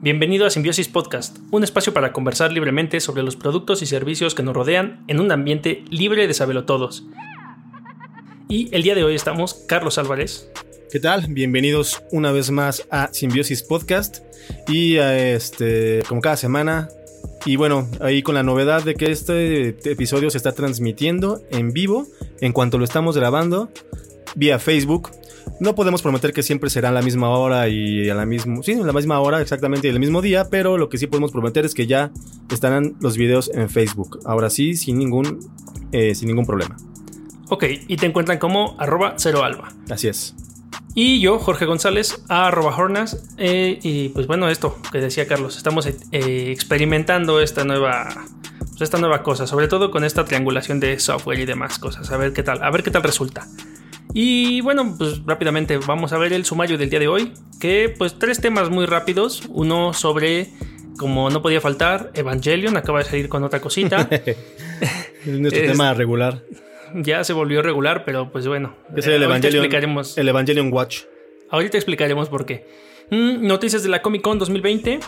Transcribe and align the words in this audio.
Bienvenido 0.00 0.46
a 0.46 0.50
Simbiosis 0.50 0.86
Podcast, 0.86 1.38
un 1.50 1.64
espacio 1.64 1.92
para 1.92 2.12
conversar 2.12 2.52
libremente 2.52 3.00
sobre 3.00 3.24
los 3.24 3.34
productos 3.34 3.82
y 3.82 3.86
servicios 3.86 4.36
que 4.36 4.44
nos 4.44 4.54
rodean 4.54 5.02
en 5.08 5.18
un 5.18 5.32
ambiente 5.32 5.82
libre 5.90 6.28
de 6.28 6.62
todos. 6.62 7.04
Y 8.48 8.72
el 8.72 8.84
día 8.84 8.94
de 8.94 9.02
hoy 9.02 9.16
estamos 9.16 9.54
Carlos 9.66 9.98
Álvarez. 9.98 10.52
¿Qué 10.92 11.00
tal? 11.00 11.26
Bienvenidos 11.28 12.00
una 12.12 12.30
vez 12.30 12.52
más 12.52 12.86
a 12.92 13.08
Simbiosis 13.12 13.64
Podcast 13.64 14.18
y 14.68 14.98
a 14.98 15.34
este, 15.34 16.04
como 16.08 16.20
cada 16.20 16.36
semana. 16.36 16.88
Y 17.44 17.56
bueno, 17.56 17.88
ahí 18.00 18.22
con 18.22 18.36
la 18.36 18.44
novedad 18.44 18.84
de 18.84 18.94
que 18.94 19.10
este 19.10 19.70
episodio 19.90 20.30
se 20.30 20.36
está 20.36 20.52
transmitiendo 20.52 21.42
en 21.50 21.72
vivo 21.72 22.06
en 22.40 22.52
cuanto 22.52 22.78
lo 22.78 22.84
estamos 22.84 23.16
grabando 23.16 23.68
vía 24.36 24.60
Facebook. 24.60 25.10
No 25.60 25.74
podemos 25.74 26.02
prometer 26.02 26.32
que 26.32 26.42
siempre 26.42 26.70
será 26.70 26.90
a 26.90 26.92
la 26.92 27.02
misma 27.02 27.30
hora 27.30 27.68
y 27.68 28.08
a 28.08 28.14
la 28.14 28.26
misma, 28.26 28.62
sí, 28.62 28.74
la 28.74 28.92
misma 28.92 29.20
hora 29.20 29.40
exactamente 29.40 29.88
y 29.88 29.90
el 29.90 30.00
mismo 30.00 30.22
día, 30.22 30.48
pero 30.50 30.78
lo 30.78 30.88
que 30.88 30.98
sí 30.98 31.06
podemos 31.06 31.32
prometer 31.32 31.64
es 31.64 31.74
que 31.74 31.86
ya 31.86 32.10
estarán 32.50 32.96
los 33.00 33.16
videos 33.16 33.50
en 33.54 33.68
Facebook. 33.68 34.20
Ahora 34.24 34.50
sí, 34.50 34.76
sin 34.76 34.98
ningún, 34.98 35.40
eh, 35.92 36.14
sin 36.14 36.28
ningún 36.28 36.46
problema. 36.46 36.76
Ok, 37.50 37.64
y 37.86 37.96
te 37.96 38.06
encuentran 38.06 38.38
como 38.38 38.76
arroba 38.78 39.14
cero 39.16 39.42
alba. 39.42 39.72
Así 39.90 40.08
es. 40.08 40.34
Y 40.94 41.20
yo, 41.20 41.38
Jorge 41.38 41.64
González, 41.64 42.22
arroba 42.28 42.76
Hornas. 42.76 43.22
Eh, 43.36 43.78
y 43.82 44.08
pues 44.10 44.26
bueno, 44.26 44.48
esto 44.48 44.78
que 44.90 44.98
decía 44.98 45.26
Carlos, 45.26 45.56
estamos 45.56 45.86
eh, 45.86 45.94
experimentando 46.50 47.40
esta 47.40 47.64
nueva, 47.64 48.08
pues 48.58 48.82
esta 48.82 48.98
nueva 48.98 49.22
cosa, 49.22 49.46
sobre 49.46 49.68
todo 49.68 49.90
con 49.90 50.04
esta 50.04 50.24
triangulación 50.24 50.80
de 50.80 50.98
software 50.98 51.38
y 51.38 51.46
demás 51.46 51.78
cosas. 51.78 52.10
A 52.10 52.16
ver 52.16 52.32
qué 52.32 52.42
tal, 52.42 52.62
a 52.62 52.70
ver 52.70 52.82
qué 52.82 52.90
tal 52.90 53.02
resulta. 53.02 53.46
Y 54.14 54.60
bueno, 54.62 54.94
pues 54.96 55.24
rápidamente 55.24 55.78
vamos 55.78 56.12
a 56.12 56.18
ver 56.18 56.32
el 56.32 56.44
sumario 56.44 56.78
del 56.78 56.90
día 56.90 56.98
de 56.98 57.08
hoy, 57.08 57.32
que 57.60 57.94
pues 57.96 58.18
tres 58.18 58.40
temas 58.40 58.70
muy 58.70 58.86
rápidos, 58.86 59.42
uno 59.48 59.92
sobre 59.92 60.48
como 60.98 61.30
no 61.30 61.40
podía 61.40 61.60
faltar, 61.60 62.10
Evangelion 62.14 62.76
acaba 62.76 62.98
de 62.98 63.06
salir 63.06 63.28
con 63.28 63.44
otra 63.44 63.60
cosita. 63.60 64.08
es 64.10 65.38
nuestro 65.38 65.62
tema 65.66 65.94
regular. 65.94 66.42
Ya 66.94 67.24
se 67.24 67.32
volvió 67.32 67.62
regular, 67.62 68.04
pero 68.04 68.30
pues 68.30 68.46
bueno. 68.46 68.74
Es 68.94 69.06
el, 69.06 69.22
Evangelion, 69.22 69.64
explicaremos, 69.64 70.18
el 70.18 70.28
Evangelion 70.28 70.72
Watch. 70.72 71.02
Ahorita 71.50 71.78
explicaremos 71.78 72.28
por 72.28 72.44
qué. 72.44 72.66
Mm, 73.10 73.46
noticias 73.46 73.82
de 73.82 73.88
la 73.88 74.02
Comic 74.02 74.22
Con 74.22 74.38
2020. 74.38 75.00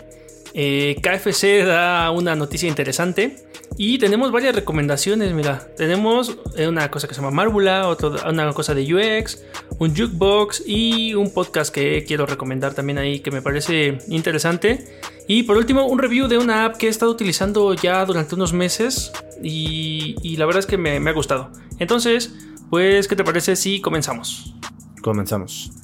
Eh, 0.53 0.97
KFC 1.01 1.65
da 1.65 2.11
una 2.11 2.35
noticia 2.35 2.67
interesante 2.67 3.45
y 3.77 3.97
tenemos 3.97 4.31
varias 4.31 4.55
recomendaciones. 4.55 5.33
Mira, 5.33 5.67
tenemos 5.77 6.37
eh, 6.55 6.67
una 6.67 6.91
cosa 6.91 7.07
que 7.07 7.13
se 7.13 7.21
llama 7.21 7.31
Marbula, 7.31 7.95
una 8.27 8.53
cosa 8.53 8.73
de 8.73 8.93
UX, 8.93 9.43
un 9.79 9.95
jukebox 9.95 10.63
y 10.65 11.13
un 11.13 11.33
podcast 11.33 11.73
que 11.73 12.03
quiero 12.05 12.25
recomendar 12.25 12.73
también 12.73 12.97
ahí 12.97 13.19
que 13.19 13.31
me 13.31 13.41
parece 13.41 13.99
interesante. 14.07 14.85
Y 15.27 15.43
por 15.43 15.57
último, 15.57 15.85
un 15.85 15.99
review 15.99 16.27
de 16.27 16.37
una 16.37 16.65
app 16.65 16.77
que 16.77 16.87
he 16.87 16.89
estado 16.89 17.11
utilizando 17.11 17.73
ya 17.73 18.05
durante 18.05 18.35
unos 18.35 18.53
meses 18.53 19.11
y, 19.41 20.35
la 20.35 20.45
verdad 20.45 20.59
es 20.59 20.65
que 20.65 20.77
me 20.77 20.97
ha 20.97 21.13
gustado. 21.13 21.51
Entonces, 21.79 22.33
pues, 22.69 23.07
¿qué 23.07 23.15
te 23.15 23.23
parece 23.23 23.55
si 23.55 23.81
comenzamos? 23.81 24.53
Comenzamos. 25.01 25.80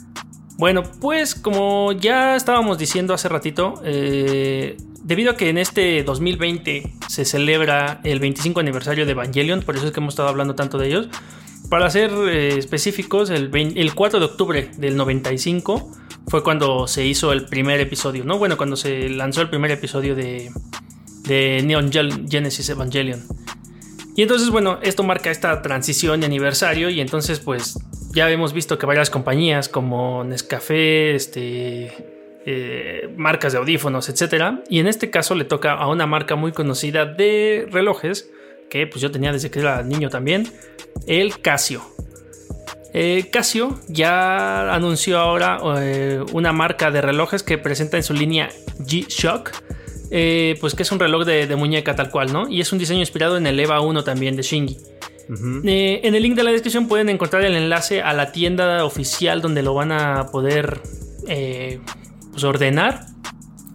Bueno, 0.58 0.84
pues 1.00 1.36
como 1.36 1.92
ya 1.92 2.36
estábamos 2.36 2.80
diciendo 2.80 3.14
hace 3.14 3.30
ratito, 3.30 3.80
eh, 3.84 4.76
debido 5.04 5.32
a 5.32 5.38
que 5.38 5.50
en 5.50 5.60
este 5.60 6.04
2020 6.04 6.94
se 7.08 7.26
celebra 7.26 8.02
el 8.04 8.20
25 8.20 8.60
aniversario 8.60 9.06
de 9.06 9.12
Evangelion, 9.12 9.62
por 9.62 9.76
eso 9.76 9.86
es 9.86 9.92
que 9.92 10.00
hemos 10.00 10.14
estado 10.14 10.30
hablando 10.30 10.56
tanto 10.56 10.80
de 10.80 10.88
ellos, 10.88 11.10
para 11.70 11.90
ser 11.92 12.12
eh, 12.12 12.58
específicos, 12.58 13.30
el, 13.30 13.52
4 13.94 14.20
de 14.20 14.26
octubre 14.26 14.72
del 14.78 14.98
95 14.98 15.92
fue 16.28 16.44
cuando 16.44 16.88
se 16.88 17.06
hizo 17.06 17.34
el 17.34 17.46
primer 17.46 17.80
episodio, 17.80 18.24
¿no? 18.24 18.40
Bueno, 18.40 18.58
cuando 18.58 18.76
se 18.76 19.10
lanzó 19.10 19.42
el 19.42 19.50
primer 19.50 19.70
episodio 19.70 20.16
de, 20.16 20.50
de 21.24 21.62
Neon 21.64 21.92
Genesis 21.92 22.68
Evangelion. 22.70 23.24
Y 24.16 24.24
entonces, 24.24 24.50
bueno, 24.50 24.80
esto 24.82 25.04
marca 25.04 25.30
esta 25.30 25.62
transición 25.62 26.22
de 26.22 26.26
aniversario 26.26 26.90
y 26.90 27.00
entonces 27.00 27.40
pues 27.40 27.78
ya 28.18 28.32
hemos 28.32 28.52
visto 28.52 28.80
que 28.80 28.88
varias 28.88 29.12
compañías 29.12 29.70
como 29.70 30.24
Nescafé, 30.24 31.14
este, 31.14 31.94
eh, 32.48 33.14
marcas 33.16 33.54
de 33.54 33.60
audífonos, 33.60 34.10
etc. 34.10 34.56
Y 34.70 34.80
en 34.80 34.88
este 34.88 35.12
caso 35.12 35.36
le 35.36 35.46
toca 35.46 35.74
a 35.74 35.88
una 35.88 36.08
marca 36.08 36.36
muy 36.36 36.52
conocida 36.52 37.06
de 37.06 37.68
relojes, 37.70 38.32
que 38.72 38.88
pues 38.88 39.02
yo 39.02 39.12
tenía 39.12 39.32
desde 39.32 39.52
que 39.52 39.60
era 39.60 39.84
niño 39.84 40.10
también, 40.10 40.52
el 41.06 41.40
Casio. 41.42 41.84
Eh, 42.92 43.30
Casio 43.32 43.80
ya 43.88 44.74
anunció 44.74 45.20
ahora 45.20 45.60
eh, 45.78 46.20
una 46.34 46.52
marca 46.54 46.90
de 46.90 47.02
relojes 47.02 47.44
que 47.44 47.60
presenta 47.60 47.98
en 47.98 48.04
su 48.04 48.16
línea 48.16 48.50
G-Shock. 48.80 49.52
pues 50.60 50.74
que 50.74 50.82
es 50.82 50.92
un 50.92 50.98
reloj 50.98 51.24
de, 51.24 51.46
de, 51.46 51.56
muñeca 51.56 51.96
tal 51.96 52.10
cual, 52.10 52.34
¿no? 52.34 52.50
Y 52.50 52.62
es 52.62 52.72
un 52.72 52.80
diseño 52.80 53.02
inspirado 53.02 53.38
en 53.38 53.46
el 53.46 53.60
EVA 53.60 53.80
1 53.82 54.04
también 54.04 54.36
de 54.36 54.42
Shingi. 54.42 54.97
Eh, 55.30 56.02
en 56.04 56.16
el 56.16 56.24
link 56.24 56.36
de 56.36 56.44
la 56.44 56.52
descripción 56.52 56.88
pueden 56.88 57.10
encontrar 57.10 57.44
el 57.44 57.56
enlace 57.56 58.02
a 58.02 58.14
la 58.14 58.32
tienda 58.32 58.86
oficial 58.86 59.42
donde 59.42 59.62
lo 59.62 59.74
van 59.74 59.92
a 59.92 60.28
poder 60.32 60.82
eh, 61.28 61.80
pues, 62.32 62.44
ordenar 62.44 63.06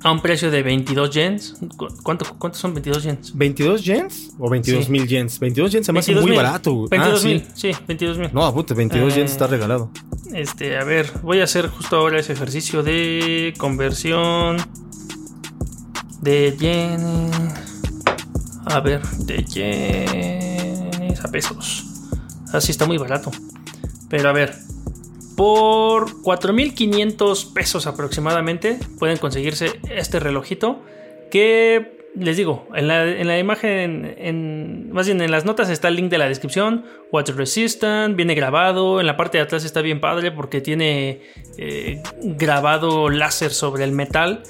a 0.03 0.11
un 0.11 0.21
precio 0.21 0.51
de 0.51 0.63
22 0.63 1.11
yens. 1.11 1.57
¿Cuánto, 2.03 2.27
¿Cuántos 2.39 2.61
son 2.61 2.75
22 2.75 3.03
yens? 3.05 3.37
¿22 3.37 3.83
yens? 3.83 4.31
¿O 4.39 4.51
22 4.51 4.89
mil 4.89 5.07
yens? 5.07 5.39
22 5.39 5.73
yens 5.73 5.87
se 5.87 5.93
me 5.93 6.01
hace 6.01 6.15
muy 6.15 6.35
barato. 6.35 6.89
22 6.89 7.25
ah, 7.25 7.29
mil, 7.29 7.45
sí. 7.55 7.71
22 7.87 8.19
mil. 8.19 8.31
No, 8.33 8.53
puta, 8.53 8.75
22 8.75 9.15
yens 9.15 9.31
está 9.33 9.47
regalado. 9.47 9.91
Este, 10.33 10.77
a 10.77 10.85
ver, 10.85 11.11
voy 11.23 11.41
a 11.41 11.45
hacer 11.45 11.69
justo 11.69 11.97
ahora 11.97 12.19
ese 12.19 12.33
ejercicio 12.33 12.83
de 12.83 13.55
conversión 13.59 14.57
de 16.21 16.57
yenes. 16.59 17.55
A 18.65 18.81
ver, 18.81 19.03
de 19.03 19.45
yenes 19.45 20.72
pesos. 21.31 21.85
Así 22.53 22.71
está 22.71 22.87
muy 22.87 22.99
barato. 22.99 23.31
Pero 24.09 24.29
a 24.29 24.33
ver, 24.33 24.55
por 25.37 26.23
4.500 26.23 27.53
pesos 27.53 27.87
aproximadamente 27.87 28.79
pueden 28.99 29.19
conseguirse 29.19 29.81
este 29.91 30.21
relojito 30.21 30.83
que 31.31 32.03
les 32.15 32.37
digo, 32.37 32.69
en 32.75 32.89
la, 32.89 33.39
imagen, 33.39 34.15
en, 34.19 34.93
más 34.93 35.07
bien 35.07 35.23
en 35.23 35.31
las 35.31 35.47
notas 35.47 35.71
está 35.71 35.89
el 35.89 35.97
link 35.97 36.11
de 36.11 36.19
la 36.19 36.29
descripción, 36.29 36.85
water 37.11 37.35
resistant, 37.37 38.17
viene 38.17 38.35
grabado, 38.35 39.01
en 39.01 39.07
la 39.07 39.17
parte 39.17 39.39
de 39.39 39.45
atrás 39.45 39.65
está 39.65 39.81
bien 39.81 40.01
padre 40.01 40.31
porque 40.31 40.61
tiene 40.61 41.23
eh, 41.57 42.03
grabado 42.23 43.09
láser 43.09 43.51
sobre 43.51 43.85
el 43.85 43.93
metal, 43.93 44.43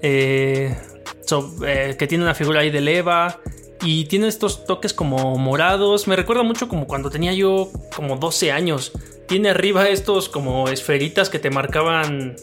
eh, 0.00 0.76
eh, 1.66 1.96
que 1.98 2.06
tiene 2.06 2.22
una 2.22 2.34
figura 2.34 2.60
ahí 2.60 2.70
de 2.70 2.80
leva, 2.80 3.40
y 3.82 4.04
tiene 4.04 4.28
estos 4.28 4.64
toques 4.64 4.94
como 4.94 5.36
morados. 5.36 6.06
Me 6.06 6.16
recuerda 6.16 6.42
mucho 6.42 6.68
como 6.68 6.86
cuando 6.86 7.10
tenía 7.10 7.32
yo 7.32 7.70
como 7.94 8.16
12 8.16 8.52
años. 8.52 8.92
Tiene 9.26 9.50
arriba 9.50 9.88
estos 9.88 10.28
como 10.28 10.68
esferitas 10.68 11.28
que 11.28 11.38
te 11.38 11.50
marcaban 11.50 12.36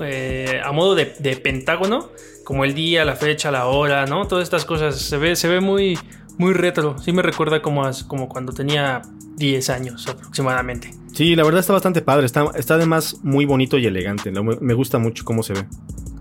eh, 0.00 0.60
a 0.64 0.72
modo 0.72 0.94
de, 0.94 1.06
pentágono, 1.42 2.10
como 2.44 2.64
el 2.64 2.74
día, 2.74 3.04
la 3.04 3.16
fecha, 3.16 3.50
la 3.50 3.66
hora, 3.66 4.06
¿no? 4.06 4.26
Todas 4.26 4.44
estas 4.44 4.64
cosas. 4.64 4.96
Se 4.96 5.18
ve, 5.18 5.36
se 5.36 5.48
ve 5.48 5.60
muy, 5.60 5.98
muy 6.38 6.54
retro. 6.54 6.96
Sí 6.98 7.12
me 7.12 7.22
recuerda 7.22 7.60
como, 7.60 7.82
como 8.06 8.28
cuando 8.28 8.52
tenía 8.52 9.02
10 9.36 9.70
años 9.70 10.06
aproximadamente. 10.08 10.90
Sí, 11.12 11.34
la 11.34 11.44
verdad 11.44 11.60
está 11.60 11.72
bastante 11.72 12.00
padre. 12.00 12.26
Está, 12.26 12.46
está 12.54 12.74
además 12.74 13.20
muy 13.22 13.44
bonito 13.44 13.76
y 13.76 13.86
elegante. 13.86 14.30
Me 14.30 14.74
gusta 14.74 14.98
mucho 14.98 15.24
cómo 15.24 15.42
se 15.42 15.52
ve. 15.54 15.64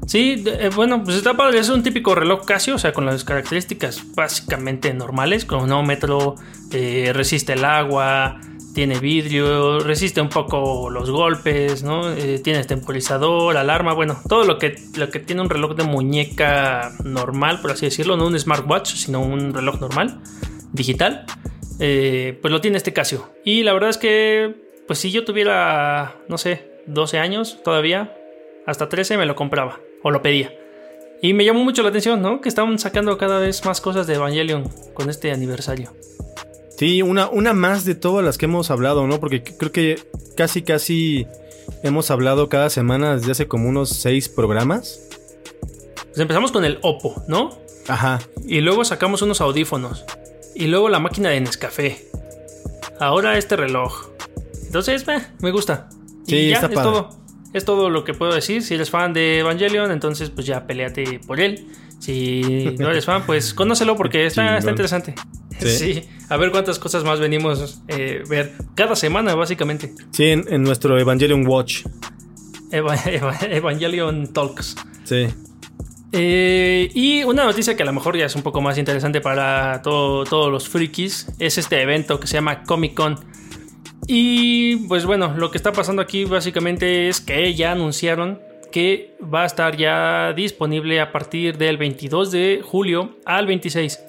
Sí, 0.07 0.41
eh, 0.45 0.69
bueno, 0.73 1.03
pues 1.03 1.17
está 1.17 1.35
padre. 1.35 1.59
Es 1.59 1.67
un 1.67 1.83
típico 1.83 2.15
reloj 2.15 2.45
Casio, 2.45 2.75
o 2.75 2.77
sea, 2.77 2.93
con 2.93 3.05
las 3.05 3.25
características 3.25 4.15
básicamente 4.15 4.93
normales, 4.93 5.43
cronómetro, 5.43 6.35
eh, 6.71 7.11
resiste 7.13 7.53
el 7.53 7.65
agua, 7.65 8.39
tiene 8.73 8.99
vidrio, 8.99 9.81
resiste 9.81 10.21
un 10.21 10.29
poco 10.29 10.89
los 10.89 11.11
golpes, 11.11 11.83
¿no? 11.83 12.09
Eh, 12.13 12.39
tiene 12.39 12.63
temporizador, 12.63 13.57
alarma, 13.57 13.93
bueno, 13.93 14.17
todo 14.29 14.45
lo 14.45 14.57
que, 14.57 14.75
lo 14.95 15.09
que 15.09 15.19
tiene 15.19 15.41
un 15.41 15.49
reloj 15.49 15.75
de 15.75 15.83
muñeca 15.83 16.93
normal, 17.03 17.59
por 17.59 17.71
así 17.71 17.87
decirlo, 17.87 18.15
no 18.15 18.27
un 18.27 18.39
smartwatch, 18.39 18.93
sino 18.93 19.19
un 19.19 19.53
reloj 19.53 19.81
normal, 19.81 20.21
digital, 20.71 21.25
pues 21.77 22.51
lo 22.51 22.61
tiene 22.61 22.77
este 22.77 22.93
Casio. 22.93 23.29
Y 23.43 23.63
la 23.63 23.73
verdad 23.73 23.89
es 23.89 23.97
que, 23.97 24.55
pues 24.87 24.99
si 24.99 25.11
yo 25.11 25.25
tuviera, 25.25 26.15
no 26.29 26.37
sé, 26.37 26.81
12 26.87 27.19
años 27.19 27.61
todavía, 27.61 28.15
hasta 28.65 28.87
13 28.87 29.17
me 29.17 29.25
lo 29.25 29.35
compraba 29.35 29.79
o 30.07 30.11
lo 30.11 30.21
pedía. 30.21 30.53
Y 31.21 31.33
me 31.33 31.43
llamó 31.43 31.63
mucho 31.63 31.83
la 31.83 31.89
atención, 31.89 32.21
¿no? 32.21 32.39
Que 32.41 32.47
estaban 32.47 32.79
sacando 32.79 33.17
cada 33.17 33.39
vez 33.39 33.65
más 33.65 33.81
cosas 33.81 34.07
de 34.07 34.15
Evangelion 34.15 34.63
con 34.93 35.09
este 35.09 35.31
aniversario. 35.31 35.93
Sí, 36.77 37.01
una, 37.01 37.27
una 37.29 37.53
más 37.53 37.85
de 37.85 37.95
todas 37.95 38.23
las 38.23 38.37
que 38.37 38.45
hemos 38.45 38.71
hablado, 38.71 39.05
¿no? 39.05 39.19
Porque 39.19 39.43
creo 39.43 39.71
que 39.71 39.99
casi, 40.35 40.61
casi 40.61 41.27
hemos 41.83 42.09
hablado 42.09 42.47
cada 42.49 42.69
semana 42.69 43.17
desde 43.17 43.31
hace 43.31 43.47
como 43.47 43.67
unos 43.67 43.89
seis 43.89 44.29
programas. 44.29 45.01
Pues 45.95 46.19
empezamos 46.19 46.51
con 46.51 46.63
el 46.63 46.79
Oppo, 46.83 47.21
¿no? 47.27 47.57
Ajá. 47.87 48.19
Y 48.45 48.61
luego 48.61 48.85
sacamos 48.85 49.21
unos 49.21 49.41
audífonos. 49.41 50.05
Y 50.55 50.67
luego 50.67 50.87
la 50.87 50.99
máquina 50.99 51.29
de 51.29 51.41
Nescafé. 51.41 52.07
Ahora 52.99 53.37
este 53.37 53.57
reloj. 53.57 54.09
Entonces, 54.65 55.05
me 55.41 55.51
gusta. 55.51 55.89
Sí, 56.25 56.51
está 56.51 56.67
es 56.67 56.73
todo. 56.73 57.16
Es 57.53 57.65
todo 57.65 57.89
lo 57.89 58.03
que 58.03 58.13
puedo 58.13 58.33
decir. 58.33 58.61
Si 58.61 58.75
eres 58.75 58.89
fan 58.89 59.13
de 59.13 59.39
Evangelion, 59.39 59.91
entonces 59.91 60.29
pues 60.29 60.45
ya 60.45 60.67
peleate 60.67 61.19
por 61.25 61.39
él. 61.39 61.67
Si 61.99 62.75
no 62.79 62.89
eres 62.89 63.05
fan, 63.05 63.23
pues 63.25 63.53
conócelo 63.55 63.95
porque 63.95 64.25
está, 64.25 64.57
está 64.57 64.69
interesante. 64.69 65.15
¿Sí? 65.59 66.03
a 66.29 66.37
ver 66.37 66.51
cuántas 66.51 66.77
cosas 66.77 67.03
más 67.03 67.19
venimos 67.19 67.81
a 67.89 67.95
eh, 67.95 68.23
ver 68.29 68.53
cada 68.75 68.95
semana, 68.95 69.33
básicamente. 69.35 69.93
Sí, 70.11 70.25
en, 70.25 70.63
nuestro 70.63 70.99
Evangelion 70.99 71.47
Watch. 71.47 71.83
Evangelion 72.71 74.27
Talks. 74.33 74.75
Sí. 75.05 75.27
Eh, 76.11 76.89
y 76.93 77.23
una 77.23 77.43
noticia 77.43 77.75
que 77.75 77.83
a 77.83 77.85
lo 77.85 77.93
mejor 77.93 78.17
ya 78.17 78.25
es 78.25 78.35
un 78.35 78.41
poco 78.41 78.61
más 78.61 78.77
interesante 78.77 79.19
para 79.19 79.81
todos 79.81 80.51
los 80.51 80.69
frikis 80.69 81.27
es 81.37 81.57
este 81.57 81.81
evento 81.81 82.19
que 82.19 82.27
se 82.27 82.35
llama 82.35 82.63
Comic 82.63 82.93
Con. 82.93 83.19
Y 84.07 84.77
pues 84.87 85.05
bueno, 85.05 85.35
lo 85.35 85.51
que 85.51 85.57
está 85.57 85.73
pasando 85.73 86.01
aquí 86.01 86.23
básicamente 86.23 87.09
es 87.09 87.19
que 87.19 87.53
ya 87.53 87.73
anunciaron 87.73 88.39
que 88.71 89.15
va 89.21 89.43
a 89.43 89.45
estar 89.45 89.75
ya 89.75 90.33
disponible 90.33 90.99
a 91.01 91.11
partir 91.11 91.57
del 91.57 91.77
22 91.77 92.31
de 92.31 92.61
julio 92.63 93.17
al 93.25 93.45
26. 93.45 93.99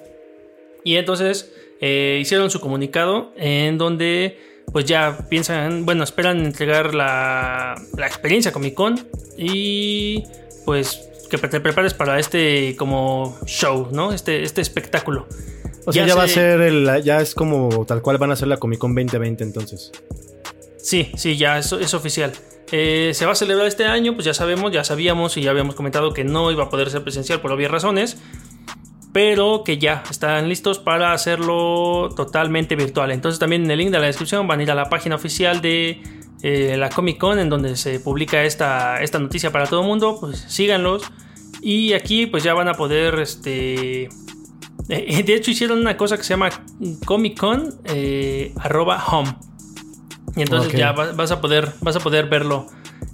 Y 0.84 0.96
entonces 0.96 1.52
eh, 1.80 2.18
hicieron 2.20 2.50
su 2.50 2.60
comunicado 2.60 3.32
en 3.36 3.76
donde 3.76 4.38
pues 4.72 4.84
ya 4.84 5.26
piensan, 5.28 5.84
bueno, 5.84 6.04
esperan 6.04 6.44
entregar 6.44 6.94
la, 6.94 7.74
la 7.96 8.06
experiencia 8.06 8.52
Comic 8.52 8.74
Con 8.74 9.08
y 9.36 10.24
pues 10.64 11.08
que 11.30 11.38
te 11.38 11.60
prepares 11.60 11.94
para 11.94 12.18
este 12.18 12.76
como 12.76 13.38
show, 13.46 13.88
¿no? 13.92 14.12
Este, 14.12 14.42
este 14.42 14.60
espectáculo. 14.60 15.26
O 15.88 15.92
sea, 15.92 16.06
ya, 16.06 16.14
va 16.14 16.24
a 16.24 16.28
ser 16.28 16.60
el, 16.60 17.02
ya 17.02 17.20
es 17.20 17.34
como 17.34 17.86
tal 17.86 18.02
cual 18.02 18.18
van 18.18 18.30
a 18.30 18.36
ser 18.36 18.48
la 18.48 18.58
Comic 18.58 18.78
Con 18.78 18.94
2020 18.94 19.42
entonces. 19.42 19.90
Sí, 20.76 21.10
sí, 21.16 21.36
ya 21.36 21.58
es, 21.58 21.72
es 21.72 21.94
oficial. 21.94 22.32
Eh, 22.70 23.12
se 23.14 23.24
va 23.24 23.32
a 23.32 23.34
celebrar 23.34 23.66
este 23.66 23.86
año, 23.86 24.14
pues 24.14 24.26
ya 24.26 24.34
sabemos, 24.34 24.70
ya 24.72 24.84
sabíamos 24.84 25.36
y 25.38 25.42
ya 25.42 25.50
habíamos 25.50 25.74
comentado 25.74 26.12
que 26.12 26.24
no 26.24 26.52
iba 26.52 26.64
a 26.64 26.68
poder 26.68 26.90
ser 26.90 27.02
presencial 27.02 27.40
por 27.40 27.52
obvias 27.52 27.70
razones 27.70 28.18
pero 29.12 29.64
que 29.64 29.78
ya 29.78 30.02
están 30.10 30.48
listos 30.48 30.78
para 30.78 31.12
hacerlo 31.12 32.10
totalmente 32.14 32.76
virtual. 32.76 33.10
Entonces 33.10 33.38
también 33.38 33.64
en 33.64 33.70
el 33.70 33.78
link 33.78 33.90
de 33.90 33.98
la 33.98 34.06
descripción 34.06 34.46
van 34.46 34.60
a 34.60 34.62
ir 34.62 34.70
a 34.70 34.74
la 34.74 34.88
página 34.88 35.16
oficial 35.16 35.60
de 35.60 36.02
eh, 36.42 36.76
la 36.78 36.88
Comic 36.88 37.18
Con 37.18 37.38
en 37.38 37.48
donde 37.48 37.76
se 37.76 38.00
publica 38.00 38.44
esta, 38.44 39.02
esta 39.02 39.18
noticia 39.18 39.50
para 39.50 39.66
todo 39.66 39.80
el 39.80 39.86
mundo, 39.86 40.18
pues 40.20 40.44
síganlos. 40.48 41.02
Y 41.60 41.94
aquí 41.94 42.26
pues 42.26 42.44
ya 42.44 42.54
van 42.54 42.68
a 42.68 42.74
poder, 42.74 43.18
este... 43.18 44.08
Eh, 44.88 45.22
de 45.22 45.34
hecho 45.34 45.50
hicieron 45.50 45.78
una 45.78 45.96
cosa 45.96 46.16
que 46.16 46.24
se 46.24 46.30
llama 46.30 46.50
Comic 47.04 47.38
Con 47.38 47.74
eh, 47.84 48.54
home. 49.10 49.36
Y 50.36 50.42
entonces 50.42 50.72
ya 50.72 50.92
vas, 50.92 51.30
a 51.30 51.40
poder, 51.40 51.72
vas 51.80 51.96
a 51.96 52.00
poder 52.00 52.26
verlo 52.26 52.66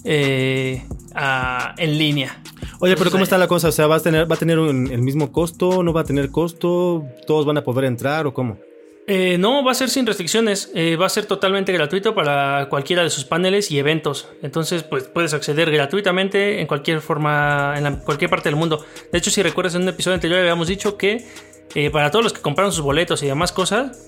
en 0.04 1.98
línea. 1.98 2.42
Oye, 2.80 2.96
pero 2.96 3.10
¿cómo 3.10 3.24
está 3.24 3.38
la 3.38 3.48
cosa? 3.48 3.68
O 3.68 3.72
sea, 3.72 3.86
¿va 3.86 3.96
a 3.96 4.00
tener, 4.00 4.30
va 4.30 4.34
a 4.34 4.38
tener 4.38 4.58
el 4.58 5.00
mismo 5.00 5.32
costo? 5.32 5.82
¿No 5.82 5.92
va 5.92 6.02
a 6.02 6.04
tener 6.04 6.30
costo? 6.30 7.04
¿Todos 7.26 7.46
van 7.46 7.56
a 7.56 7.64
poder 7.64 7.84
entrar 7.84 8.26
o 8.26 8.34
cómo? 8.34 8.58
Eh, 9.06 9.36
no, 9.38 9.62
va 9.62 9.72
a 9.72 9.74
ser 9.74 9.90
sin 9.90 10.06
restricciones. 10.06 10.70
Eh, 10.74 10.96
va 10.96 11.06
a 11.06 11.08
ser 11.08 11.26
totalmente 11.26 11.72
gratuito 11.72 12.14
para 12.14 12.68
cualquiera 12.70 13.02
de 13.02 13.10
sus 13.10 13.24
paneles 13.24 13.70
y 13.70 13.78
eventos. 13.78 14.28
Entonces, 14.42 14.82
pues 14.82 15.04
puedes 15.04 15.34
acceder 15.34 15.70
gratuitamente 15.70 16.60
en 16.60 16.66
cualquier 16.66 17.00
forma, 17.00 17.74
en 17.76 17.96
cualquier 17.96 18.30
parte 18.30 18.48
del 18.48 18.56
mundo. 18.56 18.84
De 19.12 19.18
hecho, 19.18 19.30
si 19.30 19.42
recuerdas 19.42 19.74
en 19.74 19.82
un 19.82 19.88
episodio 19.88 20.14
anterior 20.14 20.40
habíamos 20.40 20.68
dicho 20.68 20.96
que 20.96 21.26
eh, 21.74 21.90
para 21.90 22.10
todos 22.10 22.24
los 22.24 22.32
que 22.32 22.40
compraron 22.40 22.72
sus 22.72 22.82
boletos 22.82 23.22
y 23.22 23.26
demás 23.26 23.52
cosas, 23.52 23.98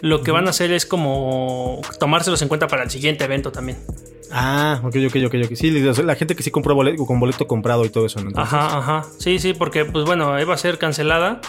lo 0.00 0.22
que 0.22 0.30
van 0.30 0.46
a 0.46 0.50
hacer 0.50 0.72
es 0.72 0.86
como 0.86 1.80
tomárselos 1.98 2.42
en 2.42 2.48
cuenta 2.48 2.66
para 2.66 2.82
el 2.82 2.90
siguiente 2.90 3.24
evento 3.24 3.52
también. 3.52 3.78
Ah, 4.30 4.80
ok, 4.82 4.96
ok, 5.06 5.16
ok, 5.26 5.34
ok. 5.44 5.54
Sí, 5.54 5.70
la 5.70 6.14
gente 6.16 6.34
que 6.34 6.42
sí 6.42 6.50
compró 6.50 6.74
boleto, 6.74 7.06
con 7.06 7.20
boleto 7.20 7.46
comprado 7.46 7.84
y 7.84 7.88
todo 7.88 8.06
eso, 8.06 8.20
¿no? 8.20 8.30
Ajá, 8.34 8.78
ajá. 8.78 9.06
Sí, 9.18 9.38
sí, 9.38 9.54
porque, 9.54 9.84
pues 9.84 10.04
bueno, 10.04 10.30
va 10.30 10.54
a 10.54 10.58
ser 10.58 10.78
cancelada 10.78 11.40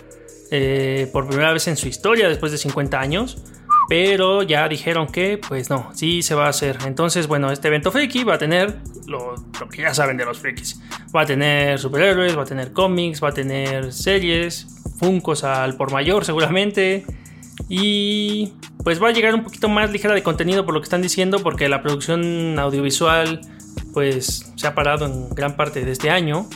eh, 0.51 1.09
por 1.11 1.27
primera 1.27 1.51
vez 1.51 1.67
en 1.67 1.77
su 1.77 1.87
historia 1.87 2.29
después 2.29 2.51
de 2.51 2.57
50 2.57 2.99
años. 2.99 3.37
Pero 3.87 4.41
ya 4.41 4.67
dijeron 4.67 5.07
que, 5.07 5.37
pues 5.37 5.69
no, 5.69 5.91
sí 5.93 6.23
se 6.23 6.33
va 6.33 6.47
a 6.47 6.49
hacer. 6.49 6.77
Entonces, 6.85 7.27
bueno, 7.27 7.51
este 7.51 7.67
evento 7.67 7.91
friki 7.91 8.23
va 8.23 8.35
a 8.35 8.37
tener 8.37 8.79
lo, 9.05 9.35
que 9.69 9.83
ya 9.83 9.93
saben 9.93 10.17
de 10.17 10.25
los 10.25 10.39
frikis. 10.39 10.81
Va 11.15 11.21
a 11.21 11.25
tener 11.25 11.77
superhéroes, 11.77 12.37
va 12.37 12.43
a 12.43 12.45
tener 12.45 12.73
cómics, 12.73 13.23
va 13.23 13.29
a 13.29 13.33
tener 13.33 13.93
series, 13.93 14.67
funcos 14.97 15.43
al 15.43 15.77
por 15.77 15.91
mayor 15.91 16.25
seguramente. 16.25 17.05
Y 17.69 18.53
pues 18.83 19.01
va 19.01 19.09
a 19.09 19.11
llegar 19.11 19.35
un 19.35 19.43
poquito 19.43 19.69
más 19.69 19.91
ligera 19.91 20.13
de 20.13 20.23
contenido 20.23 20.65
por 20.65 20.73
lo 20.73 20.81
que 20.81 20.85
están 20.85 21.01
diciendo, 21.01 21.39
porque 21.39 21.69
la 21.69 21.81
producción 21.81 22.57
audiovisual 22.59 23.41
pues 23.93 24.51
se 24.55 24.67
ha 24.67 24.75
parado 24.75 25.05
en 25.05 25.29
gran 25.29 25.55
parte 25.55 25.85
de 25.85 25.91
este 25.91 26.09
año. 26.09 26.49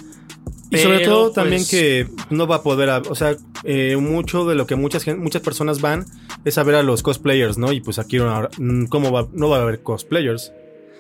Y 0.72 0.78
sobre 0.78 1.00
todo 1.00 1.32
también 1.32 1.62
pues, 1.62 1.70
que 1.72 2.08
no 2.30 2.46
va 2.48 2.58
a 2.58 2.64
poder, 2.64 2.90
o 3.10 3.16
sea, 3.16 3.36
eh, 3.64 3.96
mucho 3.98 4.46
de 4.46 4.56
lo 4.56 4.68
que 4.68 4.76
muchas, 4.76 5.08
muchas 5.18 5.42
personas 5.42 5.82
van 5.82 6.06
es 6.46 6.58
a 6.58 6.64
ver 6.64 6.76
a 6.76 6.84
los 6.84 7.02
cosplayers, 7.02 7.58
¿no? 7.58 7.72
Y 7.72 7.82
pues 7.82 7.98
aquí 7.98 8.20
mm, 8.20 8.86
¿cómo 8.86 9.12
va? 9.12 9.28
no 9.34 9.50
va 9.50 9.58
a 9.58 9.62
haber 9.62 9.82
cosplayers. 9.82 10.52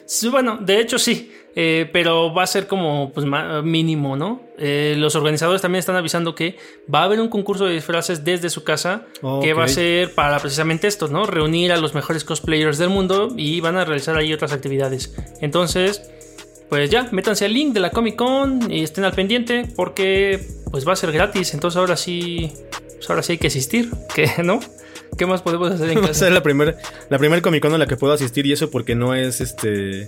Sí, 0.06 0.28
bueno, 0.28 0.58
de 0.60 0.80
hecho 0.80 0.98
sí, 0.98 1.32
eh, 1.56 1.88
pero 1.94 2.34
va 2.34 2.42
a 2.42 2.48
ser 2.48 2.66
como 2.66 3.12
pues, 3.14 3.28
mínimo, 3.64 4.18
¿no? 4.18 4.42
Eh, 4.58 4.96
los 4.98 5.16
organizadores 5.16 5.62
también 5.62 5.80
están 5.80 5.96
avisando 5.96 6.34
que 6.34 6.58
va 6.92 7.02
a 7.02 7.04
haber 7.04 7.20
un 7.20 7.28
concurso 7.28 7.66
de 7.66 7.76
disfraces 7.76 8.26
desde 8.26 8.50
su 8.50 8.64
casa 8.64 9.06
que 9.44 9.54
va 9.54 9.66
a 9.66 9.68
ser 9.68 10.16
para 10.16 10.40
precisamente 10.40 10.88
esto, 10.88 11.10
¿no? 11.10 11.28
Reunir 11.28 11.72
a 11.72 11.78
los 11.78 11.94
mejores 11.94 12.24
cosplayers 12.24 12.80
del 12.80 12.90
mundo 12.90 13.30
y 13.38 13.62
van 13.62 13.78
a 13.78 13.86
realizar 13.86 14.18
ahí 14.18 14.34
otras 14.34 14.52
actividades. 14.52 15.14
Entonces, 15.42 16.10
pues 16.70 16.90
ya, 16.90 17.10
métanse 17.12 17.46
al 17.46 17.54
link 17.54 17.74
de 17.74 17.80
la 17.80 17.90
Comic 17.90 18.16
Con 18.16 18.72
y 18.72 18.84
estén 18.84 19.04
al 19.04 19.14
pendiente 19.14 19.68
porque 19.76 20.48
pues 20.72 20.88
va 20.88 20.94
a 20.94 20.96
ser 20.96 21.12
gratis, 21.12 21.54
entonces 21.54 21.78
ahora 21.78 21.98
sí, 21.98 22.52
pues 22.96 23.10
ahora 23.10 23.24
sí 23.24 23.34
hay 23.34 23.38
que 23.40 23.48
asistir, 23.48 23.90
que 24.16 24.30
no. 24.44 24.60
¿Qué 25.18 25.26
más 25.26 25.42
podemos 25.42 25.72
hacer 25.72 25.90
en 25.90 26.02
casa? 26.06 26.26
Va 26.26 26.32
la 26.32 26.44
primera 26.44 26.76
la 27.10 27.18
primer 27.18 27.42
Comic 27.42 27.64
Con 27.64 27.74
a 27.74 27.78
la 27.78 27.88
que 27.88 27.98
puedo 27.98 28.14
asistir 28.14 28.46
y 28.46 28.54
eso 28.54 28.70
porque 28.70 28.96
no 28.96 29.16
es 29.16 29.42
este 29.42 30.08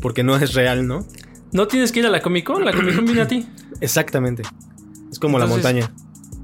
porque 0.00 0.22
no 0.22 0.36
es 0.36 0.54
real, 0.54 0.86
¿no? 0.86 1.06
No 1.52 1.66
tienes 1.66 1.90
que 1.90 2.00
ir 2.00 2.06
a 2.06 2.10
la 2.10 2.22
Comic 2.22 2.44
Con, 2.46 2.64
la 2.64 2.72
Comic 2.72 2.94
Con 2.94 3.04
viene 3.04 3.20
a 3.22 3.28
ti. 3.28 3.46
Exactamente. 3.80 4.44
Es 5.10 5.18
como 5.18 5.38
la 5.38 5.46
montaña. 5.46 5.92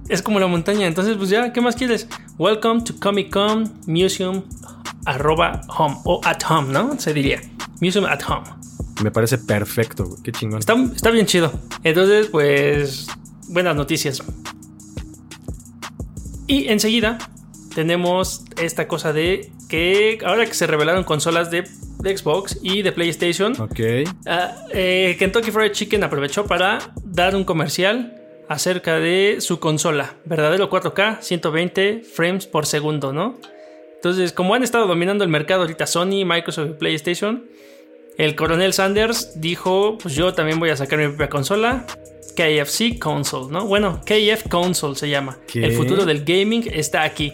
Es 0.09 0.23
como 0.23 0.41
la 0.41 0.49
montaña, 0.49 0.87
entonces 0.87 1.17
pues 1.17 1.31
ya, 1.31 1.53
¿qué 1.53 1.61
más 1.61 1.77
quieres? 1.77 2.09
Welcome 2.37 2.83
to 2.83 2.95
Comic 3.01 3.31
Con 3.31 3.73
Museum 3.87 4.43
arroba 5.07 5.61
home 5.69 5.97
o 6.05 6.21
at 6.25 6.43
home, 6.49 6.73
¿no? 6.73 6.99
Se 6.99 7.13
diría. 7.15 7.41
Museum 7.81 8.05
at 8.05 8.21
home. 8.29 8.45
Me 9.03 9.11
parece 9.11 9.39
perfecto, 9.39 10.17
qué 10.23 10.33
chingón. 10.33 10.61
Está, 10.61 10.75
está 10.95 11.11
bien 11.11 11.27
chido. 11.27 11.53
Entonces, 11.83 12.29
pues, 12.29 13.09
buenas 13.49 13.75
noticias. 13.75 14.23
Y 16.47 16.69
enseguida 16.69 17.19
tenemos 17.75 18.45
esta 18.61 18.87
cosa 18.87 19.13
de 19.13 19.51
que 19.69 20.19
ahora 20.25 20.47
que 20.47 20.55
se 20.55 20.67
revelaron 20.67 21.05
consolas 21.05 21.51
de, 21.51 21.65
Xbox 22.03 22.59
y 22.63 22.83
de 22.83 22.91
PlayStation, 22.91 23.59
okay. 23.61 24.05
Ah, 24.27 24.57
eh, 24.73 25.15
Kentucky 25.21 25.53
Fried 25.53 25.71
Chicken 25.71 26.03
aprovechó 26.03 26.47
para 26.47 26.79
dar 27.05 27.37
un 27.37 27.45
comercial 27.45 28.21
acerca 28.49 28.99
de 28.99 29.37
su 29.39 29.61
consola, 29.61 30.17
verdadero 30.25 30.69
4K, 30.69 31.21
120 31.21 32.03
frames 32.03 32.47
por 32.47 32.67
segundo, 32.67 33.13
¿no? 33.13 33.39
Entonces, 33.95 34.33
como 34.33 34.55
han 34.55 34.65
estado 34.65 34.89
dominando 34.89 35.23
el 35.23 35.31
mercado 35.31 35.61
ahorita 35.61 35.87
Sony, 35.87 36.25
Microsoft 36.27 36.71
y 36.71 36.73
PlayStation, 36.73 37.45
el 38.19 38.35
coronel 38.37 38.73
Sanders 38.73 39.41
dijo, 39.41 39.99
pues 39.99 40.15
yo 40.15 40.35
también 40.35 40.59
voy 40.61 40.71
a 40.71 40.77
sacar 40.77 40.99
mi 40.99 41.07
propia 41.09 41.29
consola, 41.29 41.87
KFC 42.37 42.99
Console, 42.99 43.53
¿no? 43.53 43.67
Bueno, 43.67 44.01
KF 44.05 44.49
Console 44.49 44.97
se 44.97 45.09
llama. 45.09 45.39
El 45.55 45.73
futuro 45.73 46.05
del 46.05 46.25
gaming 46.25 46.69
está 46.73 47.03
aquí. 47.03 47.33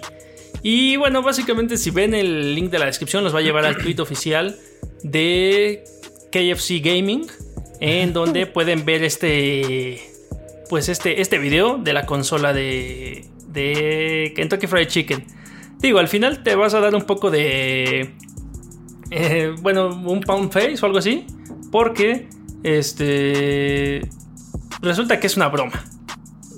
Y 0.62 0.96
bueno, 0.96 1.22
básicamente 1.22 1.76
si 1.76 1.90
ven 1.90 2.14
el 2.14 2.54
link 2.54 2.70
de 2.70 2.78
la 2.78 2.86
descripción 2.86 3.22
los 3.22 3.34
va 3.34 3.38
a 3.38 3.42
llevar 3.42 3.64
al 3.64 3.76
tweet 3.76 4.00
oficial 4.00 4.56
de 5.02 5.84
KFC 6.32 6.80
Gaming, 6.82 7.26
en 7.80 8.12
donde 8.12 8.46
pueden 8.46 8.84
ver 8.84 9.04
este, 9.04 10.00
pues 10.68 10.88
este, 10.88 11.20
este 11.20 11.38
video 11.38 11.78
de 11.78 11.92
la 11.92 12.06
consola 12.06 12.52
de, 12.52 13.24
de 13.46 14.32
Kentucky 14.34 14.66
Fried 14.66 14.88
Chicken. 14.88 15.24
Digo, 15.78 16.00
al 16.00 16.08
final 16.08 16.42
te 16.42 16.56
vas 16.56 16.74
a 16.74 16.80
dar 16.80 16.94
un 16.96 17.02
poco 17.02 17.30
de, 17.30 18.14
eh, 19.10 19.54
bueno, 19.60 19.88
un 19.88 20.20
pound 20.20 20.52
face 20.52 20.78
o 20.82 20.86
algo 20.86 20.98
así, 20.98 21.26
porque 21.70 22.28
este 22.62 24.02
resulta 24.82 25.20
que 25.20 25.26
es 25.26 25.36
una 25.36 25.48
broma. 25.48 25.84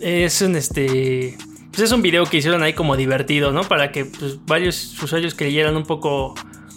Es 0.00 0.40
un 0.42 0.56
este 0.56 1.36
pues 1.70 1.82
es 1.82 1.92
un 1.92 2.02
video 2.02 2.24
que 2.26 2.38
hicieron 2.38 2.62
ahí 2.62 2.72
como 2.72 2.96
divertido, 2.96 3.52
¿no? 3.52 3.62
Para 3.62 3.92
que 3.92 4.04
pues, 4.04 4.44
varios 4.44 5.00
usuarios 5.02 5.34
creyeran 5.34 5.76
un 5.76 5.84
poco 5.84 6.34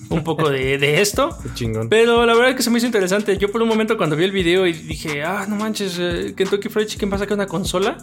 un 0.10 0.24
poco 0.24 0.50
de, 0.50 1.02
esto. 1.02 1.36
Pero 1.90 2.26
la 2.26 2.34
verdad 2.34 2.52
es 2.52 2.56
que 2.56 2.64
se 2.64 2.70
me 2.70 2.78
hizo 2.78 2.86
interesante. 2.86 3.38
Yo 3.38 3.52
por 3.52 3.62
un 3.62 3.68
momento 3.68 3.98
cuando 3.98 4.16
vi 4.16 4.26
el 4.26 4.32
video 4.32 4.68
y 4.68 4.74
dije, 4.74 5.24
ah, 5.24 5.46
no 5.48 5.56
manches, 5.56 5.98
eh, 6.00 6.34
Kentucky 6.36 6.70
Fried 6.70 6.88
Chicken 6.88 7.12
va 7.12 7.16
a 7.16 7.20
sacar 7.20 7.36
una 7.36 7.48
consola. 7.48 7.98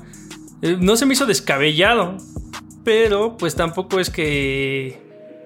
Eh, 0.63 0.77
no 0.81 0.97
se 0.97 1.07
me 1.07 1.15
hizo 1.15 1.27
descabellado. 1.27 2.17
Pero 2.85 3.37
pues 3.37 3.55
tampoco 3.55 4.01
es 4.01 4.11
que... 4.11 4.99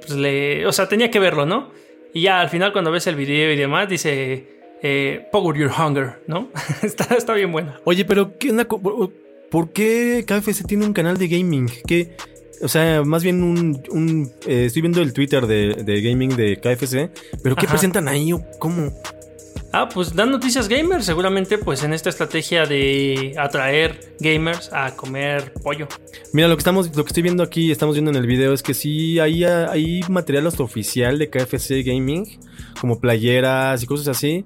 Pues, 0.07 0.19
le, 0.19 0.67
o 0.67 0.73
sea, 0.73 0.89
tenía 0.89 1.11
que 1.11 1.19
verlo, 1.19 1.47
¿no? 1.47 1.71
Y 2.15 2.23
ya 2.23 2.41
al 2.41 2.49
final 2.49 2.73
cuando 2.73 2.93
ves 2.93 3.07
el 3.09 3.17
video 3.17 3.53
y 3.53 3.57
demás, 3.57 3.89
dice 3.89 4.47
eh, 4.83 5.27
Power 5.33 5.57
Your 5.59 5.71
Hunger, 5.71 6.23
¿no? 6.29 6.49
está, 6.83 7.17
está 7.17 7.35
bien 7.35 7.51
buena. 7.51 7.81
Oye, 7.85 8.05
pero 8.05 8.39
¿qué? 8.39 8.55
¿por 9.51 9.73
qué 9.73 10.25
KFC 10.27 10.65
tiene 10.65 10.87
un 10.87 10.93
canal 10.93 11.19
de 11.19 11.27
gaming? 11.27 11.69
¿Qué, 11.87 12.17
o 12.63 12.69
sea, 12.69 13.03
más 13.03 13.25
bien 13.25 13.43
un... 13.43 13.83
un 13.91 14.31
eh, 14.47 14.67
estoy 14.67 14.83
viendo 14.83 15.03
el 15.03 15.13
Twitter 15.13 15.47
de, 15.47 15.75
de, 15.85 16.03
gaming 16.03 16.37
de 16.37 16.57
KFC, 16.57 17.11
pero 17.43 17.57
¿qué 17.57 17.67
presentan 17.67 18.07
ahí? 18.07 18.31
¿Cómo? 18.61 18.93
Ah, 19.77 19.89
pues 19.93 20.15
dan 20.15 20.31
noticias 20.31 20.69
gamers, 20.69 21.05
seguramente 21.05 21.59
pues 21.59 21.83
en 21.83 21.93
esta 21.93 22.09
estrategia 22.09 22.65
de 22.65 23.35
atraer 23.37 24.15
gamers 24.21 24.73
a 24.73 24.95
comer 24.95 25.53
pollo. 25.65 25.89
Mira, 26.33 26.47
lo 26.47 26.55
que 26.55 26.61
estamos, 26.61 26.95
lo 26.95 27.03
que 27.05 27.09
estoy 27.09 27.25
viendo 27.25 27.43
aquí, 27.43 27.73
estamos 27.73 27.97
viendo 27.97 28.13
en 28.13 28.17
el 28.17 28.25
video 28.29 28.53
es 28.53 28.63
que 28.63 28.73
sí 28.73 29.19
hay, 29.19 29.43
hay 29.43 30.03
material 30.09 30.47
hasta 30.47 30.63
oficial 30.63 31.19
de 31.19 31.29
KFC 31.29 31.83
Gaming, 31.85 32.39
como 32.81 33.01
playeras 33.01 33.83
y 33.83 33.87
cosas 33.87 34.07
así. 34.07 34.45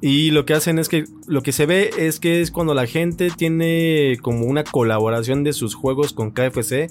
Y 0.00 0.30
lo 0.30 0.46
que 0.46 0.54
hacen 0.54 0.78
es 0.78 0.88
que 0.88 1.06
lo 1.26 1.42
que 1.42 1.50
se 1.50 1.66
ve 1.66 1.90
es 1.98 2.20
que 2.20 2.40
es 2.40 2.52
cuando 2.52 2.72
la 2.72 2.86
gente 2.86 3.30
tiene 3.36 4.16
como 4.22 4.46
una 4.46 4.62
colaboración 4.62 5.42
de 5.42 5.54
sus 5.54 5.74
juegos 5.74 6.12
con 6.12 6.30
KFC. 6.30 6.88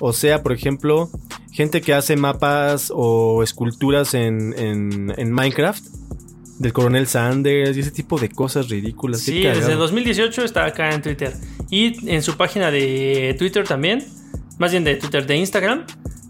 O 0.00 0.12
sea, 0.12 0.42
por 0.42 0.52
ejemplo, 0.52 1.08
gente 1.50 1.80
que 1.80 1.94
hace 1.94 2.14
mapas 2.14 2.92
o 2.94 3.42
esculturas 3.42 4.12
en, 4.12 4.52
en, 4.58 5.14
en 5.16 5.32
Minecraft 5.32 6.02
del 6.62 6.72
coronel 6.72 7.06
Sanders 7.06 7.76
y 7.76 7.80
ese 7.80 7.90
tipo 7.90 8.18
de 8.18 8.28
cosas 8.28 8.68
ridículas. 8.68 9.20
Sí, 9.20 9.42
desde 9.42 9.74
2018 9.74 10.44
está 10.44 10.64
acá 10.64 10.94
en 10.94 11.02
Twitter. 11.02 11.32
Y 11.70 12.08
en 12.08 12.22
su 12.22 12.36
página 12.36 12.70
de 12.70 13.34
Twitter 13.38 13.66
también, 13.66 14.04
más 14.58 14.70
bien 14.70 14.84
de 14.84 14.94
Twitter, 14.96 15.26
de 15.26 15.36
Instagram, 15.36 15.84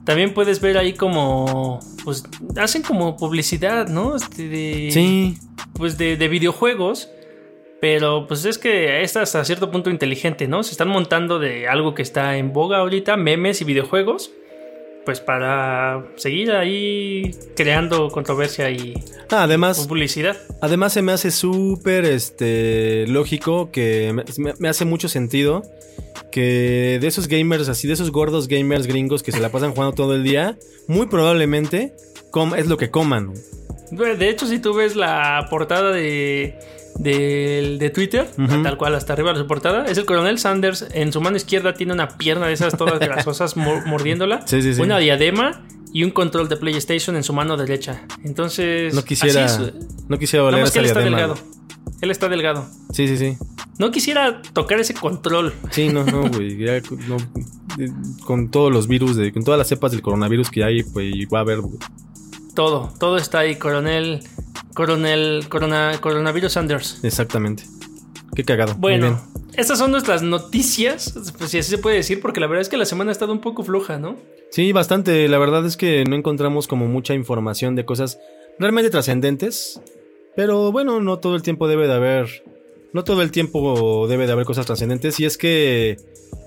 también 0.05 0.33
puedes 0.33 0.61
ver 0.61 0.79
ahí 0.79 0.95
como, 0.95 1.79
pues, 2.03 2.25
hacen 2.57 2.83
como 2.83 3.17
publicidad, 3.17 3.89
¿no? 3.89 4.17
Este, 4.17 4.49
de, 4.49 4.89
sí. 4.91 5.37
Pues 5.75 5.99
de, 5.99 6.17
de 6.17 6.29
videojuegos. 6.29 7.11
Pero 7.81 8.29
pues 8.29 8.45
es 8.45 8.59
que 8.59 9.03
está 9.03 9.23
hasta 9.23 9.45
cierto 9.45 9.73
punto 9.73 9.91
inteligente, 9.91 10.47
¿no? 10.47 10.63
Se 10.63 10.71
están 10.71 10.89
montando 10.89 11.41
de 11.41 11.67
algo 11.67 11.97
que 11.97 12.03
está 12.03 12.37
en 12.37 12.53
boga 12.53 12.79
ahorita, 12.79 13.17
memes 13.17 13.61
y 13.61 13.65
videojuegos 13.65 14.31
pues 15.05 15.21
para 15.21 16.07
seguir 16.17 16.53
ahí 16.53 17.31
creando 17.57 18.09
controversia 18.09 18.71
y 18.71 18.95
ah, 19.31 19.45
además, 19.45 19.87
publicidad. 19.87 20.37
Además 20.61 20.93
se 20.93 21.03
me 21.03 21.13
hace 21.13 21.31
súper 21.31 22.05
este, 22.05 23.07
lógico, 23.09 23.71
que 23.71 24.15
me, 24.39 24.69
hace 24.69 24.85
mucho 24.85 25.09
sentido 25.09 25.63
que 26.31 26.99
de 27.01 27.07
esos 27.07 27.29
gamers, 27.29 27.69
así 27.69 27.87
de 27.87 27.95
esos 27.95 28.11
gordos 28.11 28.49
gamers 28.49 28.87
gringos 28.87 29.23
que 29.23 29.33
se 29.33 29.41
la 29.41 29.51
pasan 29.51 29.73
jugando 29.73 29.95
todo 29.95 30.15
el 30.15 30.23
día, 30.23 30.59
muy 30.89 31.07
probablemente 31.07 31.95
es 32.57 32.67
lo 32.67 32.77
que 32.77 32.91
coman. 32.91 33.35
De 33.91 34.29
hecho, 34.31 34.47
si 34.47 34.59
tú 34.59 34.73
ves 34.73 34.97
la 34.97 35.47
portada 35.51 35.93
de 35.93 36.59
de, 36.99 37.91
Twitter, 37.95 38.29
tal 38.63 38.77
cual 38.77 38.95
hasta 38.95 39.13
arriba 39.13 39.33
de 39.33 39.41
su 39.41 39.47
portada, 39.47 39.87
es 39.87 39.99
el 39.99 40.05
coronel 40.05 40.39
Sanders. 40.39 40.87
En 40.93 41.13
su 41.13 41.21
mano 41.21 41.37
izquierda 41.37 41.75
tiene 41.75 41.93
una 41.93 42.09
pierna 42.17 42.47
de 42.47 42.55
esas 42.55 42.77
todas 42.77 42.99
grasosas 42.99 43.57
mordiéndola, 43.87 44.45
una 44.79 44.99
diadema 44.99 45.63
y 45.93 46.05
un 46.05 46.11
control 46.11 46.49
de 46.49 46.57
PlayStation 46.57 47.17
en 47.17 47.23
su 47.23 47.33
mano 47.33 47.57
derecha. 47.57 48.03
Entonces, 48.25 48.95
no 48.95 49.05
quisiera, 49.05 49.47
no 50.09 50.19
quisiera 50.19 50.45
oler 50.45 50.65
esa 50.65 50.81
él 50.81 50.87
está 50.87 51.01
delgado. 51.01 51.35
Él 52.01 52.11
está 52.11 52.29
delgado. 52.29 52.67
Sí, 52.93 53.07
sí, 53.09 53.17
sí. 53.17 53.37
No 53.79 53.91
quisiera 53.91 54.43
tocar 54.53 54.81
ese 54.81 54.95
control. 54.95 55.55
Sí, 55.71 55.89
no, 55.89 56.05
no, 56.05 56.29
güey. 56.29 56.59
con 58.25 58.51
todos 58.51 58.73
los 58.73 58.89
virus, 58.89 59.17
de, 59.17 59.33
con 59.33 59.45
todas 59.45 59.59
las 59.59 59.69
cepas 59.69 59.93
del 59.93 60.03
coronavirus 60.03 60.51
que 60.51 60.65
hay, 60.65 60.83
pues 60.83 61.13
va 61.33 61.39
a 61.39 61.43
haber. 61.43 61.61
Todo, 62.55 62.93
todo 62.99 63.17
está 63.17 63.41
ahí, 63.41 63.57
coronel. 63.57 64.21
Coronel, 64.75 65.47
corona, 65.49 65.99
coronavirus 66.01 66.53
Sanders. 66.53 67.01
Exactamente. 67.03 67.65
Qué 68.35 68.45
cagado. 68.45 68.75
Bueno, 68.77 69.21
estas 69.55 69.79
son 69.79 69.91
nuestras 69.91 70.23
noticias, 70.23 71.15
pues 71.37 71.51
si 71.51 71.59
así 71.59 71.71
se 71.71 71.79
puede 71.79 71.97
decir, 71.97 72.23
porque 72.23 72.41
la 72.41 72.47
verdad 72.47 72.63
es 72.63 72.71
que 72.71 72.79
la 72.79 72.87
semana 72.87 73.11
ha 73.11 73.13
estado 73.13 73.33
un 73.33 73.41
poco 73.41 73.63
floja, 73.63 73.99
¿no? 73.99 74.17
Sí, 74.51 74.73
bastante. 74.73 75.29
La 75.29 75.39
verdad 75.39 75.67
es 75.67 75.77
que 75.77 76.05
no 76.05 76.17
encontramos 76.17 76.67
como 76.67 76.87
mucha 76.87 77.13
información 77.15 77.77
de 77.77 77.85
cosas 77.85 78.19
realmente 78.59 78.91
trascendentes. 78.91 79.81
Pero 80.35 80.73
bueno, 80.73 81.01
no 81.01 81.19
todo 81.19 81.37
el 81.37 81.43
tiempo 81.43 81.69
debe 81.69 81.87
de 81.87 81.95
haber. 81.95 82.43
No 82.93 83.05
todo 83.05 83.23
el 83.23 83.31
tiempo 83.31 84.07
debe 84.09 84.27
de 84.27 84.33
haber 84.33 84.45
cosas 84.45 84.67
trascendentes. 84.67 85.19
Y 85.21 85.25
es 85.25 85.39
que, 85.39 85.97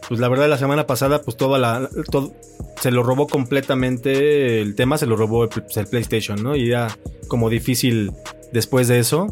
pues 0.08 0.20
la 0.20 0.30
verdad, 0.30 0.50
la 0.50 0.58
semana 0.58 0.86
pasada, 0.86 1.22
pues 1.22 1.38
toda 1.38 1.58
la. 1.60 1.90
Todo, 2.12 2.34
se 2.82 2.92
lo 2.92 3.04
robó 3.04 3.28
completamente 3.28 4.62
el 4.62 4.76
tema, 4.76 4.98
se 4.98 5.08
lo 5.08 5.16
robó 5.16 5.44
el, 5.46 5.50
pues, 5.50 5.78
el 5.78 5.88
PlayStation, 5.88 6.42
¿no? 6.44 6.56
Y 6.56 6.70
era 6.70 6.96
como 7.28 7.50
difícil 7.50 8.12
después 8.52 8.88
de 8.88 9.00
eso, 9.00 9.28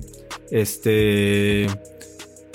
este 0.52 1.68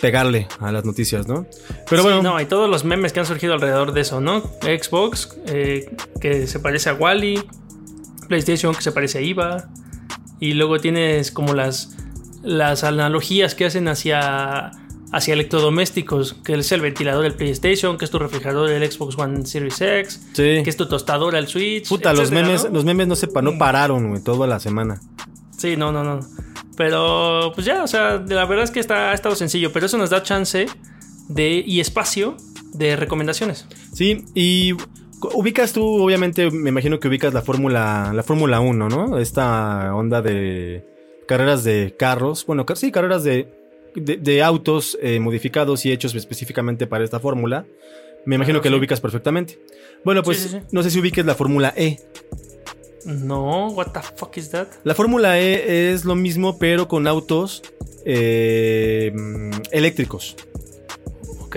pegarle 0.00 0.46
a 0.60 0.70
las 0.72 0.84
noticias, 0.84 1.26
¿no? 1.26 1.46
Pero 1.88 2.02
bueno. 2.02 2.22
No, 2.22 2.36
hay 2.36 2.46
todos 2.46 2.70
los 2.70 2.84
memes 2.84 3.12
que 3.12 3.20
han 3.20 3.26
surgido 3.26 3.54
alrededor 3.54 3.92
de 3.92 4.00
eso, 4.00 4.20
¿no? 4.20 4.42
Xbox, 4.62 5.36
eh, 5.46 5.90
que 6.20 6.46
se 6.46 6.60
parece 6.60 6.90
a 6.90 6.94
Wally, 6.94 7.42
PlayStation, 8.28 8.74
que 8.74 8.82
se 8.82 8.92
parece 8.92 9.18
a 9.18 9.20
IVA, 9.22 9.68
y 10.40 10.54
luego 10.54 10.78
tienes 10.78 11.32
como 11.32 11.54
las, 11.54 11.96
las 12.42 12.84
analogías 12.84 13.54
que 13.54 13.64
hacen 13.66 13.88
hacia 13.88 14.70
hacia 15.12 15.34
electrodomésticos, 15.34 16.34
que 16.34 16.54
es 16.54 16.72
el 16.72 16.80
ventilador 16.80 17.22
del 17.22 17.34
PlayStation, 17.34 17.96
que 17.96 18.04
es 18.04 18.10
tu 18.10 18.18
refrigerador 18.18 18.68
del 18.68 18.90
Xbox 18.90 19.18
One 19.18 19.46
Series 19.46 19.80
X, 19.80 20.20
que 20.34 20.60
es 20.60 20.76
tu 20.76 20.86
tostadora 20.86 21.38
el 21.38 21.48
Switch. 21.48 21.88
Puta, 21.88 22.12
los 22.12 22.30
memes, 22.30 22.64
¿no? 22.64 22.70
los 22.70 22.84
memes 22.84 23.08
no 23.08 23.16
se 23.16 23.26
no 23.42 23.52
mm. 23.52 23.58
pararon, 23.58 24.10
güey, 24.10 24.22
toda 24.22 24.46
la 24.46 24.60
semana. 24.60 25.00
Sí, 25.56 25.76
no, 25.76 25.92
no, 25.92 26.04
no. 26.04 26.20
Pero 26.76 27.52
pues 27.54 27.66
ya, 27.66 27.82
o 27.82 27.86
sea, 27.86 28.22
la 28.28 28.44
verdad 28.44 28.64
es 28.64 28.70
que 28.70 28.80
está, 28.80 29.10
ha 29.10 29.14
estado 29.14 29.34
sencillo, 29.34 29.72
pero 29.72 29.86
eso 29.86 29.98
nos 29.98 30.10
da 30.10 30.22
chance 30.22 30.66
de 31.28 31.64
y 31.66 31.80
espacio 31.80 32.36
de 32.72 32.94
recomendaciones. 32.94 33.66
Sí, 33.92 34.24
y 34.34 34.74
ubicas 35.34 35.72
tú, 35.72 35.84
obviamente, 35.84 36.50
me 36.50 36.68
imagino 36.68 37.00
que 37.00 37.08
ubicas 37.08 37.34
la 37.34 37.42
Fórmula 37.42 38.12
la 38.14 38.22
Fórmula 38.22 38.60
1, 38.60 38.88
¿no? 38.88 39.18
Esta 39.18 39.94
onda 39.94 40.22
de 40.22 40.97
carreras 41.28 41.62
de 41.62 41.94
carros, 41.96 42.44
bueno, 42.44 42.66
sí, 42.74 42.90
carreras 42.90 43.22
de 43.22 43.58
de, 43.94 44.42
autos 44.42 44.98
eh, 45.02 45.20
modificados 45.20 45.84
y 45.86 45.92
hechos 45.92 46.14
específicamente 46.14 46.86
para 46.86 47.04
esta 47.04 47.20
fórmula. 47.20 47.66
Me 48.24 48.36
imagino 48.36 48.60
que 48.60 48.70
lo 48.70 48.76
ubicas 48.76 49.00
perfectamente. 49.00 49.58
Bueno, 50.04 50.22
pues 50.22 50.58
no 50.70 50.82
sé 50.82 50.90
si 50.90 51.00
ubiques 51.00 51.24
la 51.24 51.34
fórmula 51.34 51.72
E. 51.76 51.98
No, 53.04 53.68
what 53.68 53.92
the 53.92 54.00
fuck 54.16 54.36
is 54.36 54.50
that? 54.50 54.68
La 54.84 54.94
fórmula 54.94 55.38
E 55.38 55.92
es 55.92 56.04
lo 56.04 56.14
mismo, 56.14 56.58
pero 56.58 56.88
con 56.88 57.06
autos 57.06 57.62
eh, 58.04 59.12
eléctricos. 59.70 60.36
Ok. 61.48 61.56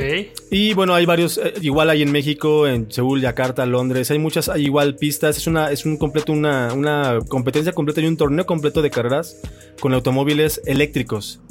Y 0.50 0.74
bueno, 0.74 0.94
hay 0.96 1.06
varios, 1.06 1.38
eh, 1.38 1.54
igual 1.62 1.90
hay 1.90 2.02
en 2.02 2.14
México, 2.14 2.66
en 2.66 2.90
Seúl, 2.90 3.20
Yakarta, 3.20 3.66
Londres, 3.66 4.10
hay 4.10 4.20
muchas, 4.20 4.48
hay 4.48 4.64
igual 4.64 4.96
pistas, 4.96 5.36
es 5.36 5.48
una, 5.48 5.70
es 5.70 5.86
un 5.86 5.98
completo, 5.98 6.32
una, 6.32 6.74
una 6.74 7.20
competencia 7.28 7.74
completa 7.74 8.00
y 8.00 8.06
un 8.06 8.16
torneo 8.16 8.46
completo 8.46 8.82
de 8.82 8.90
carreras 8.90 9.36
con 9.82 9.94
automóviles 9.94 10.62
eléctricos. 10.66 11.42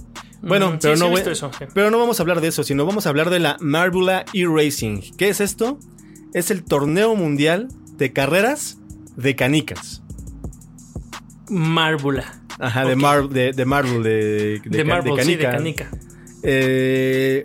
Bueno, 0.41 0.79
pero, 0.81 0.97
no 0.97 1.13
pero 1.75 1.91
no 1.91 1.99
vamos 1.99 2.19
a 2.19 2.23
hablar 2.23 2.41
de 2.41 2.49
eso, 2.49 2.65
sino 2.65 2.87
vamos 2.87 3.05
a 3.05 3.11
hablar 3.11 3.29
de 3.29 3.41
la 3.41 3.59
Marbula 3.61 4.25
E-Racing. 4.33 5.03
¿Qué 5.19 5.29
es 5.29 5.43
esto? 5.43 5.79
Es 6.33 6.51
el 6.51 6.65
torneo 6.65 7.15
mundial 7.15 7.69
de 7.99 8.15
carreras 8.15 8.79
de 9.17 9.37
canicas. 9.37 10.03
Marbula. 11.51 12.41
Ajá, 12.59 12.87
de, 12.87 12.97
mar, 12.97 13.29
de, 13.29 13.53
de, 13.53 13.65
Marble, 13.67 14.01
de, 14.01 14.61
de, 14.65 15.51
canica. 15.51 15.91
Eh, 16.43 17.45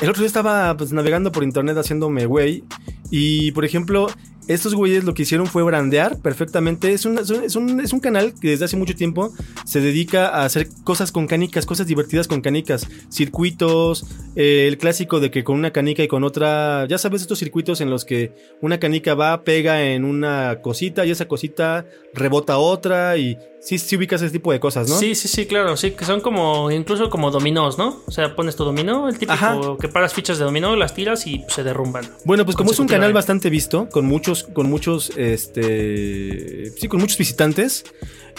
el 0.00 0.10
otro 0.10 0.20
día 0.20 0.26
estaba 0.26 0.76
pues, 0.76 0.92
navegando 0.92 1.32
por 1.32 1.42
internet 1.42 1.76
haciéndome 1.76 2.26
güey. 2.26 2.64
Y 3.10 3.52
por 3.52 3.64
ejemplo, 3.64 4.08
estos 4.48 4.74
güeyes 4.74 5.04
lo 5.04 5.14
que 5.14 5.22
hicieron 5.22 5.46
fue 5.46 5.62
brandear 5.62 6.18
perfectamente. 6.18 6.92
Es 6.92 7.04
un, 7.04 7.18
es, 7.18 7.56
un, 7.56 7.80
es 7.80 7.92
un 7.92 8.00
canal 8.00 8.34
que 8.40 8.50
desde 8.50 8.64
hace 8.64 8.76
mucho 8.76 8.96
tiempo 8.96 9.32
se 9.64 9.80
dedica 9.80 10.28
a 10.28 10.44
hacer 10.44 10.68
cosas 10.84 11.12
con 11.12 11.26
canicas, 11.26 11.66
cosas 11.66 11.86
divertidas 11.86 12.26
con 12.26 12.40
canicas. 12.40 12.88
Circuitos, 13.10 14.06
eh, 14.36 14.66
el 14.66 14.78
clásico 14.78 15.20
de 15.20 15.30
que 15.30 15.44
con 15.44 15.56
una 15.56 15.70
canica 15.70 16.02
y 16.02 16.08
con 16.08 16.24
otra. 16.24 16.86
Ya 16.88 16.98
sabes, 16.98 17.22
estos 17.22 17.38
circuitos 17.38 17.80
en 17.80 17.90
los 17.90 18.04
que 18.04 18.32
una 18.60 18.80
canica 18.80 19.14
va, 19.14 19.44
pega 19.44 19.82
en 19.82 20.04
una 20.04 20.60
cosita 20.62 21.04
y 21.04 21.10
esa 21.10 21.28
cosita 21.28 21.86
rebota 22.14 22.58
otra 22.58 23.16
y 23.18 23.36
Sí, 23.60 23.78
sí 23.78 23.96
ubicas 23.96 24.22
ese 24.22 24.30
tipo 24.30 24.52
de 24.52 24.60
cosas, 24.60 24.88
¿no? 24.88 24.96
Sí, 24.98 25.14
sí, 25.14 25.26
sí, 25.26 25.46
claro. 25.46 25.76
Sí, 25.76 25.90
que 25.90 26.04
son 26.04 26.20
como, 26.20 26.70
incluso 26.70 27.10
como 27.10 27.30
dominós, 27.30 27.76
¿no? 27.76 28.02
O 28.06 28.10
sea, 28.10 28.36
pones 28.36 28.54
tu 28.54 28.64
dominó, 28.64 29.08
el 29.08 29.18
típico 29.18 29.76
que 29.78 29.88
paras 29.88 30.14
fichas 30.14 30.38
de 30.38 30.44
dominó, 30.44 30.76
las 30.76 30.94
tiras 30.94 31.26
y 31.26 31.44
se 31.48 31.64
derrumban. 31.64 32.08
Bueno, 32.24 32.44
pues 32.44 32.56
como 32.56 32.70
es 32.70 32.78
un 32.78 32.86
canal 32.86 33.12
bastante 33.12 33.50
visto, 33.50 33.88
con 33.90 34.06
muchos, 34.06 34.37
con 34.42 34.68
muchos, 34.68 35.12
este, 35.16 36.72
sí, 36.76 36.88
con 36.88 37.00
muchos 37.00 37.18
visitantes, 37.18 37.84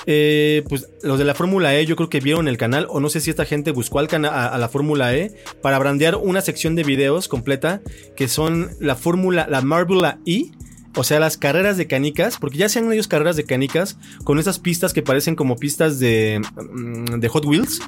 eh, 0.06 0.64
pues 0.70 0.90
los 1.04 1.20
de 1.20 1.26
la 1.26 1.36
Fórmula 1.36 1.76
E 1.76 1.86
yo 1.86 1.96
creo 1.96 2.10
que 2.10 2.20
vieron 2.20 2.48
el 2.48 2.58
canal, 2.58 2.88
o 2.90 3.00
no 3.00 3.10
sé 3.10 3.20
si 3.20 3.30
esta 3.30 3.46
gente 3.46 3.72
buscó 3.72 4.00
al 4.00 4.08
a, 4.26 4.58
la 4.58 4.70
Fórmula 4.70 5.16
E 5.16 5.34
para 5.62 5.80
brandear 5.80 6.16
una 6.16 6.42
sección 6.42 6.76
de 6.76 6.84
videos 6.84 7.28
completa 7.28 7.82
que 8.16 8.28
son 8.28 8.72
la 8.80 8.96
Fórmula, 8.96 9.48
la 9.50 9.62
Marbula 9.62 10.20
E 10.26 10.52
o 10.96 11.04
sea, 11.04 11.20
las 11.20 11.38
carreras 11.38 11.78
de 11.78 11.88
canicas, 11.88 12.38
porque 12.38 12.58
ya 12.58 12.68
se 12.68 12.80
han 12.80 12.92
ellos 12.92 13.08
carreras 13.08 13.36
de 13.36 13.44
canicas 13.44 13.98
con 14.24 14.40
esas 14.40 14.60
pistas 14.60 14.92
que 14.92 15.04
parecen 15.04 15.36
como 15.36 15.56
pistas 15.56 16.00
de, 16.00 16.42
mm, 16.42 17.20
de 17.20 17.28
Hot 17.30 17.46
Wheels. 17.46 17.82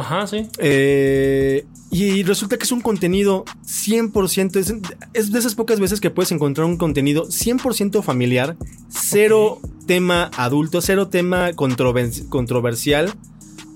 Ajá, 0.00 0.26
sí. 0.26 0.48
Eh, 0.58 1.64
y 1.90 2.22
resulta 2.24 2.56
que 2.56 2.64
es 2.64 2.72
un 2.72 2.80
contenido 2.80 3.44
100%, 3.66 4.56
es, 4.56 4.74
es, 5.12 5.32
de 5.32 5.38
esas 5.38 5.54
pocas 5.54 5.78
veces 5.80 6.00
que 6.00 6.10
puedes 6.10 6.32
encontrar 6.32 6.66
un 6.66 6.76
contenido 6.76 7.28
100% 7.28 8.02
familiar, 8.02 8.56
cero 8.88 9.60
tema 9.86 10.30
adulto, 10.36 10.80
cero 10.80 11.08
tema 11.08 11.52
controversial. 11.54 13.12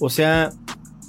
O 0.00 0.10
sea, 0.10 0.52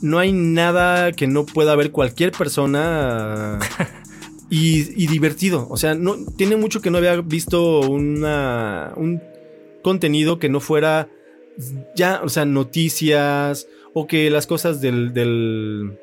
no 0.01 0.19
hay 0.19 0.31
nada 0.31 1.11
que 1.11 1.27
no 1.27 1.45
pueda 1.45 1.75
ver 1.75 1.91
cualquier 1.91 2.31
persona 2.31 3.59
y, 4.49 5.03
y, 5.03 5.07
divertido. 5.07 5.67
O 5.69 5.77
sea, 5.77 5.95
no, 5.95 6.15
tiene 6.37 6.55
mucho 6.55 6.81
que 6.81 6.91
no 6.91 6.97
había 6.97 7.19
visto 7.21 7.81
una, 7.81 8.93
un 8.95 9.21
contenido 9.81 10.39
que 10.39 10.49
no 10.49 10.59
fuera 10.59 11.09
ya, 11.95 12.21
o 12.23 12.29
sea, 12.29 12.45
noticias 12.45 13.67
o 13.93 14.07
que 14.07 14.29
las 14.29 14.47
cosas 14.47 14.81
del, 14.81 15.13
del, 15.13 15.97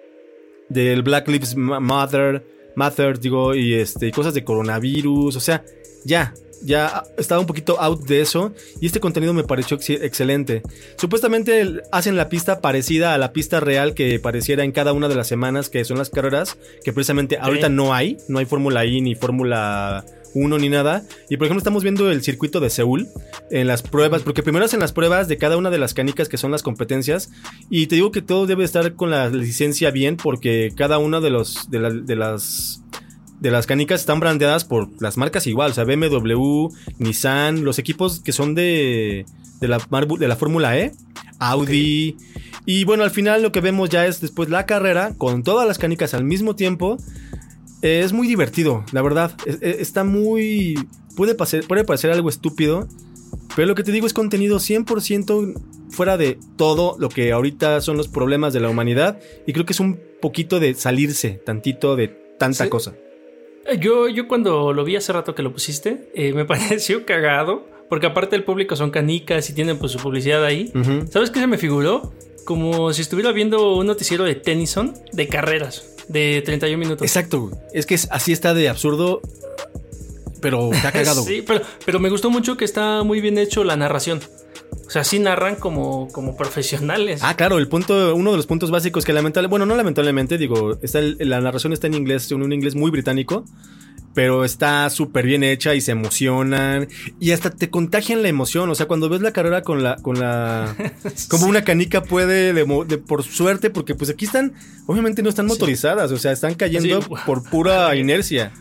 del 0.69 1.03
Black 1.03 1.29
Lives 1.29 1.57
Matter, 1.57 2.45
Matter, 2.75 3.19
digo, 3.19 3.55
y 3.55 3.75
este, 3.75 4.11
cosas 4.11 4.35
de 4.35 4.45
coronavirus, 4.45 5.37
o 5.37 5.41
sea, 5.41 5.65
ya, 6.05 6.35
ya 6.63 7.05
estaba 7.17 7.41
un 7.41 7.47
poquito 7.47 7.81
out 7.81 8.05
de 8.07 8.21
eso 8.21 8.53
y 8.81 8.87
este 8.87 9.01
contenido 9.01 9.33
me 9.33 9.45
pareció 9.45 9.79
excelente. 9.79 10.63
Supuestamente 10.97 11.83
hacen 11.93 12.17
la 12.17 12.29
pista 12.29 12.61
parecida 12.61 13.15
a 13.15 13.19
la 13.19 13.33
pista 13.33 13.61
real 13.61 13.95
que 13.95 14.19
pareciera 14.21 14.65
en 14.65 14.73
cada 14.73 14.93
una 14.93 15.09
de 15.09 15.15
las 15.15 15.29
semanas 15.29 15.69
que 15.69 15.85
son 15.85 15.99
las 15.99 16.11
carreras, 16.11 16.59
que 16.85 16.93
precisamente 16.93 17.39
ahorita 17.39 17.69
no 17.69 17.95
hay, 17.95 18.19
no 18.29 18.39
hay 18.39 18.47
Fórmula 18.47 18.85
I 18.85 19.01
ni 19.01 19.15
Fórmula 19.15 20.05
1 20.37 20.59
ni 20.59 20.69
nada. 20.69 21.05
Y 21.29 21.37
por 21.37 21.47
ejemplo 21.47 21.59
estamos 21.59 21.83
viendo 21.83 22.11
el 22.11 22.23
circuito 22.23 22.61
de 22.61 22.71
Seúl 22.71 23.09
en 23.51 23.67
las 23.67 23.83
pruebas, 23.83 24.23
porque 24.23 24.43
primero 24.43 24.65
hacen 24.65 24.81
las 24.81 24.93
pruebas 24.93 25.29
de 25.29 25.39
cada 25.39 25.57
una 25.57 25.71
de 25.71 25.79
las 25.79 25.95
canicas 25.95 26.29
que 26.29 26.37
son 26.37 26.51
las 26.51 26.63
competencias 26.63 27.31
y 27.71 27.87
te 27.87 27.97
digo 27.97 28.11
que 28.13 28.23
todo 28.23 28.47
debe 28.47 28.65
estar 28.65 28.95
con 28.95 29.11
la 29.11 29.29
licencia 29.29 29.91
bien 29.91 30.17
porque 30.17 30.73
cada 30.77 30.99
una 30.99 31.21
de 31.21 31.31
los 31.31 31.71
de, 31.71 32.03
de 32.05 32.17
las 32.17 32.83
de 33.41 33.51
las 33.51 33.67
canicas 33.67 34.01
están 34.01 34.21
brandeadas 34.21 34.65
por 34.65 34.89
las 35.01 35.17
marcas 35.17 35.47
igual, 35.47 35.71
o 35.71 35.75
sea, 35.75 35.85
BMW, 35.85 36.69
Nissan, 36.99 37.65
los 37.65 37.79
equipos 37.79 38.21
que 38.21 38.33
son 38.33 38.55
de, 38.55 39.27
de 39.61 39.69
la, 39.69 39.79
de 40.19 40.29
la 40.29 40.37
Fórmula 40.37 40.79
E, 40.79 40.93
Audi. 41.39 42.17
Y 42.65 42.85
bueno, 42.85 43.05
al 43.05 43.11
final 43.11 43.43
lo 43.43 43.53
que 43.53 43.61
vemos 43.61 43.91
ya 43.91 44.07
es 44.07 44.21
después 44.21 44.49
la 44.49 44.67
carrera 44.67 45.15
con 45.17 45.43
todas 45.43 45.69
las 45.69 45.79
canicas 45.79 46.15
al 46.15 46.25
mismo 46.25 46.57
tiempo. 46.57 46.97
Es 47.87 48.13
muy 48.13 48.27
divertido, 48.29 48.85
la 48.93 49.03
verdad. 49.03 49.33
está 49.63 50.05
muy... 50.05 50.75
Puede, 51.17 51.35
puede 51.35 51.85
parecer 51.85 52.11
algo 52.11 52.29
estúpido, 52.29 52.87
pero 53.57 53.69
lo 53.69 53.75
que 53.75 53.83
te 53.83 53.91
digo 53.91 54.07
es 54.07 54.13
contenido 54.13 54.59
100% 54.59 55.55
fuera 55.89 56.19
de 56.19 56.39
todo 56.57 56.97
lo 56.99 57.09
que 57.09 57.33
ahorita 57.33 57.81
son 57.81 57.97
los 57.97 58.07
problemas 58.07 58.53
de 58.53 58.61
la 58.61 58.69
humanidad. 58.69 59.19
Y 59.47 59.55
creo 59.55 59.65
que 59.65 59.73
es 59.73 59.81
un 59.81 59.99
poquito 60.21 60.61
de 60.61 60.75
salirse 60.75 61.41
tantito 61.45 61.97
de 61.97 62.09
tanta 62.39 62.69
cosa. 62.69 62.95
Yo, 63.81 64.09
yo 64.09 64.29
cuando 64.29 64.73
lo 64.75 64.85
vi 64.85 64.97
hace 64.97 65.13
rato 65.13 65.35
que 65.35 65.43
lo 65.43 65.53
pusiste, 65.53 66.11
eh, 66.15 66.35
me 66.35 66.45
pareció 66.47 67.07
cagado. 67.07 67.67
Porque 67.89 68.07
aparte 68.07 68.35
el 68.35 68.43
público 68.43 68.75
son 68.75 68.91
canicas 68.91 69.49
y 69.49 69.55
tienen 69.55 69.79
pues 69.79 69.93
su 69.93 69.99
publicidad 69.99 70.45
ahí. 70.45 70.73
¿Sabes 71.09 71.31
qué 71.31 71.39
se 71.39 71.47
me 71.47 71.57
figuró? 71.57 72.13
Como 72.45 72.93
si 72.93 73.01
estuviera 73.01 73.31
viendo 73.31 73.77
un 73.77 73.87
noticiero 73.87 74.25
de 74.25 74.35
Tennyson 74.35 74.93
de 75.13 75.29
carreras 75.29 75.96
de 76.09 76.43
31 76.45 76.79
minutos. 76.79 77.03
Exacto, 77.07 77.51
es 77.73 77.87
que 77.87 77.95
así 78.11 78.33
está 78.33 78.55
de 78.55 78.69
absurdo, 78.69 79.21
pero 80.41 80.73
está 80.73 80.93
cagado. 80.93 81.23
sí, 81.23 81.43
pero, 81.47 81.63
pero 81.85 82.01
me 82.01 82.11
gustó 82.11 82.31
mucho 82.31 82.57
que 82.57 82.65
está 82.65 83.03
muy 83.03 83.21
bien 83.21 83.39
hecho 83.39 83.65
la 83.65 83.77
narración. 83.77 84.21
O 84.87 84.91
sea, 84.91 85.03
sí 85.03 85.19
narran 85.19 85.57
como, 85.57 86.09
como 86.13 86.37
profesionales. 86.37 87.21
Ah, 87.23 87.35
claro, 87.35 87.59
el 87.59 87.67
punto, 87.67 88.15
uno 88.15 88.31
de 88.31 88.37
los 88.37 88.47
puntos 88.47 88.71
básicos 88.71 89.05
que 89.05 89.13
lamentablemente, 89.13 89.51
bueno, 89.51 89.67
no 89.67 89.75
lamentablemente, 89.75 90.39
digo, 90.39 90.79
está 90.81 91.01
la 91.01 91.41
narración 91.41 91.73
está 91.73 91.89
en 91.89 91.95
inglés, 91.95 92.31
en 92.31 92.43
un 92.43 92.53
inglés 92.53 92.77
muy 92.77 92.91
británico 92.91 93.45
pero 94.17 94.47
está 94.47 94.89
súper 94.89 95.27
bien 95.27 95.45
hecha 95.45 95.75
y 95.75 95.83
se 95.83 95.93
emocionan 95.93 96.89
y 97.21 97.33
hasta 97.33 97.51
te 97.51 97.69
contagian 97.69 98.23
la 98.23 98.29
emoción. 98.29 98.71
O 98.71 98.75
sea, 98.75 98.87
cuando 98.87 99.11
ves 99.11 99.21
la 99.21 99.31
carrera 99.31 99.61
con 99.61 99.83
la, 99.83 99.97
con 99.97 100.19
la, 100.19 100.75
como 101.29 101.45
una 101.45 101.65
canica 101.65 102.03
puede, 102.03 102.55
de, 102.55 102.97
por 102.97 103.23
suerte, 103.25 103.69
porque 103.69 103.95
pues 103.95 104.09
aquí 104.09 104.25
están, 104.25 104.55
obviamente 104.87 105.23
no 105.23 105.29
están 105.29 105.45
motorizadas, 105.45 106.13
o 106.13 106.17
sea, 106.17 106.33
están 106.33 106.55
cayendo 106.55 107.01
por 107.27 107.43
pura 107.51 107.95
inercia. 107.97 108.55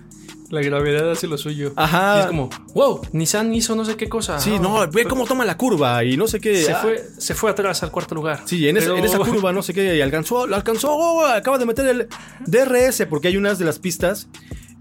La 0.50 0.62
gravedad 0.62 1.10
hace 1.10 1.26
lo 1.26 1.38
suyo. 1.38 1.72
Ajá. 1.78 2.18
Y 2.18 2.20
es 2.20 2.26
como, 2.26 2.50
wow, 2.74 3.04
Nissan 3.14 3.56
hizo 3.56 3.78
no 3.78 3.86
sé 3.86 3.96
qué 3.96 4.10
cosa. 4.10 4.38
Sí, 4.40 4.60
no, 4.60 4.86
ve 4.92 5.06
cómo 5.06 5.24
toma 5.24 5.46
la 5.46 5.56
curva 5.56 6.04
y 6.04 6.18
no 6.18 6.28
sé 6.28 6.42
qué. 6.42 6.64
Se, 6.64 6.74
ah. 6.74 6.80
fue, 6.82 7.02
se 7.18 7.34
fue 7.34 7.52
atrás 7.52 7.82
al 7.82 7.92
cuarto 7.92 8.14
lugar. 8.14 8.42
Sí, 8.44 8.68
en, 8.68 8.76
en 8.76 9.06
esa 9.06 9.20
curva, 9.20 9.54
no 9.54 9.64
sé 9.64 9.74
qué, 9.74 9.96
y 9.96 10.02
alcanzó, 10.02 10.48
lo 10.48 10.58
alcanzó, 10.58 11.26
acaba 11.26 11.58
de 11.58 11.66
meter 11.66 11.88
el 11.88 12.08
DRS, 12.46 13.06
porque 13.10 13.30
hay 13.30 13.38
unas 13.38 13.58
de 13.58 13.64
las 13.64 13.80
pistas 13.80 14.28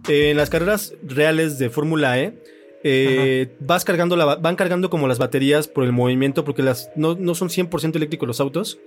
eh, 0.09 0.31
en 0.31 0.37
las 0.37 0.51
carreras 0.51 0.95
reales 1.03 1.59
de 1.59 1.71
Fórmula 1.71 2.19
E, 2.19 2.35
eh, 2.83 3.49
vas 3.61 3.85
cargando 3.85 4.17
la, 4.17 4.37
van 4.37 4.57
cargando 4.57 4.91
como 4.91 5.09
las 5.09 5.19
baterías 5.19 5.69
por 5.69 5.85
el 5.85 5.93
movimiento, 5.93 6.45
porque 6.45 6.63
las, 6.63 6.91
no, 6.97 7.15
no 7.15 7.35
son 7.35 7.49
100% 7.49 7.97
eléctricos 7.97 8.27
los 8.27 8.41
autos. 8.41 8.79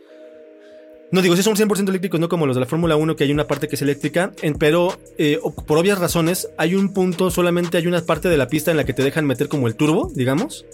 No 1.10 1.22
digo, 1.22 1.36
si 1.38 1.44
son 1.44 1.56
100% 1.56 1.90
eléctricos, 1.90 2.20
no 2.20 2.28
como 2.28 2.46
los 2.46 2.56
de 2.56 2.60
la 2.60 2.66
Fórmula 2.66 2.98
1, 2.98 3.16
que 3.16 3.24
hay 3.24 3.32
una 3.32 3.48
parte 3.48 3.68
que 3.70 3.76
es 3.76 3.82
eléctrica, 3.82 4.34
pero 4.60 4.98
eh, 5.18 5.40
por 5.66 5.78
obvias 5.78 6.00
razones, 6.00 6.50
hay 6.58 6.76
un 6.76 6.94
punto, 6.94 7.32
solamente 7.32 7.78
hay 7.78 7.88
una 7.88 8.02
parte 8.02 8.28
de 8.28 8.36
la 8.36 8.48
pista 8.48 8.72
en 8.72 8.78
la 8.78 8.86
que 8.86 8.94
te 8.94 9.04
dejan 9.04 9.26
meter 9.26 9.48
como 9.48 9.68
el 9.68 9.76
turbo, 9.76 10.12
digamos. 10.14 10.66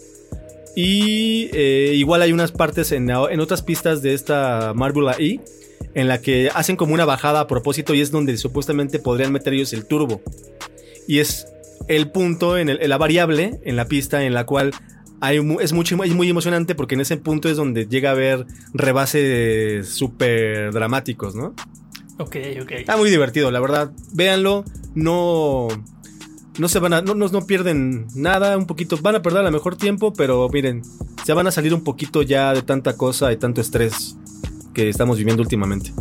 Y 0.76 1.56
igual 1.96 2.24
hay 2.24 2.34
unas 2.34 2.52
partes 2.52 2.92
en, 2.92 3.12
en, 3.12 3.40
otras 3.40 3.62
pistas 3.62 4.02
de 4.02 4.16
esta 4.16 4.74
Marble 4.74 5.12
E 5.20 5.40
en 5.94 6.08
la 6.08 6.22
que 6.22 6.50
hacen 6.54 6.76
como 6.76 6.94
una 6.94 7.06
bajada 7.06 7.42
a 7.42 7.48
propósito 7.48 7.94
y 7.94 8.02
es 8.02 8.12
donde 8.12 8.38
supuestamente 8.38 9.00
podrían 9.00 9.32
meter 9.32 9.54
ellos 9.54 9.74
el 9.74 9.86
turbo. 9.86 10.22
Y 11.08 11.20
es 11.20 11.48
el 11.88 12.12
punto, 12.12 12.58
en, 12.58 12.78
la 12.88 12.98
variable 12.98 13.60
en 13.64 13.76
la 13.76 13.86
pista 13.86 14.24
en 14.24 14.34
la 14.34 14.46
cual 14.46 14.72
hay, 15.20 15.40
es, 15.62 15.74
mucho, 15.74 15.98
muy 15.98 16.30
emocionante 16.30 16.76
porque 16.76 16.96
en 16.96 17.02
ese 17.02 17.18
punto 17.18 17.50
es 17.50 17.58
donde 17.58 17.88
llega 17.88 18.10
a 18.10 18.14
haber 18.14 18.46
rebases 18.74 19.90
súper 19.90 20.72
dramáticos, 20.74 21.36
¿no? 21.36 21.54
Ok, 22.20 22.38
ok. 22.62 22.72
Está 22.72 22.98
muy 22.98 23.10
divertido, 23.10 23.52
la 23.52 23.60
verdad. 23.60 23.92
Véanlo, 24.14 24.66
no... 24.96 25.68
No 26.60 26.68
se 26.68 26.78
van 26.78 26.94
a, 26.94 27.02
no, 27.02 27.16
no, 27.16 27.48
pierden 27.48 28.06
nada, 28.14 28.56
un 28.60 28.68
poquito, 28.68 28.96
van 29.02 29.16
a 29.16 29.24
perder 29.24 29.40
a 29.40 29.46
lo 29.46 29.52
mejor 29.52 29.76
tiempo, 29.76 30.14
pero 30.14 30.48
miren, 30.50 30.84
se 31.26 31.34
van 31.34 31.48
a 31.48 31.52
salir 31.52 31.74
un 31.74 31.84
poquito 31.84 32.22
ya 32.22 32.54
de 32.54 32.62
tanta 32.62 32.96
cosa 32.96 33.34
y 33.34 33.38
tanto 33.38 33.60
estrés 33.60 34.16
que 34.74 34.90
estamos 34.90 35.18
viviendo 35.18 35.42
últimamente. 35.42 35.92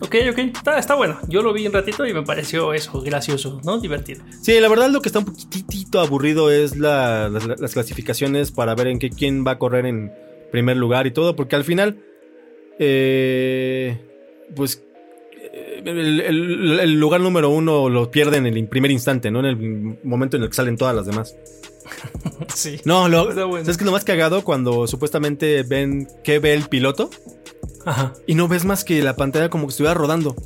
Ok, 0.00 0.16
ok, 0.30 0.38
está, 0.38 0.78
está, 0.78 0.94
bueno. 0.94 1.18
Yo 1.28 1.42
lo 1.42 1.52
vi 1.52 1.66
un 1.66 1.72
ratito 1.72 2.06
y 2.06 2.12
me 2.12 2.22
pareció 2.22 2.74
eso, 2.74 3.00
gracioso, 3.00 3.60
¿no? 3.64 3.80
Divertido. 3.80 4.22
Sí, 4.42 4.58
la 4.60 4.68
verdad 4.68 4.90
lo 4.90 5.00
que 5.00 5.08
está 5.08 5.20
un 5.20 5.24
poquitito 5.24 6.00
aburrido 6.00 6.50
es 6.50 6.76
las, 6.76 7.32
clasificaciones 7.72 8.50
para 8.50 8.74
ver 8.74 8.88
en 8.88 8.98
qué 8.98 9.10
quién 9.10 9.46
va 9.46 9.52
a 9.52 9.58
correr 9.58 9.86
en 9.86 10.12
primer 10.52 10.76
lugar 10.76 11.06
y 11.06 11.12
todo, 11.12 11.34
porque 11.34 11.56
al 11.56 11.64
final, 11.64 11.98
eh, 12.78 13.98
pues 14.54 14.82
eh, 15.40 15.82
el, 15.84 17.00
lugar 17.00 17.20
número 17.20 17.48
uno 17.48 17.88
lo 17.88 18.10
pierden 18.10 18.46
en 18.46 18.56
el 18.56 18.68
primer 18.68 18.90
instante, 18.90 19.30
¿no? 19.30 19.40
En 19.40 19.46
el 19.46 19.98
momento 20.04 20.36
en 20.36 20.42
el 20.42 20.48
que 20.48 20.54
salen 20.54 20.76
todas 20.76 20.94
las 20.94 21.06
demás. 21.06 21.34
sí. 22.54 22.80
No, 22.84 23.08
lo, 23.08 23.32
¿sabes 23.34 23.76
que 23.76 23.84
lo 23.84 23.92
más 23.92 24.04
cagado 24.04 24.44
cuando 24.44 24.86
supuestamente 24.86 25.62
ven 25.62 26.08
que 26.22 26.38
ve 26.38 26.54
el 26.54 26.68
piloto? 26.68 27.10
Ajá. 27.84 28.14
Y 28.26 28.34
no 28.34 28.48
ves 28.48 28.64
más 28.64 28.84
que 28.84 29.02
la 29.02 29.16
pantalla 29.16 29.50
como 29.50 29.66
que 29.66 29.70
estuviera 29.70 29.94
rodando. 29.94 30.36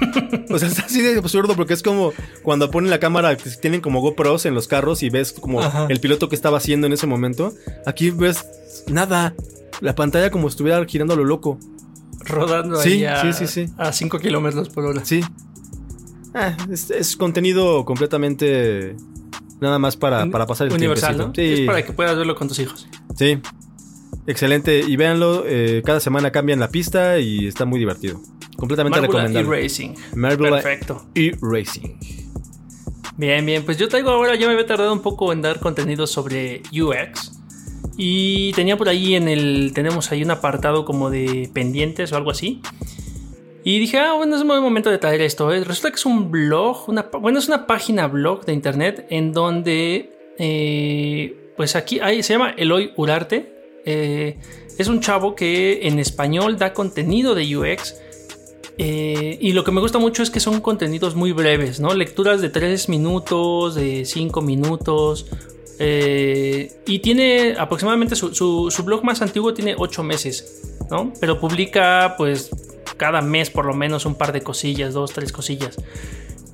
o 0.50 0.58
sea, 0.58 0.68
está 0.68 0.82
así 0.82 1.00
de 1.00 1.18
absurdo 1.18 1.54
porque 1.56 1.74
es 1.74 1.82
como 1.82 2.12
cuando 2.42 2.70
ponen 2.70 2.90
la 2.90 3.00
cámara, 3.00 3.36
que 3.36 3.50
tienen 3.50 3.80
como 3.80 4.00
GoPros 4.00 4.46
en 4.46 4.54
los 4.54 4.68
carros 4.68 5.02
y 5.02 5.10
ves 5.10 5.32
como 5.32 5.60
el 5.88 6.00
piloto 6.00 6.28
que 6.28 6.36
estaba 6.36 6.58
haciendo 6.58 6.86
en 6.86 6.92
ese 6.92 7.06
momento. 7.06 7.52
Aquí 7.86 8.10
ves 8.10 8.44
nada. 8.86 9.34
La 9.80 9.94
pantalla 9.94 10.30
como 10.30 10.48
estuviera 10.48 10.84
girando 10.86 11.14
a 11.14 11.16
lo 11.16 11.24
loco. 11.24 11.58
Rodando 12.20 12.80
sí, 12.80 13.04
ahí 13.06 13.32
sí, 13.32 13.46
sí, 13.46 13.66
sí. 13.66 13.72
a 13.78 13.92
5 13.92 14.18
kilómetros 14.18 14.68
por 14.68 14.84
hora. 14.84 15.04
Sí. 15.04 15.22
Ah, 16.34 16.56
es, 16.70 17.16
contenido 17.16 17.84
completamente 17.84 18.96
nada 19.60 19.78
más 19.78 19.96
para, 19.96 20.26
para 20.26 20.46
pasar 20.46 20.68
el 20.68 20.72
Universal, 20.72 21.16
¿no? 21.16 21.32
Sí. 21.34 21.52
Es 21.52 21.60
para 21.60 21.84
que 21.84 21.92
puedas 21.92 22.16
verlo 22.16 22.34
con 22.34 22.48
tus 22.48 22.58
hijos. 22.58 22.86
Sí. 23.16 23.38
Excelente. 24.26 24.80
Y 24.86 24.96
véanlo, 24.96 25.44
eh, 25.46 25.82
cada 25.84 26.00
semana 26.00 26.30
cambian 26.30 26.60
la 26.60 26.68
pista 26.68 27.18
y 27.18 27.46
está 27.46 27.64
muy 27.64 27.78
divertido. 27.78 28.20
Completamente 28.56 29.00
recomendable. 29.00 29.40
y 29.40 29.62
Racing. 29.62 29.94
Perfecto. 30.14 31.06
y 31.14 31.30
Racing. 31.40 31.96
Bien, 33.16 33.44
bien. 33.44 33.64
Pues 33.64 33.78
yo 33.78 33.88
traigo 33.88 34.10
ahora, 34.10 34.34
ya 34.36 34.46
me 34.46 34.52
había 34.52 34.66
tardado 34.66 34.92
un 34.92 35.00
poco 35.00 35.32
en 35.32 35.42
dar 35.42 35.60
contenido 35.60 36.06
sobre 36.06 36.62
UX. 36.72 37.32
Y 37.96 38.52
tenía 38.52 38.76
por 38.76 38.88
ahí 38.88 39.14
en 39.14 39.28
el. 39.28 39.72
Tenemos 39.74 40.12
ahí 40.12 40.22
un 40.22 40.30
apartado 40.30 40.84
como 40.84 41.10
de 41.10 41.50
pendientes 41.52 42.12
o 42.12 42.16
algo 42.16 42.30
así. 42.30 42.60
Y 43.64 43.78
dije, 43.78 43.98
ah, 43.98 44.14
bueno, 44.14 44.36
es 44.36 44.42
un 44.42 44.48
buen 44.48 44.62
momento 44.62 44.88
de 44.90 44.98
traer 44.98 45.20
esto. 45.20 45.52
¿eh? 45.52 45.62
Resulta 45.64 45.90
que 45.90 45.96
es 45.96 46.06
un 46.06 46.30
blog, 46.30 46.88
una, 46.88 47.02
bueno, 47.20 47.38
es 47.38 47.48
una 47.48 47.66
página 47.66 48.06
blog 48.06 48.44
de 48.44 48.52
internet 48.52 49.06
en 49.10 49.32
donde, 49.32 50.12
eh, 50.38 51.52
pues 51.56 51.76
aquí 51.76 51.98
hay, 52.00 52.22
se 52.22 52.34
llama 52.34 52.54
Eloy 52.56 52.92
Urarte, 52.96 53.80
eh, 53.84 54.38
es 54.78 54.88
un 54.88 55.00
chavo 55.00 55.34
que 55.34 55.80
en 55.88 55.98
español 55.98 56.56
da 56.56 56.72
contenido 56.72 57.34
de 57.34 57.56
UX. 57.56 57.96
y 58.78 59.52
lo 59.52 59.64
que 59.64 59.72
me 59.72 59.80
gusta 59.80 59.98
mucho 59.98 60.22
es 60.22 60.30
que 60.30 60.38
son 60.38 60.60
contenidos 60.60 61.16
muy 61.16 61.32
breves, 61.32 61.80
¿no? 61.80 61.92
Lecturas 61.94 62.40
de 62.40 62.48
3 62.48 62.88
minutos, 62.88 63.74
de 63.74 64.04
5 64.04 64.40
minutos. 64.40 65.26
y 65.80 66.98
tiene 67.00 67.56
aproximadamente 67.58 68.14
su, 68.16 68.34
su- 68.34 68.70
su 68.70 68.82
blog 68.84 69.02
más 69.04 69.20
antiguo 69.20 69.52
tiene 69.52 69.74
8 69.76 70.02
meses, 70.04 70.78
¿no? 70.90 71.12
Pero 71.20 71.40
publica 71.40 72.14
pues 72.16 72.50
cada 72.98 73.22
mes 73.22 73.48
por 73.48 73.64
lo 73.64 73.72
menos 73.72 74.04
un 74.04 74.14
par 74.14 74.32
de 74.32 74.42
cosillas, 74.42 74.92
dos, 74.92 75.14
tres 75.14 75.32
cosillas. 75.32 75.76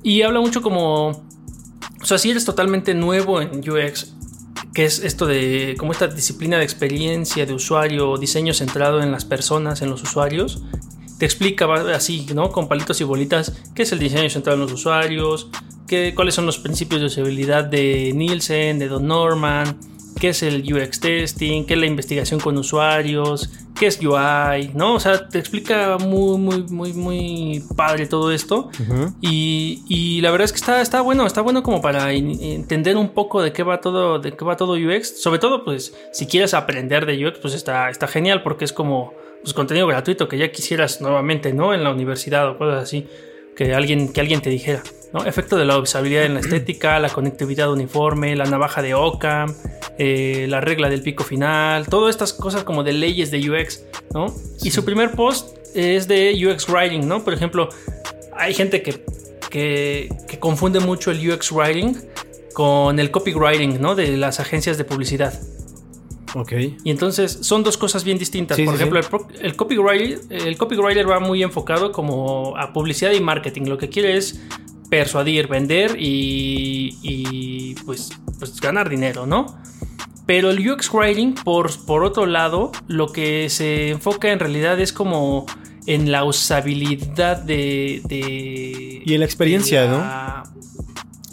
Y 0.01 0.21
habla 0.21 0.39
mucho 0.39 0.61
como... 0.61 1.09
O 2.01 2.05
sea, 2.05 2.17
si 2.17 2.31
eres 2.31 2.45
totalmente 2.45 2.93
nuevo 2.93 3.41
en 3.41 3.67
UX, 3.69 4.13
que 4.73 4.85
es 4.85 4.99
esto 4.99 5.25
de 5.25 5.75
como 5.77 5.91
esta 5.91 6.07
disciplina 6.07 6.57
de 6.57 6.63
experiencia 6.63 7.45
de 7.45 7.53
usuario, 7.53 8.17
diseño 8.17 8.53
centrado 8.53 9.01
en 9.01 9.11
las 9.11 9.25
personas, 9.25 9.81
en 9.81 9.89
los 9.89 10.03
usuarios, 10.03 10.61
te 11.17 11.25
explica 11.25 11.65
así, 11.95 12.27
¿no? 12.35 12.51
Con 12.51 12.67
palitos 12.67 12.99
y 13.01 13.03
bolitas, 13.05 13.53
qué 13.73 13.83
es 13.83 13.91
el 13.91 13.99
diseño 13.99 14.29
centrado 14.29 14.55
en 14.57 14.61
los 14.61 14.73
usuarios, 14.73 15.49
qué, 15.87 16.13
cuáles 16.13 16.35
son 16.35 16.45
los 16.45 16.59
principios 16.59 17.01
de 17.01 17.07
usabilidad 17.07 17.63
de 17.63 18.11
Nielsen, 18.13 18.77
de 18.79 18.87
Don 18.87 19.07
Norman, 19.07 19.79
qué 20.19 20.29
es 20.29 20.43
el 20.43 20.61
UX 20.73 20.99
testing, 20.99 21.65
qué 21.65 21.73
es 21.73 21.79
la 21.79 21.85
investigación 21.85 22.39
con 22.39 22.57
usuarios, 22.57 23.49
qué 23.75 23.87
es 23.87 23.99
UI, 23.99 24.71
¿no? 24.73 24.95
O 24.95 24.99
sea, 24.99 25.27
te 25.27 25.37
explica 25.37 25.97
muy, 25.97 26.37
muy, 26.37 26.63
muy, 26.63 26.93
muy 26.93 27.63
padre 27.75 28.07
todo 28.07 28.31
esto. 28.31 28.69
Y, 29.21 29.83
y 29.87 30.21
la 30.21 30.31
verdad 30.31 30.45
es 30.45 30.51
que 30.51 30.57
está, 30.57 30.81
está 30.81 31.01
bueno, 31.01 31.25
está 31.27 31.41
bueno 31.41 31.61
como 31.61 31.81
para 31.81 32.13
entender 32.13 32.97
un 32.97 33.09
poco 33.09 33.41
de 33.41 33.51
qué 33.51 33.63
va 33.63 33.81
todo, 33.81 34.19
de 34.19 34.31
qué 34.35 34.45
va 34.45 34.55
todo 34.55 34.73
UX. 34.73 35.21
Sobre 35.21 35.39
todo, 35.39 35.63
pues, 35.63 35.93
si 36.13 36.25
quieres 36.25 36.53
aprender 36.53 37.05
de 37.05 37.27
UX, 37.27 37.39
pues 37.39 37.53
está, 37.53 37.89
está 37.89 38.07
genial 38.07 38.41
porque 38.43 38.65
es 38.65 38.73
como 38.73 39.13
pues, 39.41 39.53
contenido 39.53 39.87
gratuito 39.87 40.27
que 40.27 40.37
ya 40.37 40.51
quisieras 40.51 41.01
nuevamente, 41.01 41.53
¿no? 41.53 41.73
En 41.73 41.83
la 41.83 41.91
universidad 41.91 42.49
o 42.49 42.57
cosas 42.57 42.83
así. 42.83 43.07
Que 43.55 43.73
alguien, 43.73 44.11
que 44.11 44.19
alguien 44.19 44.41
te 44.41 44.49
dijera, 44.49 44.83
¿no? 45.15 45.25
Efecto 45.25 45.55
de 45.55 45.63
la 45.63 45.77
usabilidad 45.79 46.25
en 46.25 46.33
la 46.33 46.41
estética, 46.41 46.99
la 46.99 47.09
conectividad 47.09 47.71
uniforme, 47.71 48.35
la 48.35 48.43
navaja 48.43 48.81
de 48.81 48.95
Occam, 48.95 49.55
eh, 49.97 50.45
la 50.49 50.59
regla 50.59 50.89
del 50.89 51.01
pico 51.01 51.23
final, 51.23 51.87
todas 51.87 52.13
estas 52.13 52.33
cosas 52.33 52.65
como 52.65 52.83
de 52.83 52.91
leyes 52.91 53.31
de 53.31 53.49
UX, 53.49 53.85
¿no? 54.13 54.25
Y 54.61 54.71
su 54.71 54.83
primer 54.83 55.11
post 55.11 55.57
es 55.73 56.09
de 56.09 56.33
UX 56.45 56.67
Writing, 56.67 57.07
¿no? 57.07 57.23
Por 57.23 57.33
ejemplo, 57.33 57.69
hay 58.35 58.53
gente 58.53 58.81
que, 58.81 59.05
que, 59.49 60.09
que 60.27 60.37
confunde 60.37 60.81
mucho 60.81 61.11
el 61.11 61.31
UX 61.31 61.49
Writing 61.53 61.95
con 62.53 62.99
el 62.99 63.09
copywriting, 63.09 63.79
¿no? 63.81 63.95
De 63.95 64.17
las 64.17 64.41
agencias 64.41 64.77
de 64.77 64.83
publicidad. 64.83 65.33
Ok. 66.33 66.51
Y 66.83 66.91
entonces 66.91 67.37
son 67.39 67.63
dos 67.63 67.77
cosas 67.77 68.03
bien 68.03 68.17
distintas. 68.17 68.57
Sí, 68.57 68.65
Por 68.65 68.73
sí, 68.75 68.81
ejemplo, 68.81 68.99
el, 68.99 69.45
el 69.45 69.55
copywriter, 69.55 70.19
el 70.29 70.57
copywriter 70.57 71.09
va 71.09 71.21
muy 71.21 71.41
enfocado 71.41 71.93
como 71.93 72.57
a 72.57 72.73
publicidad 72.73 73.13
y 73.13 73.21
marketing. 73.21 73.67
Lo 73.67 73.77
que 73.77 73.87
quiere 73.87 74.17
es 74.17 74.41
persuadir, 74.89 75.47
vender 75.47 75.95
y, 75.99 76.97
y, 77.01 77.75
pues, 77.85 78.09
pues 78.39 78.59
ganar 78.59 78.89
dinero, 78.89 79.25
¿no? 79.25 79.57
Pero 80.25 80.49
el 80.49 80.67
UX 80.69 80.91
Writing, 80.91 81.33
por, 81.35 81.69
por 81.85 82.03
otro 82.03 82.25
lado, 82.25 82.71
lo 82.87 83.11
que 83.11 83.49
se 83.49 83.89
enfoca 83.89 84.31
en 84.31 84.39
realidad 84.39 84.79
es 84.79 84.91
como 84.91 85.45
en 85.85 86.11
la 86.11 86.23
usabilidad 86.23 87.37
de... 87.37 88.01
de 88.05 89.03
Y 89.05 89.13
en 89.13 89.19
la 89.19 89.25
experiencia, 89.25 89.81
de 89.83 89.87
la- 89.89 90.43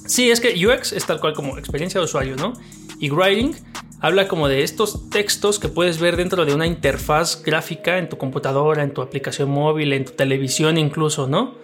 Sí, 0.07 0.31
es 0.31 0.41
que 0.41 0.67
UX 0.67 0.93
es 0.93 1.07
tal 1.07 1.21
cual 1.21 1.33
como 1.33 1.57
experiencia 1.57 1.99
de 2.01 2.05
usuario, 2.05 2.37
¿no? 2.37 2.53
Y 3.01 3.09
Writing 3.11 3.55
habla 4.01 4.29
como 4.29 4.47
de 4.49 4.63
estos 4.63 5.09
textos 5.09 5.59
que 5.59 5.69
puedes 5.69 5.99
ver 5.99 6.17
dentro 6.17 6.45
de 6.45 6.55
una 6.55 6.67
interfaz 6.67 7.43
gráfica 7.43 7.97
en 7.97 8.11
tu 8.11 8.19
computadora, 8.19 8.83
en 8.83 8.93
tu 8.93 9.01
aplicación 9.01 9.49
móvil, 9.49 9.95
en 9.95 10.05
tu 10.05 10.13
televisión 10.13 10.77
incluso, 10.77 11.29
¿no? 11.29 11.55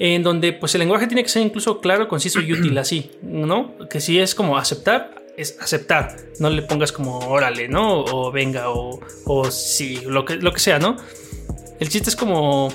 En 0.00 0.22
donde 0.22 0.52
pues 0.52 0.74
el 0.74 0.80
lenguaje 0.80 1.06
tiene 1.08 1.22
que 1.24 1.28
ser 1.28 1.42
incluso 1.42 1.80
claro, 1.80 2.06
conciso 2.08 2.40
y 2.40 2.52
útil 2.52 2.76
así, 2.84 3.10
¿no? 3.22 3.74
Que 3.90 4.00
si 4.00 4.18
es 4.20 4.34
como 4.34 4.56
aceptar, 4.56 5.14
es 5.36 5.56
aceptar, 5.60 6.16
no 6.40 6.50
le 6.50 6.62
pongas 6.62 6.92
como 6.92 7.18
órale, 7.18 7.68
¿no? 7.68 8.00
O 8.04 8.30
venga, 8.32 8.70
o, 8.70 9.00
o 9.24 9.50
sí, 9.50 10.00
lo 10.06 10.24
que, 10.24 10.36
lo 10.36 10.52
que 10.52 10.60
sea, 10.60 10.78
¿no? 10.78 10.96
El 11.80 11.88
chiste 11.88 12.10
es 12.10 12.16
como 12.16 12.72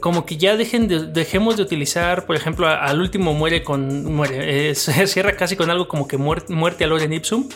como 0.00 0.24
que 0.26 0.36
ya 0.36 0.56
dejen 0.56 0.88
de- 0.88 1.06
dejemos 1.06 1.56
de 1.56 1.62
utilizar, 1.62 2.26
por 2.26 2.36
ejemplo, 2.36 2.66
a- 2.68 2.76
al 2.84 3.00
último 3.00 3.32
muere 3.34 3.62
con 3.64 4.04
muere, 4.14 4.70
eh, 4.70 4.74
se 4.74 5.06
cierra 5.06 5.36
casi 5.36 5.56
con 5.56 5.70
algo 5.70 5.88
como 5.88 6.06
que 6.06 6.18
muer- 6.18 6.48
muerte 6.48 6.84
a 6.84 6.86
Loren 6.86 7.12
Ipsum, 7.12 7.48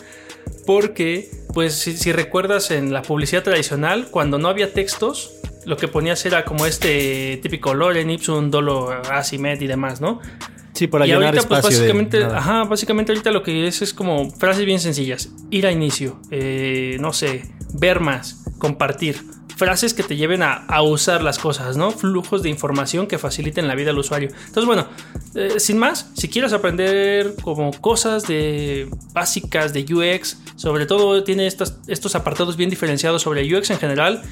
porque 0.65 1.29
pues 1.53 1.73
si, 1.75 1.95
si 1.97 2.11
recuerdas 2.11 2.71
en 2.71 2.93
la 2.93 3.01
publicidad 3.03 3.43
tradicional 3.43 4.07
cuando 4.11 4.37
no 4.37 4.47
había 4.49 4.73
textos 4.73 5.35
lo 5.65 5.77
que 5.77 5.87
ponías 5.87 6.25
era 6.25 6.43
como 6.45 6.65
este 6.65 7.39
típico 7.41 7.73
Loren 7.73 8.09
Ipsum, 8.09 8.49
Dolo, 8.49 8.89
Asimet 8.91 9.61
y 9.61 9.67
demás, 9.67 10.01
¿no? 10.01 10.19
Sí, 10.73 10.87
para 10.87 11.05
y 11.05 11.09
llenar 11.09 11.25
ahorita, 11.25 11.47
pues 11.47 11.59
espacio 11.59 11.79
básicamente, 11.79 12.23
ajá, 12.23 12.63
básicamente 12.63 13.11
ahorita 13.11 13.31
lo 13.31 13.43
que 13.43 13.67
es 13.67 13.81
es 13.81 13.93
como 13.93 14.31
frases 14.31 14.65
bien 14.65 14.79
sencillas. 14.79 15.29
Ir 15.49 15.67
a 15.67 15.71
inicio, 15.71 16.19
eh, 16.31 16.97
no 16.99 17.13
sé, 17.13 17.43
ver 17.73 17.99
más, 17.99 18.43
compartir. 18.57 19.21
Frases 19.57 19.93
que 19.93 20.01
te 20.01 20.15
lleven 20.15 20.41
a, 20.41 20.53
a 20.53 20.81
usar 20.81 21.21
las 21.21 21.37
cosas, 21.37 21.77
¿no? 21.77 21.91
Flujos 21.91 22.41
de 22.41 22.49
información 22.49 23.05
que 23.05 23.19
faciliten 23.19 23.67
la 23.67 23.75
vida 23.75 23.91
al 23.91 23.99
usuario. 23.99 24.29
Entonces, 24.29 24.65
bueno, 24.65 24.87
eh, 25.35 25.59
sin 25.59 25.77
más, 25.77 26.09
si 26.15 26.29
quieres 26.29 26.51
aprender 26.51 27.35
como 27.43 27.69
cosas 27.79 28.27
de 28.27 28.89
básicas 29.13 29.71
de 29.71 29.81
UX, 29.81 30.39
sobre 30.55 30.87
todo 30.87 31.23
tiene 31.23 31.45
estas, 31.45 31.77
estos 31.87 32.15
apartados 32.15 32.57
bien 32.57 32.71
diferenciados 32.71 33.21
sobre 33.21 33.55
UX 33.55 33.69
en 33.69 33.77
general, 33.77 34.23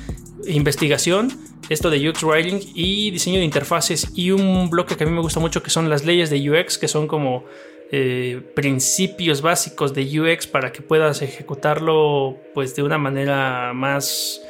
investigación, 0.47 1.31
esto 1.69 1.89
de 1.89 2.09
UX 2.09 2.23
Writing 2.23 2.59
y 2.73 3.11
diseño 3.11 3.39
de 3.39 3.45
interfaces 3.45 4.11
y 4.15 4.31
un 4.31 4.69
bloque 4.69 4.95
que 4.95 5.03
a 5.03 5.07
mí 5.07 5.13
me 5.13 5.21
gusta 5.21 5.39
mucho 5.39 5.61
que 5.61 5.69
son 5.69 5.89
las 5.89 6.05
leyes 6.05 6.29
de 6.29 6.49
UX, 6.49 6.77
que 6.77 6.87
son 6.87 7.07
como 7.07 7.45
eh, 7.91 8.41
principios 8.55 9.41
básicos 9.41 9.93
de 9.93 10.19
UX 10.19 10.47
para 10.47 10.71
que 10.71 10.81
puedas 10.81 11.21
ejecutarlo 11.21 12.37
pues 12.53 12.75
de 12.75 12.83
una 12.83 12.97
manera 12.97 13.73
más 13.73 14.41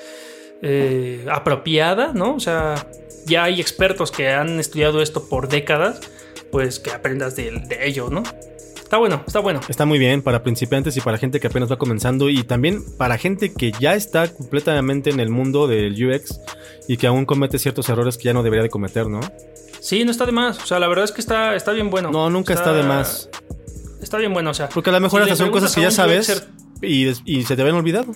eh, 0.61 1.25
apropiada, 1.29 2.11
¿no? 2.13 2.35
O 2.35 2.39
sea, 2.39 2.87
ya 3.25 3.45
hay 3.45 3.61
expertos 3.61 4.11
que 4.11 4.29
han 4.29 4.59
estudiado 4.59 5.01
esto 5.01 5.27
por 5.29 5.47
décadas, 5.47 6.01
pues 6.51 6.79
que 6.79 6.91
aprendas 6.91 7.35
de, 7.35 7.51
de 7.51 7.87
ello, 7.87 8.09
¿no? 8.09 8.23
Está 8.89 8.97
bueno, 8.97 9.23
está 9.27 9.39
bueno. 9.39 9.59
Está 9.69 9.85
muy 9.85 9.99
bien 9.99 10.23
para 10.23 10.41
principiantes 10.41 10.97
y 10.97 11.01
para 11.01 11.19
gente 11.19 11.39
que 11.39 11.45
apenas 11.45 11.71
va 11.71 11.77
comenzando 11.77 12.27
y 12.27 12.41
también 12.41 12.83
para 12.97 13.19
gente 13.19 13.53
que 13.53 13.71
ya 13.79 13.93
está 13.93 14.33
completamente 14.33 15.11
en 15.11 15.19
el 15.19 15.29
mundo 15.29 15.67
del 15.67 15.93
UX 15.93 16.39
y 16.87 16.97
que 16.97 17.05
aún 17.05 17.27
comete 17.27 17.59
ciertos 17.59 17.87
errores 17.89 18.17
que 18.17 18.23
ya 18.23 18.33
no 18.33 18.41
debería 18.41 18.63
de 18.63 18.71
cometer, 18.71 19.05
¿no? 19.05 19.19
Sí, 19.79 20.03
no 20.05 20.09
está 20.09 20.25
de 20.25 20.31
más. 20.31 20.57
O 20.57 20.65
sea, 20.65 20.79
la 20.79 20.87
verdad 20.87 21.05
es 21.05 21.11
que 21.11 21.21
está, 21.21 21.55
está 21.55 21.71
bien 21.71 21.91
bueno. 21.91 22.09
No, 22.09 22.31
nunca 22.31 22.55
está, 22.55 22.73
de 22.73 22.81
más. 22.81 23.29
Está 24.01 24.17
bien 24.17 24.33
bueno, 24.33 24.49
o 24.49 24.53
sea. 24.55 24.69
Porque 24.69 24.89
a 24.89 24.93
lo 24.93 24.99
mejor 25.01 25.23
si 25.23 25.29
hasta 25.29 25.43
son 25.43 25.51
cosas 25.51 25.75
que 25.75 25.81
ya 25.81 25.91
sabes 25.91 26.27
UXer 26.27 26.47
y, 26.81 27.43
se 27.43 27.55
te 27.55 27.61
habían 27.61 27.77
olvidado. 27.77 28.15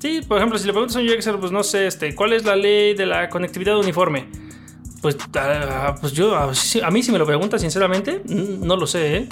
Sí, 0.00 0.22
por 0.26 0.38
ejemplo, 0.38 0.58
si 0.58 0.66
le 0.66 0.72
preguntas 0.72 0.96
a 0.96 0.98
un 0.98 1.08
UXer, 1.08 1.38
pues 1.38 1.52
no 1.52 1.62
sé, 1.62 1.86
este, 1.86 2.16
¿cuál 2.16 2.32
es 2.32 2.44
la 2.44 2.56
ley 2.56 2.94
de 2.94 3.06
la 3.06 3.28
conectividad 3.28 3.78
uniforme? 3.78 4.26
Pues, 5.02 5.16
ah, 5.36 5.94
pues 6.00 6.14
yo, 6.14 6.34
a, 6.34 6.50
a 6.82 6.90
mí 6.90 7.04
si 7.04 7.12
me 7.12 7.18
lo 7.20 7.26
preguntas 7.26 7.60
sinceramente, 7.60 8.22
no 8.26 8.74
lo 8.74 8.84
sé, 8.84 9.16
¿eh? 9.18 9.28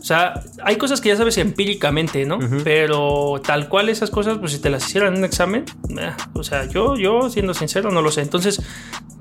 O 0.00 0.02
sea, 0.02 0.42
hay 0.64 0.76
cosas 0.76 1.02
que 1.02 1.10
ya 1.10 1.16
sabes 1.16 1.36
empíricamente, 1.36 2.24
¿no? 2.24 2.38
Ujú. 2.38 2.58
Pero 2.64 3.40
tal 3.44 3.68
cual 3.68 3.90
esas 3.90 4.10
cosas, 4.10 4.38
pues 4.38 4.52
si 4.52 4.58
te 4.58 4.70
las 4.70 4.86
hicieran 4.88 5.12
en 5.12 5.18
un 5.18 5.24
examen, 5.26 5.66
eh, 5.90 6.12
o 6.32 6.42
sea, 6.42 6.64
yo, 6.64 6.96
yo 6.96 7.28
siendo 7.28 7.52
sincero, 7.52 7.90
no 7.90 8.00
lo 8.00 8.10
sé. 8.10 8.22
Entonces, 8.22 8.62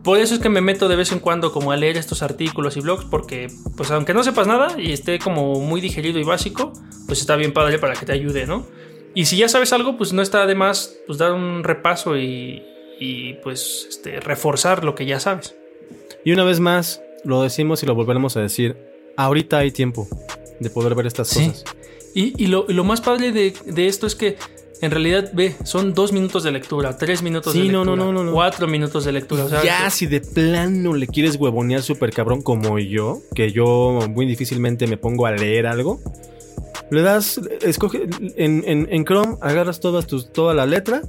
por 0.03 0.17
eso 0.19 0.35
es 0.35 0.39
que 0.39 0.47
me 0.47 0.61
meto 0.61 0.87
de 0.87 0.95
vez 0.95 1.11
en 1.11 1.19
cuando 1.19 1.51
como 1.51 1.73
a 1.73 1.75
leer 1.75 1.97
estos 1.97 2.23
artículos 2.23 2.77
y 2.77 2.79
blogs, 2.79 3.03
porque, 3.03 3.47
pues 3.75 3.91
aunque 3.91 4.13
no 4.13 4.23
sepas 4.23 4.47
nada 4.47 4.79
y 4.79 4.93
esté 4.93 5.19
como 5.19 5.59
muy 5.59 5.81
digerido 5.81 6.17
y 6.17 6.23
básico, 6.23 6.71
pues 7.07 7.19
está 7.19 7.35
bien 7.35 7.51
padre 7.51 7.77
para 7.77 7.95
que 7.95 8.05
te 8.05 8.13
ayude, 8.13 8.47
¿no? 8.47 8.65
Y 9.13 9.25
si 9.25 9.35
ya 9.35 9.49
sabes 9.49 9.73
algo, 9.73 9.97
pues 9.97 10.13
no 10.13 10.21
está 10.21 10.45
de 10.45 10.55
más 10.55 10.95
pues 11.07 11.17
dar 11.17 11.33
un 11.33 11.65
repaso 11.65 12.17
y, 12.17 12.63
y, 13.01 13.33
pues 13.43 13.87
este, 13.89 14.21
reforzar 14.21 14.85
lo 14.85 14.95
que 14.95 15.05
ya 15.05 15.19
sabes. 15.19 15.55
Y 16.23 16.31
una 16.31 16.45
vez 16.45 16.61
más, 16.61 17.01
lo 17.25 17.41
decimos 17.41 17.83
y 17.83 17.85
lo 17.85 17.95
volveremos 17.95 18.37
a 18.37 18.41
decir, 18.41 18.77
ahorita 19.17 19.57
hay 19.57 19.71
tiempo 19.71 20.07
de 20.59 20.69
poder 20.69 20.95
ver 20.95 21.07
estas 21.07 21.27
Sí. 21.29 21.47
cosas. 21.47 21.63
Y, 22.13 22.41
y 22.43 22.47
lo, 22.47 22.65
y 22.67 22.73
lo 22.73 22.83
más 22.83 23.01
padre 23.01 23.31
de, 23.31 23.53
de 23.65 23.87
esto 23.87 24.07
es 24.07 24.15
que 24.15 24.37
en 24.81 24.91
realidad, 24.91 25.31
ve, 25.33 25.55
son 25.65 25.93
dos 25.93 26.13
minutos 26.13 26.43
de 26.43 26.51
lectura, 26.51 26.97
tres 26.97 27.21
minutos 27.21 27.51
Sí, 27.51 27.63
de 27.67 27.71
no, 27.73 27.83
lectura, 27.83 28.05
no, 28.05 28.13
no, 28.13 28.23
no, 28.23 28.31
cuatro 28.31 28.65
minutos 28.65 29.03
de 29.03 29.11
lectura. 29.11 29.43
o 29.43 29.49
sea, 29.49 29.61
ya, 29.61 29.83
que- 29.85 29.91
si 29.91 30.05
de 30.05 30.21
plano 30.21 30.93
le 30.93 31.05
quieres 31.05 31.35
huevonear 31.35 31.81
súper 31.83 32.11
cabrón 32.11 32.41
como 32.41 32.79
yo, 32.79 33.21
que 33.35 33.51
yo 33.51 33.99
muy 34.09 34.25
difícilmente 34.25 34.87
me 34.87 34.95
pongo 34.95 35.25
a 35.25 35.31
leer 35.31 35.67
algo, 35.67 35.99
le 36.91 37.01
das, 37.01 37.41
escoge, 37.61 38.07
en, 38.37 38.63
en- 38.65 38.87
en 38.89 39.03
Chrome 39.05 39.35
agarras 39.41 39.81
todas 39.81 40.07
tus, 40.07 40.31
toda 40.31 40.53
la 40.53 40.65
letra 40.65 41.01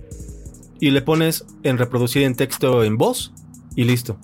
y 0.80 0.90
le 0.90 1.00
pones 1.00 1.44
en 1.62 1.78
reproducir 1.78 2.24
en 2.24 2.34
texto 2.34 2.82
en 2.82 2.98
voz 2.98 3.32
y 3.76 3.84
listo. 3.84 4.18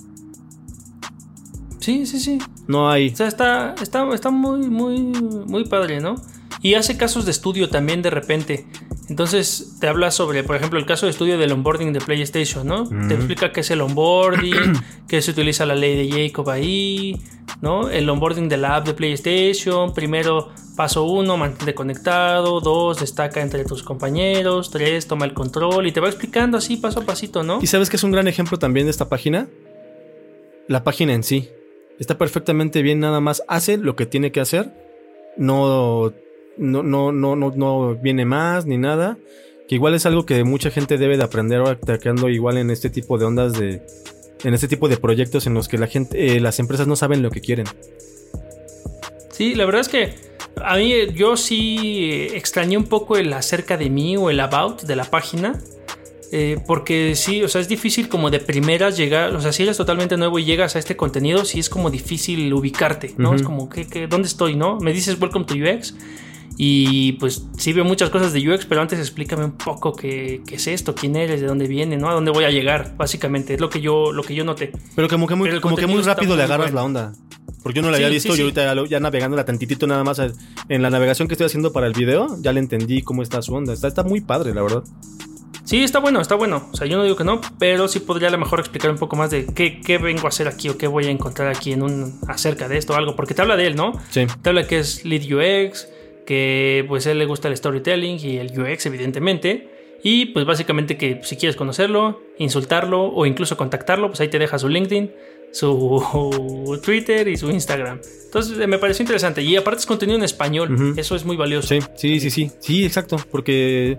Sí, 1.87 2.05
sí, 2.05 2.19
sí. 2.19 2.37
No 2.67 2.89
hay... 2.89 3.09
O 3.09 3.15
sea, 3.15 3.27
está, 3.27 3.73
está, 3.81 4.13
está 4.13 4.29
muy, 4.29 4.67
muy, 4.67 4.99
muy 4.99 5.63
padre, 5.63 6.01
¿no? 6.01 6.15
Y 6.61 6.73
hace 6.73 6.97
casos 6.97 7.23
de 7.23 7.31
estudio 7.31 7.69
también 7.69 8.01
de 8.01 8.09
repente. 8.09 8.67
Entonces 9.07 9.77
te 9.79 9.87
habla 9.87 10.11
sobre, 10.11 10.43
por 10.43 10.57
ejemplo, 10.57 10.79
el 10.79 10.85
caso 10.85 11.05
de 11.05 11.11
estudio 11.11 11.37
del 11.37 11.53
onboarding 11.53 11.93
de 11.93 12.01
PlayStation, 12.01 12.67
¿no? 12.67 12.89
Te 13.07 13.13
explica 13.13 13.53
qué 13.53 13.61
es 13.61 13.71
el 13.71 13.79
onboarding, 13.79 14.73
qué 15.07 15.21
se 15.21 15.31
utiliza 15.31 15.65
la 15.65 15.75
ley 15.75 15.95
de 15.95 16.27
Jacob 16.27 16.49
ahí, 16.49 17.21
¿no? 17.61 17.89
El 17.89 18.09
onboarding 18.09 18.49
de 18.49 18.57
la 18.57 18.75
app 18.75 18.85
de 18.85 18.93
PlayStation. 18.93 19.93
Primero, 19.93 20.49
paso 20.75 21.05
uno, 21.05 21.37
mantente 21.37 21.73
conectado. 21.73 22.59
Dos, 22.59 22.99
destaca 22.99 23.41
entre 23.41 23.63
tus 23.63 23.81
compañeros. 23.81 24.71
Tres, 24.71 25.07
toma 25.07 25.23
el 25.23 25.33
control. 25.33 25.87
Y 25.87 25.93
te 25.93 26.01
va 26.01 26.09
explicando 26.09 26.57
así, 26.57 26.75
paso 26.75 26.99
a 26.99 27.05
pasito, 27.05 27.43
¿no? 27.43 27.59
¿Y 27.61 27.67
sabes 27.67 27.89
que 27.89 27.95
es 27.95 28.03
un 28.03 28.11
gran 28.11 28.27
ejemplo 28.27 28.59
también 28.59 28.87
de 28.87 28.91
esta 28.91 29.07
página? 29.07 29.47
La 30.67 30.83
página 30.83 31.13
en 31.13 31.23
sí. 31.23 31.49
Está 31.99 32.17
perfectamente 32.17 32.81
bien, 32.81 32.99
nada 32.99 33.19
más 33.19 33.43
hace 33.47 33.77
lo 33.77 33.95
que 33.95 34.05
tiene 34.05 34.31
que 34.31 34.39
hacer. 34.39 34.71
No 35.37 36.13
no, 36.57 36.83
no, 36.83 37.11
no, 37.11 37.35
no, 37.35 37.51
no 37.55 37.95
viene 37.95 38.25
más 38.25 38.65
ni 38.65 38.77
nada. 38.77 39.17
Que 39.67 39.75
igual 39.75 39.95
es 39.95 40.05
algo 40.05 40.25
que 40.25 40.43
mucha 40.43 40.71
gente 40.71 40.97
debe 40.97 41.17
de 41.17 41.23
aprender 41.23 41.59
ahora 41.59 41.77
que 41.99 42.09
ando 42.09 42.29
igual 42.29 42.57
en 42.57 42.69
este 42.69 42.89
tipo 42.89 43.17
de 43.17 43.25
ondas 43.25 43.53
de. 43.53 43.81
En 44.43 44.53
este 44.53 44.67
tipo 44.67 44.87
de 44.87 44.97
proyectos 44.97 45.47
en 45.47 45.55
los 45.55 45.67
que 45.67 45.79
la 45.79 45.87
gente, 45.87 46.35
eh, 46.35 46.39
las 46.39 46.59
empresas 46.59 46.87
no 46.87 46.95
saben 46.95 47.23
lo 47.23 47.31
que 47.31 47.41
quieren. 47.41 47.65
Sí, 49.31 49.55
la 49.55 49.65
verdad 49.65 49.81
es 49.81 49.89
que 49.89 50.13
a 50.63 50.77
mí 50.77 50.93
yo 51.13 51.37
sí 51.37 52.27
extrañé 52.33 52.77
un 52.77 52.85
poco 52.85 53.17
el 53.17 53.33
acerca 53.33 53.77
de 53.77 53.89
mí 53.89 54.15
o 54.15 54.29
el 54.29 54.39
about 54.39 54.83
de 54.83 54.95
la 54.95 55.05
página. 55.05 55.59
Eh, 56.31 56.59
porque 56.67 57.15
sí, 57.15 57.43
o 57.43 57.47
sea, 57.47 57.61
es 57.61 57.69
difícil 57.69 58.09
como 58.09 58.29
de 58.29 58.39
primeras 58.39 58.97
llegar, 58.97 59.33
o 59.33 59.39
sea, 59.39 59.53
si 59.53 59.63
eres 59.63 59.77
totalmente 59.77 60.17
nuevo 60.17 60.39
y 60.39 60.45
llegas 60.45 60.75
a 60.75 60.79
este 60.79 60.97
contenido, 60.97 61.45
sí 61.45 61.59
es 61.59 61.69
como 61.69 61.89
difícil 61.89 62.53
ubicarte, 62.53 63.13
¿no? 63.17 63.33
Es 63.33 63.43
como, 63.43 63.69
¿qué, 63.69 63.87
qué, 63.87 64.07
dónde 64.07 64.27
estoy, 64.27 64.55
no? 64.55 64.77
Me 64.79 64.91
dices 64.91 65.17
Welcome 65.19 65.45
to 65.45 65.55
UX 65.55 65.95
y 66.59 67.13
pues 67.13 67.45
sí 67.57 67.71
veo 67.71 67.85
muchas 67.85 68.09
cosas 68.09 68.33
de 68.33 68.49
UX, 68.49 68.65
pero 68.65 68.81
antes 68.81 68.99
explícame 68.99 69.45
un 69.45 69.51
poco 69.51 69.93
qué, 69.93 70.41
qué, 70.45 70.55
es 70.55 70.65
esto, 70.67 70.95
quién 70.95 71.15
eres, 71.15 71.39
de 71.39 71.47
dónde 71.47 71.67
viene, 71.67 71.97
¿no? 71.97 72.09
A 72.09 72.13
dónde 72.13 72.31
voy 72.31 72.45
a 72.45 72.49
llegar, 72.49 72.95
básicamente. 72.97 73.53
Es 73.53 73.61
lo 73.61 73.69
que 73.69 73.79
yo, 73.79 74.11
lo 74.11 74.23
que 74.23 74.33
yo 74.33 74.43
noté. 74.43 74.71
Pero 74.95 75.07
como 75.07 75.27
que 75.27 75.35
muy, 75.35 75.59
como 75.59 75.75
que 75.75 75.85
muy 75.85 76.01
rápido 76.01 76.35
le 76.35 76.43
agarras 76.43 76.73
la 76.73 76.83
onda. 76.83 77.13
Porque 77.61 77.77
yo 77.77 77.83
no 77.83 77.91
la 77.91 77.97
había 77.97 78.09
visto 78.09 78.35
y 78.35 78.41
ahorita 78.41 78.85
ya, 78.85 78.99
navegando 78.99 79.37
la 79.37 79.45
tantitito 79.45 79.85
nada 79.87 80.03
más 80.03 80.19
en 80.69 80.81
la 80.81 80.89
navegación 80.89 81.27
que 81.27 81.35
estoy 81.35 81.45
haciendo 81.45 81.73
para 81.73 81.85
el 81.85 81.93
video, 81.93 82.37
ya 82.39 82.53
le 82.53 82.59
entendí 82.59 83.03
cómo 83.03 83.21
está 83.21 83.41
su 83.41 83.53
onda. 83.53 83.73
Está, 83.73 83.87
está 83.87 84.03
muy 84.03 84.21
padre, 84.21 84.53
la 84.53 84.63
verdad. 84.63 84.83
Sí, 85.67 85.83
está 85.83 85.99
bueno, 85.99 86.21
está 86.21 86.35
bueno. 86.35 86.69
O 86.71 86.77
sea, 86.77 86.87
yo 86.87 86.95
no 86.95 87.03
digo 87.03 87.17
que 87.17 87.25
no, 87.25 87.41
pero 87.59 87.89
sí 87.89 87.99
podría 87.99 88.29
a 88.29 88.31
lo 88.31 88.37
mejor 88.37 88.61
explicar 88.61 88.89
un 88.89 88.97
poco 88.97 89.17
más 89.17 89.31
de 89.31 89.47
qué, 89.47 89.81
qué 89.81 89.97
vengo 89.97 90.25
a 90.25 90.29
hacer 90.29 90.47
aquí 90.47 90.69
o 90.69 90.77
qué 90.77 90.87
voy 90.87 91.07
a 91.07 91.09
encontrar 91.09 91.49
aquí 91.49 91.73
en 91.73 91.83
un 91.83 92.21
acerca 92.29 92.69
de 92.69 92.77
esto 92.77 92.93
o 92.93 92.95
algo. 92.95 93.17
Porque 93.17 93.33
te 93.33 93.41
habla 93.41 93.57
de 93.57 93.67
él, 93.67 93.75
¿no? 93.75 93.91
Sí. 94.09 94.27
Te 94.41 94.49
habla 94.49 94.65
que 94.65 94.79
es 94.79 95.03
Lead 95.03 95.23
UX, 95.23 95.89
que 96.25 96.85
pues 96.87 97.05
a 97.05 97.11
él 97.11 97.19
le 97.19 97.25
gusta 97.25 97.49
el 97.49 97.57
storytelling 97.57 98.17
y 98.17 98.37
el 98.37 98.57
UX 98.57 98.85
evidentemente. 98.85 99.99
Y 100.03 100.27
pues 100.27 100.45
básicamente 100.45 100.95
que 100.95 101.19
si 101.23 101.35
quieres 101.35 101.57
conocerlo, 101.57 102.21
insultarlo 102.37 103.03
o 103.03 103.25
incluso 103.25 103.57
contactarlo, 103.57 104.07
pues 104.07 104.21
ahí 104.21 104.29
te 104.29 104.39
deja 104.39 104.57
su 104.57 104.69
LinkedIn, 104.69 105.11
su 105.57 106.79
Twitter 106.83 107.27
y 107.27 107.37
su 107.37 107.49
Instagram. 107.49 107.99
Entonces 108.25 108.67
me 108.67 108.77
pareció 108.77 109.03
interesante. 109.03 109.41
Y 109.41 109.55
aparte 109.55 109.79
es 109.79 109.85
contenido 109.85 110.17
en 110.17 110.23
español. 110.23 110.93
Eso 110.97 111.15
es 111.15 111.25
muy 111.25 111.37
valioso. 111.37 111.69
Sí, 111.69 111.79
sí, 111.95 112.19
sí, 112.19 112.29
sí. 112.29 112.51
Sí, 112.59 112.85
exacto. 112.85 113.17
Porque 113.31 113.97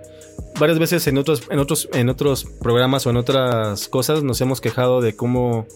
varias 0.59 0.79
veces 0.79 1.07
en 1.07 1.19
otros, 1.19 1.43
en 1.51 1.59
otros, 1.59 1.89
en 1.93 2.09
otros 2.09 2.45
programas 2.61 3.07
o 3.07 3.11
en 3.11 3.17
otras 3.17 3.89
cosas 3.89 4.23
nos 4.23 4.41
hemos 4.41 4.61
quejado 4.61 5.01
de 5.01 5.17
cómo 5.17 5.67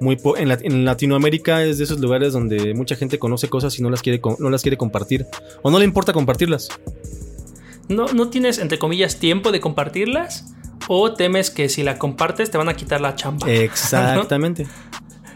muy 0.00 0.18
en, 0.36 0.84
Latinoamérica 0.84 1.62
es 1.64 1.78
de 1.78 1.84
esos 1.84 2.00
lugares 2.00 2.32
donde 2.32 2.74
mucha 2.74 2.96
gente 2.96 3.18
conoce 3.18 3.48
cosas 3.48 3.78
y 3.78 3.82
no 3.82 3.90
las 3.90 4.02
quiere, 4.02 4.20
no 4.38 4.50
las 4.50 4.62
quiere 4.62 4.76
compartir. 4.76 5.26
O 5.62 5.70
no 5.70 5.78
le 5.78 5.84
importa 5.84 6.12
compartirlas. 6.12 6.68
No, 7.88 8.06
no 8.06 8.28
tienes, 8.28 8.58
entre 8.58 8.78
comillas, 8.78 9.18
tiempo 9.18 9.52
de 9.52 9.60
compartirlas. 9.60 10.54
O 10.88 11.12
temes 11.12 11.50
que 11.50 11.68
si 11.68 11.82
la 11.82 11.98
compartes 11.98 12.50
te 12.50 12.58
van 12.58 12.68
a 12.68 12.74
quitar 12.74 13.00
la 13.00 13.14
chamba. 13.14 13.50
Exactamente. 13.50 14.66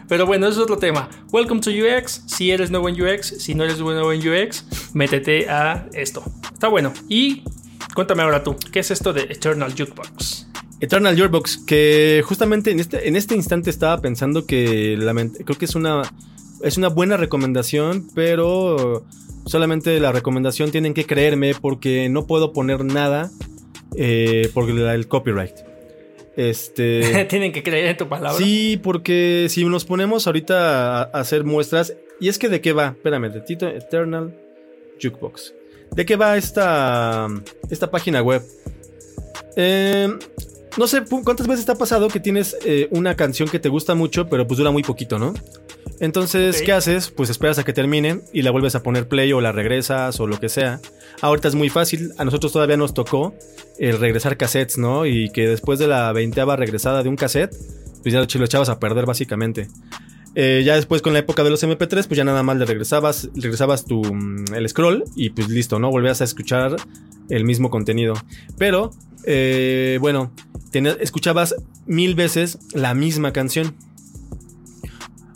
Pero 0.07 0.25
bueno, 0.25 0.47
eso 0.47 0.57
es 0.57 0.63
otro 0.63 0.77
tema. 0.77 1.09
Welcome 1.31 1.61
to 1.61 1.71
UX. 1.71 2.23
Si 2.27 2.51
eres 2.51 2.71
nuevo 2.71 2.89
en 2.89 3.01
UX, 3.01 3.27
si 3.39 3.55
no 3.55 3.63
eres 3.63 3.79
nuevo 3.79 4.11
en 4.11 4.19
UX, 4.27 4.65
métete 4.93 5.49
a 5.49 5.87
esto. 5.93 6.23
Está 6.51 6.67
bueno. 6.67 6.93
Y 7.09 7.43
cuéntame 7.95 8.23
ahora 8.23 8.43
tú, 8.43 8.55
¿qué 8.71 8.79
es 8.79 8.91
esto 8.91 9.13
de 9.13 9.23
Eternal 9.23 9.71
Jukebox? 9.71 10.47
Eternal 10.79 11.15
Jukebox, 11.15 11.59
que 11.65 12.21
justamente 12.25 12.71
en 12.71 12.79
este, 12.79 13.07
en 13.07 13.15
este 13.15 13.35
instante 13.35 13.69
estaba 13.69 14.01
pensando 14.01 14.45
que 14.45 14.97
creo 15.45 15.57
que 15.57 15.65
es 15.65 15.75
una, 15.75 16.01
es 16.61 16.77
una 16.77 16.89
buena 16.89 17.15
recomendación, 17.15 18.07
pero 18.13 19.05
solamente 19.45 19.99
la 19.99 20.11
recomendación 20.11 20.71
tienen 20.71 20.93
que 20.93 21.05
creerme 21.05 21.55
porque 21.55 22.09
no 22.09 22.27
puedo 22.27 22.51
poner 22.51 22.83
nada 22.83 23.31
eh, 23.95 24.49
por 24.53 24.69
el 24.69 25.07
copyright. 25.07 25.72
Este. 26.35 27.25
Tienen 27.29 27.51
que 27.51 27.63
creer 27.63 27.87
en 27.87 27.97
tu 27.97 28.07
palabra. 28.07 28.37
Sí, 28.37 28.79
porque 28.81 29.47
si 29.49 29.63
nos 29.65 29.85
ponemos 29.85 30.27
ahorita 30.27 31.01
a, 31.01 31.03
hacer 31.03 31.43
muestras. 31.43 31.95
Y 32.19 32.29
es 32.29 32.39
que 32.39 32.49
de 32.49 32.61
qué 32.61 32.73
va, 32.73 32.89
espérame, 32.89 33.31
de 33.31 33.41
Tito 33.41 33.67
Eternal 33.67 34.33
Jukebox. 35.01 35.53
¿De 35.91 36.05
qué 36.05 36.15
va 36.15 36.37
esta, 36.37 37.27
esta 37.69 37.91
página 37.91 38.21
web? 38.21 38.41
Eh, 39.55 40.07
no 40.77 40.87
sé 40.87 41.03
cuántas 41.23 41.47
veces 41.47 41.65
te 41.65 41.71
ha 41.71 41.75
pasado 41.75 42.07
que 42.07 42.19
tienes 42.19 42.57
eh, 42.65 42.87
una 42.91 43.15
canción 43.15 43.49
que 43.49 43.59
te 43.59 43.69
gusta 43.69 43.95
mucho, 43.95 44.27
pero 44.27 44.47
pues 44.47 44.57
dura 44.57 44.71
muy 44.71 44.83
poquito, 44.83 45.19
¿no? 45.19 45.33
Entonces, 45.99 46.61
¿qué 46.61 46.73
haces? 46.73 47.11
Pues 47.11 47.29
esperas 47.29 47.59
a 47.59 47.63
que 47.63 47.73
termine 47.73 48.21
y 48.33 48.41
la 48.41 48.51
vuelves 48.51 48.75
a 48.75 48.83
poner 48.83 49.07
play 49.07 49.31
o 49.33 49.41
la 49.41 49.51
regresas 49.51 50.19
o 50.19 50.27
lo 50.27 50.39
que 50.39 50.49
sea. 50.49 50.79
Ahorita 51.21 51.47
es 51.47 51.55
muy 51.55 51.69
fácil. 51.69 52.11
A 52.17 52.25
nosotros 52.25 52.51
todavía 52.51 52.77
nos 52.77 52.93
tocó 52.93 53.33
el 53.77 53.99
regresar 53.99 54.35
cassettes, 54.35 54.77
¿no? 54.77 55.05
Y 55.05 55.29
que 55.29 55.47
después 55.47 55.79
de 55.79 55.87
la 55.87 56.11
veinteava 56.11 56.55
regresada 56.55 57.03
de 57.03 57.09
un 57.09 57.15
cassette, 57.15 57.55
pues 58.01 58.13
ya 58.13 58.19
lo 58.19 58.45
echabas 58.45 58.69
a 58.69 58.79
perder 58.79 59.05
básicamente. 59.05 59.67
Eh, 60.35 60.63
ya 60.65 60.75
después 60.75 61.01
con 61.01 61.13
la 61.13 61.19
época 61.19 61.43
de 61.43 61.49
los 61.49 61.63
MP3, 61.63 62.07
pues 62.07 62.17
ya 62.17 62.23
nada 62.23 62.41
más 62.41 62.57
le 62.57 62.65
regresabas, 62.65 63.29
regresabas 63.35 63.85
tu, 63.85 64.01
mm, 64.03 64.53
el 64.55 64.67
scroll 64.67 65.03
y 65.15 65.29
pues 65.29 65.49
listo, 65.49 65.79
¿no? 65.79 65.91
Volvías 65.91 66.21
a 66.21 66.23
escuchar 66.23 66.75
el 67.29 67.45
mismo 67.45 67.69
contenido. 67.69 68.15
Pero, 68.57 68.91
eh, 69.25 69.97
bueno, 70.01 70.31
escuchabas 70.73 71.55
mil 71.85 72.15
veces 72.15 72.57
la 72.73 72.93
misma 72.93 73.31
canción. 73.31 73.75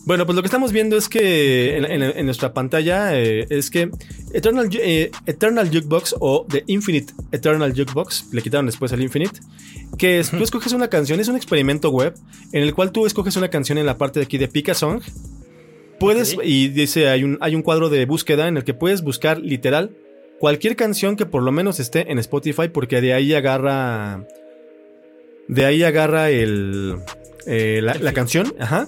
Bueno, 0.05 0.25
pues 0.25 0.35
lo 0.35 0.41
que 0.41 0.47
estamos 0.47 0.71
viendo 0.71 0.97
es 0.97 1.09
que 1.09 1.77
en, 1.77 2.25
nuestra 2.25 2.53
pantalla 2.53 3.19
eh, 3.19 3.45
es 3.49 3.69
que 3.69 3.91
Eternal, 4.37 4.69
eh, 4.73 5.09
Eternal 5.25 5.67
Jukebox 5.67 6.15
o 6.19 6.45
The 6.47 6.63
Infinite 6.67 7.11
Eternal 7.31 7.73
Jukebox, 7.75 8.27
le 8.31 8.41
quitaron 8.43 8.67
después 8.67 8.91
el 8.91 9.01
Infinite, 9.01 9.39
que 9.97 10.19
es, 10.19 10.29
tú 10.29 10.43
escoges 10.43 10.73
una 10.73 10.89
canción, 10.89 11.19
es 11.19 11.27
un 11.27 11.35
experimento 11.35 11.89
web 11.89 12.13
en 12.51 12.61
el 12.61 12.75
cual 12.75 12.91
tú 12.91 13.07
escoges 13.07 13.35
una 13.35 13.49
canción 13.49 13.79
en 13.79 13.87
la 13.87 13.97
parte 13.97 14.19
de 14.19 14.25
aquí 14.25 14.37
de 14.37 14.47
Pica 14.47 14.75
Song. 14.75 15.01
Puedes, 15.99 16.37
y 16.43 16.67
dice, 16.67 17.09
hay 17.09 17.23
un, 17.23 17.39
hay 17.41 17.55
un 17.55 17.63
cuadro 17.63 17.89
de 17.89 18.05
búsqueda 18.05 18.47
en 18.47 18.57
el 18.57 18.63
que 18.63 18.75
puedes 18.75 19.01
buscar 19.01 19.39
literal 19.39 19.95
cualquier 20.39 20.75
canción 20.75 21.15
que 21.15 21.25
por 21.25 21.41
lo 21.41 21.51
menos 21.51 21.79
esté 21.79 22.11
en 22.11 22.19
Spotify, 22.19 22.69
porque 22.71 23.01
de 23.01 23.13
ahí 23.13 23.33
agarra. 23.33 24.23
De 25.47 25.65
ahí 25.65 25.81
agarra 25.81 26.29
el. 26.29 26.97
Eh, 27.47 27.79
la, 27.81 27.95
la 27.95 28.13
canción, 28.13 28.53
ajá. 28.59 28.87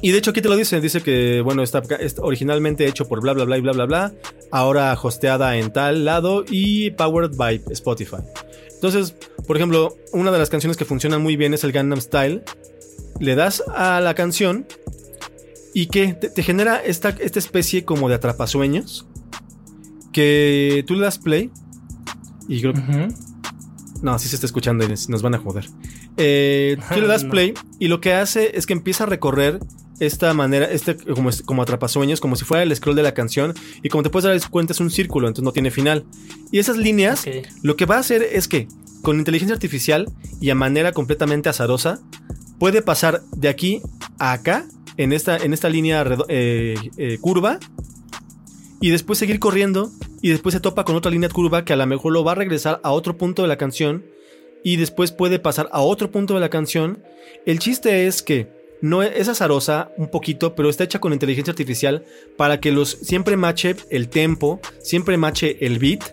Y 0.00 0.12
de 0.12 0.18
hecho 0.18 0.30
aquí 0.30 0.40
te 0.40 0.48
lo 0.48 0.56
dice, 0.56 0.80
dice 0.80 1.00
que, 1.00 1.40
bueno, 1.40 1.62
está, 1.62 1.82
originalmente 2.20 2.86
hecho 2.86 3.08
por 3.08 3.20
bla 3.20 3.32
bla 3.32 3.44
bla 3.44 3.58
y 3.58 3.60
bla 3.60 3.72
bla 3.72 3.86
bla, 3.86 4.12
ahora 4.52 4.96
hosteada 5.00 5.56
en 5.56 5.72
tal 5.72 6.04
lado 6.04 6.44
y 6.48 6.90
powered 6.92 7.36
by 7.36 7.62
Spotify. 7.70 8.18
Entonces, 8.74 9.16
por 9.46 9.56
ejemplo, 9.56 9.96
una 10.12 10.30
de 10.30 10.38
las 10.38 10.50
canciones 10.50 10.76
que 10.76 10.84
funcionan 10.84 11.22
muy 11.22 11.36
bien 11.36 11.52
es 11.52 11.64
el 11.64 11.72
Gangnam 11.72 12.00
Style. 12.00 12.44
Le 13.18 13.34
das 13.34 13.64
a 13.74 14.00
la 14.00 14.14
canción 14.14 14.66
y 15.74 15.86
que 15.86 16.14
te, 16.14 16.42
genera 16.42 16.76
esta, 16.76 17.10
esta 17.18 17.40
especie 17.40 17.84
como 17.84 18.08
de 18.08 18.14
atrapasueños 18.14 19.06
que 20.12 20.84
tú 20.86 20.94
le 20.94 21.02
das 21.02 21.18
play 21.18 21.50
y 22.48 22.60
creo 22.60 22.72
que... 22.72 23.08
No, 24.00 24.12
así 24.12 24.28
se 24.28 24.36
está 24.36 24.46
escuchando 24.46 24.84
y 24.84 24.88
nos 25.08 25.22
van 25.22 25.34
a 25.34 25.38
joder. 25.38 25.68
Eh, 26.16 26.76
tú 26.94 27.00
le 27.00 27.08
das 27.08 27.24
play 27.30 27.54
y 27.80 27.88
lo 27.88 28.00
que 28.00 28.12
hace 28.12 28.56
es 28.56 28.66
que 28.66 28.72
empieza 28.72 29.04
a 29.04 29.06
recorrer 29.08 29.58
esta 30.00 30.32
manera, 30.34 30.66
este 30.66 30.96
como, 30.96 31.30
como 31.44 31.62
atrapasueños, 31.62 32.20
como 32.20 32.36
si 32.36 32.44
fuera 32.44 32.62
el 32.62 32.74
scroll 32.74 32.96
de 32.96 33.02
la 33.02 33.14
canción. 33.14 33.54
Y 33.82 33.88
como 33.88 34.02
te 34.02 34.10
puedes 34.10 34.24
dar 34.24 34.50
cuenta, 34.50 34.72
es 34.72 34.80
un 34.80 34.90
círculo, 34.90 35.28
entonces 35.28 35.44
no 35.44 35.52
tiene 35.52 35.70
final. 35.70 36.04
Y 36.50 36.58
esas 36.58 36.76
líneas, 36.76 37.24
lo 37.62 37.76
que 37.76 37.86
va 37.86 37.96
a 37.96 38.00
hacer 38.00 38.22
es 38.22 38.48
que 38.48 38.68
con 39.02 39.18
inteligencia 39.18 39.54
artificial 39.54 40.10
y 40.40 40.50
a 40.50 40.54
manera 40.54 40.92
completamente 40.92 41.48
azarosa, 41.48 42.00
puede 42.58 42.82
pasar 42.82 43.22
de 43.36 43.48
aquí 43.48 43.80
a 44.18 44.32
acá, 44.32 44.66
en 44.96 45.12
esta, 45.12 45.36
en 45.36 45.52
esta 45.52 45.68
línea 45.68 46.04
eh, 46.28 46.74
eh, 46.96 47.18
curva, 47.20 47.60
y 48.80 48.90
después 48.90 49.18
seguir 49.18 49.38
corriendo, 49.38 49.90
y 50.22 50.30
después 50.30 50.52
se 50.52 50.60
topa 50.60 50.84
con 50.84 50.96
otra 50.96 51.10
línea 51.10 51.28
curva 51.28 51.64
que 51.64 51.72
a 51.72 51.76
lo 51.76 51.86
mejor 51.86 52.12
lo 52.12 52.24
va 52.24 52.32
a 52.32 52.34
regresar 52.34 52.80
a 52.82 52.90
otro 52.90 53.16
punto 53.16 53.42
de 53.42 53.48
la 53.48 53.56
canción, 53.56 54.04
y 54.64 54.76
después 54.76 55.12
puede 55.12 55.38
pasar 55.38 55.68
a 55.72 55.80
otro 55.80 56.10
punto 56.10 56.34
de 56.34 56.40
la 56.40 56.50
canción. 56.50 57.02
El 57.46 57.60
chiste 57.60 58.08
es 58.08 58.22
que 58.22 58.57
no 58.80 59.02
es 59.02 59.28
azarosa 59.28 59.90
un 59.96 60.08
poquito, 60.08 60.54
pero 60.54 60.68
está 60.68 60.84
hecha 60.84 61.00
con 61.00 61.12
inteligencia 61.12 61.50
artificial 61.52 62.04
para 62.36 62.60
que 62.60 62.72
los 62.72 62.90
siempre 62.90 63.36
mache 63.36 63.76
el 63.90 64.08
tempo, 64.08 64.60
siempre 64.80 65.16
mache 65.16 65.64
el 65.66 65.78
beat 65.78 66.04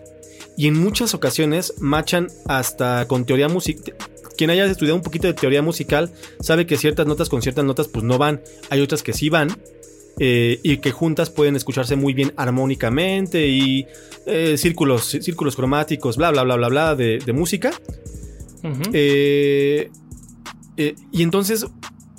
y 0.56 0.66
en 0.68 0.78
muchas 0.78 1.14
ocasiones 1.14 1.74
machan 1.80 2.28
hasta 2.46 3.06
con 3.08 3.24
teoría 3.24 3.48
musical. 3.48 3.94
Quien 4.36 4.50
haya 4.50 4.66
estudiado 4.66 4.96
un 4.96 5.02
poquito 5.02 5.26
de 5.26 5.34
teoría 5.34 5.62
musical 5.62 6.10
sabe 6.40 6.66
que 6.66 6.76
ciertas 6.76 7.06
notas 7.06 7.28
con 7.28 7.40
ciertas 7.42 7.64
notas 7.64 7.88
pues 7.88 8.04
no 8.04 8.18
van. 8.18 8.40
Hay 8.70 8.80
otras 8.80 9.02
que 9.02 9.12
sí 9.12 9.28
van. 9.30 9.48
eh, 10.18 10.60
y 10.62 10.78
que 10.78 10.92
juntas 10.92 11.30
pueden 11.30 11.56
escucharse 11.56 11.96
muy 11.96 12.14
bien 12.14 12.32
armónicamente 12.36 13.46
y 13.48 13.86
eh, 14.26 14.56
círculos, 14.56 15.04
círculos 15.04 15.56
cromáticos, 15.56 16.16
bla, 16.16 16.30
bla, 16.30 16.42
bla, 16.42 16.56
bla, 16.56 16.68
bla 16.68 16.94
de, 16.96 17.18
de 17.18 17.32
música. 17.32 17.72
Eh, 18.92 19.90
y 20.76 21.22
entonces, 21.22 21.66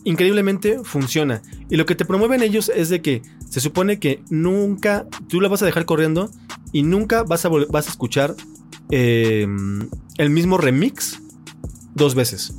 increíblemente 0.07 0.79
funciona. 0.85 1.41
Y 1.69 1.75
lo 1.75 1.85
que 1.85 1.93
te 1.93 2.05
promueven 2.05 2.41
ellos 2.41 2.71
es 2.73 2.87
de 2.87 3.01
que 3.01 3.23
se 3.49 3.59
supone 3.59 3.99
que 3.99 4.23
nunca, 4.29 5.05
tú 5.27 5.41
la 5.41 5.49
vas 5.49 5.61
a 5.61 5.65
dejar 5.65 5.83
corriendo 5.83 6.31
y 6.71 6.83
nunca 6.83 7.23
vas 7.23 7.43
a, 7.43 7.49
vas 7.49 7.87
a 7.87 7.91
escuchar 7.91 8.33
eh, 8.89 9.45
el 10.17 10.29
mismo 10.29 10.57
remix 10.57 11.21
dos 11.93 12.15
veces. 12.15 12.53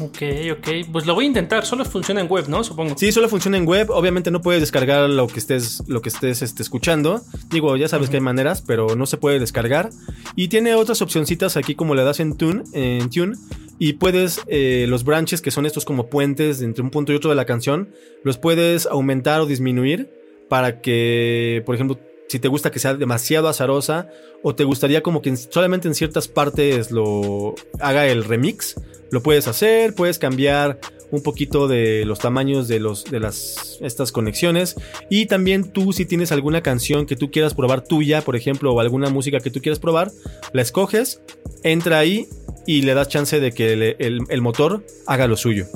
Ok, 0.00 0.22
ok. 0.52 0.68
Pues 0.90 1.06
lo 1.06 1.14
voy 1.14 1.24
a 1.24 1.28
intentar. 1.28 1.64
Solo 1.66 1.84
funciona 1.84 2.20
en 2.20 2.28
web, 2.28 2.48
¿no? 2.48 2.64
Supongo. 2.64 2.96
Sí, 2.96 3.12
solo 3.12 3.28
funciona 3.28 3.56
en 3.56 3.66
web. 3.66 3.90
Obviamente 3.90 4.30
no 4.30 4.40
puedes 4.40 4.60
descargar 4.60 5.08
lo 5.08 5.26
que 5.26 5.38
estés, 5.38 5.82
lo 5.86 6.00
que 6.02 6.08
estés 6.08 6.42
este, 6.42 6.62
escuchando. 6.62 7.22
Digo, 7.50 7.76
ya 7.76 7.88
sabes 7.88 8.10
que 8.10 8.16
hay 8.16 8.22
maneras, 8.22 8.62
pero 8.66 8.96
no 8.96 9.06
se 9.06 9.16
puede 9.18 9.38
descargar. 9.38 9.90
Y 10.36 10.48
tiene 10.48 10.74
otras 10.74 11.02
opcioncitas 11.02 11.56
aquí 11.56 11.74
como 11.74 11.94
le 11.94 12.02
das 12.02 12.20
en 12.20 12.36
Tune, 12.36 12.62
en 12.72 13.10
Tune 13.10 13.36
y 13.78 13.94
puedes 13.94 14.42
eh, 14.46 14.84
los 14.88 15.04
branches 15.04 15.40
que 15.40 15.50
son 15.50 15.64
estos 15.64 15.86
como 15.86 16.08
puentes 16.08 16.60
entre 16.60 16.82
un 16.82 16.90
punto 16.90 17.12
y 17.12 17.16
otro 17.16 17.30
de 17.30 17.36
la 17.36 17.46
canción, 17.46 17.88
los 18.22 18.36
puedes 18.36 18.84
aumentar 18.86 19.40
o 19.40 19.46
disminuir 19.46 20.10
para 20.50 20.82
que, 20.82 21.62
por 21.64 21.76
ejemplo, 21.76 21.98
si 22.30 22.38
te 22.38 22.46
gusta 22.46 22.70
que 22.70 22.78
sea 22.78 22.94
demasiado 22.94 23.48
azarosa 23.48 24.08
o 24.44 24.54
te 24.54 24.62
gustaría 24.62 25.02
como 25.02 25.20
que 25.20 25.30
en- 25.30 25.36
solamente 25.36 25.88
en 25.88 25.94
ciertas 25.96 26.28
partes 26.28 26.92
lo 26.92 27.56
haga 27.80 28.06
el 28.06 28.22
remix, 28.22 28.76
lo 29.10 29.20
puedes 29.20 29.48
hacer, 29.48 29.94
puedes 29.96 30.18
cambiar 30.20 30.78
un 31.10 31.24
poquito 31.24 31.66
de 31.66 32.04
los 32.04 32.20
tamaños 32.20 32.68
de 32.68 32.78
los 32.78 33.02
de 33.04 33.18
las 33.18 33.78
estas 33.80 34.12
conexiones 34.12 34.76
y 35.10 35.26
también 35.26 35.72
tú 35.72 35.92
si 35.92 36.04
tienes 36.06 36.30
alguna 36.30 36.62
canción 36.62 37.04
que 37.04 37.16
tú 37.16 37.32
quieras 37.32 37.52
probar 37.54 37.82
tuya, 37.82 38.22
por 38.22 38.36
ejemplo, 38.36 38.72
o 38.72 38.78
alguna 38.78 39.10
música 39.10 39.40
que 39.40 39.50
tú 39.50 39.60
quieras 39.60 39.80
probar, 39.80 40.12
la 40.52 40.62
escoges, 40.62 41.20
entra 41.64 41.98
ahí 41.98 42.28
y 42.64 42.82
le 42.82 42.94
das 42.94 43.08
chance 43.08 43.40
de 43.40 43.50
que 43.50 43.96
el 43.98 44.40
motor 44.40 44.84
haga 45.08 45.26
lo 45.26 45.36
suyo. 45.36 45.66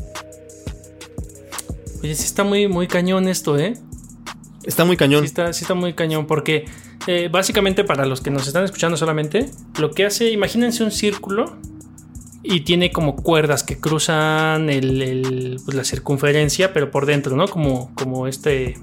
Oye, 2.04 2.14
sí 2.14 2.24
está 2.26 2.44
muy, 2.44 2.68
muy 2.68 2.86
cañón 2.86 3.26
esto, 3.28 3.58
¿eh? 3.58 3.74
Está 4.66 4.84
muy 4.84 4.96
cañón. 4.96 5.20
Sí 5.22 5.26
está, 5.26 5.52
sí 5.52 5.64
está 5.64 5.74
muy 5.74 5.92
cañón 5.94 6.26
porque 6.26 6.64
eh, 7.06 7.28
básicamente 7.30 7.84
para 7.84 8.06
los 8.06 8.20
que 8.20 8.30
nos 8.30 8.46
están 8.46 8.64
escuchando 8.64 8.96
solamente, 8.96 9.50
lo 9.78 9.90
que 9.90 10.06
hace, 10.06 10.30
imagínense 10.30 10.82
un 10.84 10.90
círculo 10.90 11.56
y 12.42 12.60
tiene 12.60 12.90
como 12.92 13.16
cuerdas 13.16 13.62
que 13.64 13.78
cruzan 13.78 14.68
el- 14.70 15.00
el, 15.02 15.60
pues, 15.64 15.76
la 15.76 15.84
circunferencia, 15.84 16.72
pero 16.72 16.90
por 16.90 17.06
dentro, 17.06 17.36
¿no? 17.36 17.48
Como, 17.48 17.94
como 17.94 18.26
este, 18.26 18.76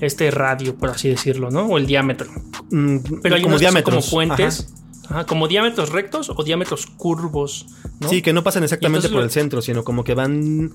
este 0.00 0.30
radio, 0.30 0.74
por 0.76 0.90
así 0.90 1.08
decirlo, 1.08 1.50
¿no? 1.50 1.66
O 1.66 1.78
el 1.78 1.86
diámetro. 1.86 2.28
Mm, 2.70 2.98
Pero 3.22 3.34
hay 3.36 3.42
como 3.42 3.56
unos 3.56 3.60
que 3.60 3.66
son 3.66 3.74
diámetros. 3.74 4.04
como 4.06 4.10
puentes, 4.10 4.72
Ajá. 5.04 5.14
ajá, 5.20 5.26
como 5.26 5.48
diámetros 5.48 5.90
rectos 5.90 6.30
o 6.34 6.42
diámetros 6.44 6.86
curvos, 6.86 7.66
¿no? 8.00 8.08
Sí, 8.08 8.22
que 8.22 8.32
no 8.32 8.42
pasan 8.42 8.62
exactamente 8.64 9.08
por 9.08 9.18
lo- 9.18 9.24
el 9.24 9.30
centro, 9.30 9.60
sino 9.62 9.84
como 9.84 10.04
que 10.04 10.14
van 10.14 10.72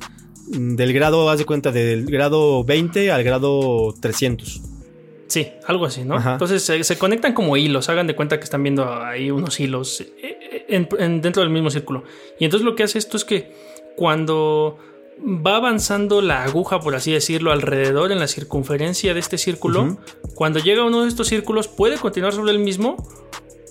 del 0.48 0.94
grado, 0.94 1.30
haz 1.30 1.40
de 1.40 1.46
cuenta, 1.46 1.72
del 1.72 2.06
grado 2.06 2.64
20 2.64 3.12
al 3.12 3.24
grado 3.24 3.94
300. 4.00 4.62
Sí, 5.28 5.48
algo 5.68 5.86
así, 5.86 6.04
¿no? 6.04 6.16
Ajá. 6.16 6.34
Entonces 6.34 6.62
se, 6.64 6.84
se 6.84 6.98
conectan 6.98 7.34
como 7.34 7.58
hilos, 7.58 7.90
hagan 7.90 8.06
de 8.08 8.16
cuenta 8.16 8.38
que 8.38 8.44
están 8.44 8.62
viendo 8.62 8.94
ahí 9.04 9.32
unos 9.32 9.60
hilos 9.60 10.02
eh, 10.02 10.14
eh, 10.22 10.66
en- 10.70 10.88
en- 11.00 11.22
dentro 11.22 11.42
del 11.42 11.50
mismo 11.52 11.70
círculo. 11.72 12.04
Y 12.40 12.46
entonces 12.46 12.66
lo 12.66 12.76
que 12.76 12.84
hace 12.84 13.00
esto 13.00 13.18
es 13.18 13.26
que 13.26 13.52
cuando 13.96 14.78
va 15.26 15.56
avanzando 15.56 16.22
la 16.22 16.44
aguja, 16.44 16.80
por 16.82 16.94
así 16.96 17.12
decirlo, 17.12 17.52
alrededor 17.52 18.12
en 18.12 18.20
la 18.20 18.28
circunferencia 18.28 19.14
de 19.14 19.20
este 19.20 19.38
círculo, 19.38 19.98
cuando 20.36 20.60
llega 20.60 20.82
a 20.82 20.86
uno 20.86 21.04
de 21.04 21.08
estos 21.08 21.28
círculos 21.28 21.68
puede 21.68 21.98
continuar 21.98 22.34
sobre 22.34 22.52
el 22.52 22.60
mismo 22.60 22.98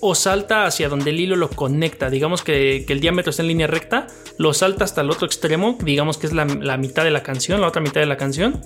o 0.05 0.15
salta 0.15 0.65
hacia 0.65 0.89
donde 0.89 1.11
el 1.11 1.19
hilo 1.21 1.37
lo 1.37 1.49
conecta. 1.49 2.09
Digamos 2.09 2.43
que, 2.43 2.83
que 2.85 2.91
el 2.91 2.99
diámetro 2.99 3.29
está 3.29 3.41
en 3.41 3.47
línea 3.47 3.67
recta, 3.67 4.07
lo 4.37 4.53
salta 4.53 4.83
hasta 4.83 4.99
el 4.99 5.09
otro 5.09 5.25
extremo, 5.25 5.77
digamos 5.81 6.17
que 6.17 6.27
es 6.27 6.33
la, 6.33 6.43
la 6.43 6.75
mitad 6.75 7.05
de 7.05 7.11
la 7.11 7.23
canción, 7.23 7.61
la 7.61 7.67
otra 7.67 7.81
mitad 7.81 8.01
de 8.01 8.07
la 8.07 8.17
canción. 8.17 8.59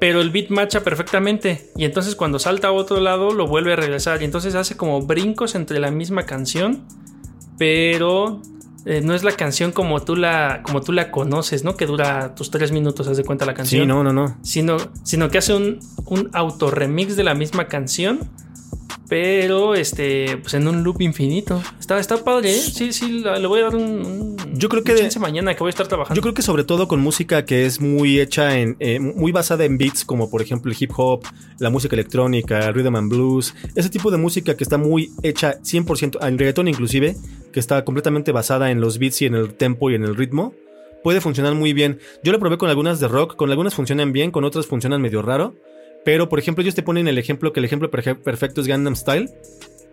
Pero 0.00 0.20
el 0.20 0.30
beat 0.30 0.48
marcha 0.48 0.82
perfectamente. 0.82 1.70
Y 1.76 1.84
entonces 1.84 2.16
cuando 2.16 2.40
salta 2.40 2.68
a 2.68 2.72
otro 2.72 2.98
lado 2.98 3.30
lo 3.30 3.46
vuelve 3.46 3.74
a 3.74 3.76
regresar. 3.76 4.22
Y 4.22 4.24
entonces 4.24 4.56
hace 4.56 4.76
como 4.76 5.02
brincos 5.02 5.54
entre 5.54 5.78
la 5.78 5.92
misma 5.92 6.24
canción. 6.24 6.84
Pero 7.56 8.42
eh, 8.86 9.02
no 9.02 9.14
es 9.14 9.22
la 9.22 9.32
canción 9.32 9.70
como 9.70 10.02
tú 10.02 10.16
la, 10.16 10.62
como 10.64 10.80
tú 10.80 10.92
la 10.92 11.12
conoces, 11.12 11.62
¿no? 11.62 11.76
Que 11.76 11.86
dura 11.86 12.34
tus 12.34 12.50
tres 12.50 12.72
minutos, 12.72 13.06
haz 13.06 13.18
de 13.18 13.24
cuenta 13.24 13.46
la 13.46 13.54
canción 13.54 13.82
Sí, 13.82 13.86
no, 13.86 14.02
no, 14.02 14.12
no. 14.12 14.36
sino, 14.42 14.78
sino 15.04 15.28
que 15.28 15.38
hace 15.38 15.54
un, 15.54 15.78
un 16.06 16.30
autorremix 16.32 17.14
de 17.14 17.22
la 17.22 17.34
misma 17.34 17.68
canción, 17.68 18.20
pero 19.10 19.74
este, 19.74 20.36
pues 20.38 20.54
en 20.54 20.68
un 20.68 20.84
loop 20.84 21.02
infinito. 21.02 21.60
Está, 21.80 21.98
está 21.98 22.22
padre, 22.24 22.52
¿eh? 22.52 22.60
Sí, 22.60 22.92
sí, 22.92 23.22
le 23.24 23.46
voy 23.48 23.58
a 23.60 23.64
dar 23.64 23.74
un, 23.74 23.82
un- 23.82 24.36
Yo 24.54 24.68
creo 24.68 24.84
que 24.84 24.94
de- 24.94 25.10
mañana 25.18 25.52
que 25.54 25.58
voy 25.58 25.68
a 25.68 25.70
estar 25.70 25.88
trabajando. 25.88 26.14
Yo 26.16 26.22
creo 26.22 26.32
que 26.32 26.42
sobre 26.42 26.62
todo 26.62 26.86
con 26.86 27.00
música 27.00 27.44
que 27.44 27.66
es 27.66 27.80
muy 27.80 28.20
hecha 28.20 28.56
en, 28.58 28.76
eh, 28.78 29.00
muy 29.00 29.32
basada 29.32 29.64
en 29.64 29.76
beats, 29.78 30.04
como 30.04 30.30
por 30.30 30.40
ejemplo 30.42 30.70
el 30.70 30.76
hip 30.80 30.92
hop, 30.96 31.24
la 31.58 31.70
música 31.70 31.96
electrónica, 31.96 32.60
el 32.68 32.72
rhythm 32.74 32.94
and 32.94 33.10
blues, 33.10 33.52
ese 33.74 33.90
tipo 33.90 34.12
de 34.12 34.16
música 34.16 34.56
que 34.56 34.62
está 34.62 34.78
muy 34.78 35.10
hecha 35.24 35.58
100%, 35.62 36.24
en 36.26 36.38
reggaetón 36.38 36.68
inclusive, 36.68 37.16
que 37.52 37.58
está 37.58 37.84
completamente 37.84 38.30
basada 38.30 38.70
en 38.70 38.80
los 38.80 38.98
beats 39.00 39.22
y 39.22 39.26
en 39.26 39.34
el 39.34 39.54
tempo 39.54 39.90
y 39.90 39.96
en 39.96 40.04
el 40.04 40.14
ritmo, 40.14 40.54
puede 41.02 41.20
funcionar 41.20 41.56
muy 41.56 41.72
bien. 41.72 41.98
Yo 42.22 42.30
lo 42.30 42.38
probé 42.38 42.58
con 42.58 42.68
algunas 42.70 43.00
de 43.00 43.08
rock, 43.08 43.34
con 43.34 43.50
algunas 43.50 43.74
funcionan 43.74 44.12
bien, 44.12 44.30
con 44.30 44.44
otras 44.44 44.66
funcionan 44.66 45.02
medio 45.02 45.20
raro, 45.20 45.56
pero 46.04 46.28
por 46.28 46.38
ejemplo 46.38 46.62
ellos 46.62 46.74
te 46.74 46.82
ponen 46.82 47.08
el 47.08 47.18
ejemplo 47.18 47.52
que 47.52 47.60
el 47.60 47.66
ejemplo 47.66 47.90
perfe- 47.90 48.18
perfecto 48.20 48.60
es 48.60 48.66
Gangnam 48.66 48.96
Style. 48.96 49.30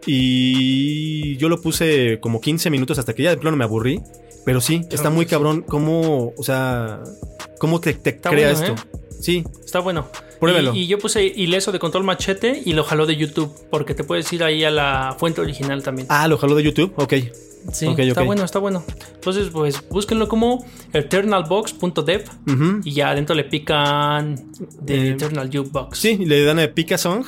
Y 0.05 1.35
yo 1.37 1.49
lo 1.49 1.61
puse 1.61 2.19
como 2.21 2.39
15 2.41 2.69
minutos 2.69 2.97
hasta 2.97 3.13
que 3.13 3.23
ya 3.23 3.29
de 3.31 3.37
plano 3.37 3.57
me 3.57 3.63
aburrí. 3.63 4.01
Pero 4.45 4.61
sí, 4.61 4.81
está 4.89 5.09
muy 5.09 5.25
cabrón 5.25 5.61
cómo, 5.67 6.33
o 6.37 6.43
sea, 6.43 7.03
cómo 7.59 7.81
te, 7.81 7.95
crea 7.97 8.21
bueno, 8.21 8.49
esto. 8.51 8.75
Sí, 9.19 9.43
Está 9.65 9.79
bueno. 9.79 10.07
Pruébelo. 10.39 10.73
Y, 10.73 10.83
y 10.83 10.87
yo 10.87 10.99
puse 10.99 11.25
ileso 11.25 11.73
de 11.73 11.79
control 11.79 12.05
machete 12.05 12.61
y 12.63 12.71
lo 12.73 12.85
jaló 12.85 13.05
de 13.05 13.17
YouTube, 13.17 13.53
porque 13.69 13.93
te 13.93 14.05
puedes 14.05 14.31
ir 14.31 14.43
ahí 14.43 14.63
a 14.63 14.71
la 14.71 15.15
fuente 15.19 15.41
original 15.41 15.83
también. 15.83 16.07
Ah, 16.09 16.27
lo 16.29 16.37
jaló 16.37 16.55
de 16.55 16.63
YouTube. 16.63 16.93
Ok. 16.95 17.13
Sí, 17.71 17.87
está 17.97 18.21
bueno, 18.23 18.43
está 18.43 18.59
bueno. 18.59 18.83
Entonces, 19.15 19.49
pues 19.51 19.83
búsquenlo 19.89 20.27
como 20.27 20.65
eternalbox.dev 20.93 22.23
y 22.83 22.91
ya 22.91 23.09
adentro 23.09 23.35
le 23.35 23.43
pican 23.43 24.35
de 24.81 24.95
Eh, 24.95 25.11
Eternal 25.11 25.49
Jukebox. 25.53 25.97
Sí, 25.97 26.17
le 26.17 26.43
dan 26.43 26.59
a 26.59 26.67
Pica 26.67 26.97
Song. 26.97 27.25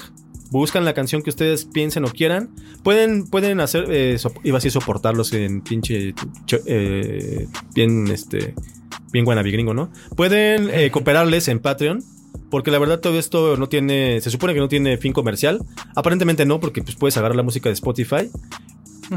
Buscan 0.51 0.83
la 0.83 0.93
canción 0.93 1.21
que 1.21 1.29
ustedes 1.29 1.65
piensen 1.65 2.05
o 2.05 2.07
quieran. 2.09 2.49
Pueden, 2.83 3.27
pueden 3.27 3.59
hacer, 3.59 3.85
eh, 3.91 4.17
sop- 4.17 4.39
iba 4.43 4.57
a 4.57 4.59
decir 4.59 4.71
soportarlos 4.71 5.31
en 5.33 5.61
pinche, 5.61 6.15
eh, 6.65 7.47
bien, 7.75 8.07
este, 8.07 8.55
bien 9.11 9.25
guanabi 9.25 9.51
gringo, 9.51 9.75
¿no? 9.75 9.91
Pueden 10.15 10.69
eh, 10.73 10.89
cooperarles 10.89 11.47
en 11.49 11.59
Patreon. 11.59 12.03
Porque 12.49 12.71
la 12.71 12.79
verdad 12.79 12.99
todo 12.99 13.19
esto 13.19 13.57
no 13.57 13.69
tiene, 13.69 14.21
se 14.21 14.31
supone 14.31 14.55
que 14.55 14.59
no 14.59 14.67
tiene 14.67 14.97
fin 14.97 15.13
comercial. 15.13 15.59
Aparentemente 15.95 16.47
no, 16.47 16.59
porque 16.59 16.81
pues 16.81 16.95
puedes 16.95 17.15
agarrar 17.17 17.35
la 17.35 17.43
música 17.43 17.69
de 17.69 17.73
Spotify. 17.73 18.31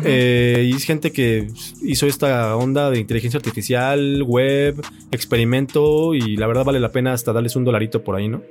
Eh, 0.05 0.69
y 0.71 0.75
es 0.75 0.85
gente 0.85 1.13
que 1.13 1.49
hizo 1.83 2.07
esta 2.07 2.57
onda 2.57 2.91
de 2.91 2.99
inteligencia 2.99 3.39
artificial, 3.39 4.23
web, 4.23 4.81
experimento 5.11 6.15
y 6.15 6.37
la 6.37 6.47
verdad 6.47 6.65
vale 6.65 6.81
la 6.81 6.93
pena 6.93 7.13
hasta 7.13 7.33
darles 7.33 7.57
un 7.57 7.65
dolarito 7.65 8.03
por 8.03 8.17
ahí, 8.17 8.29
¿no? 8.29 8.43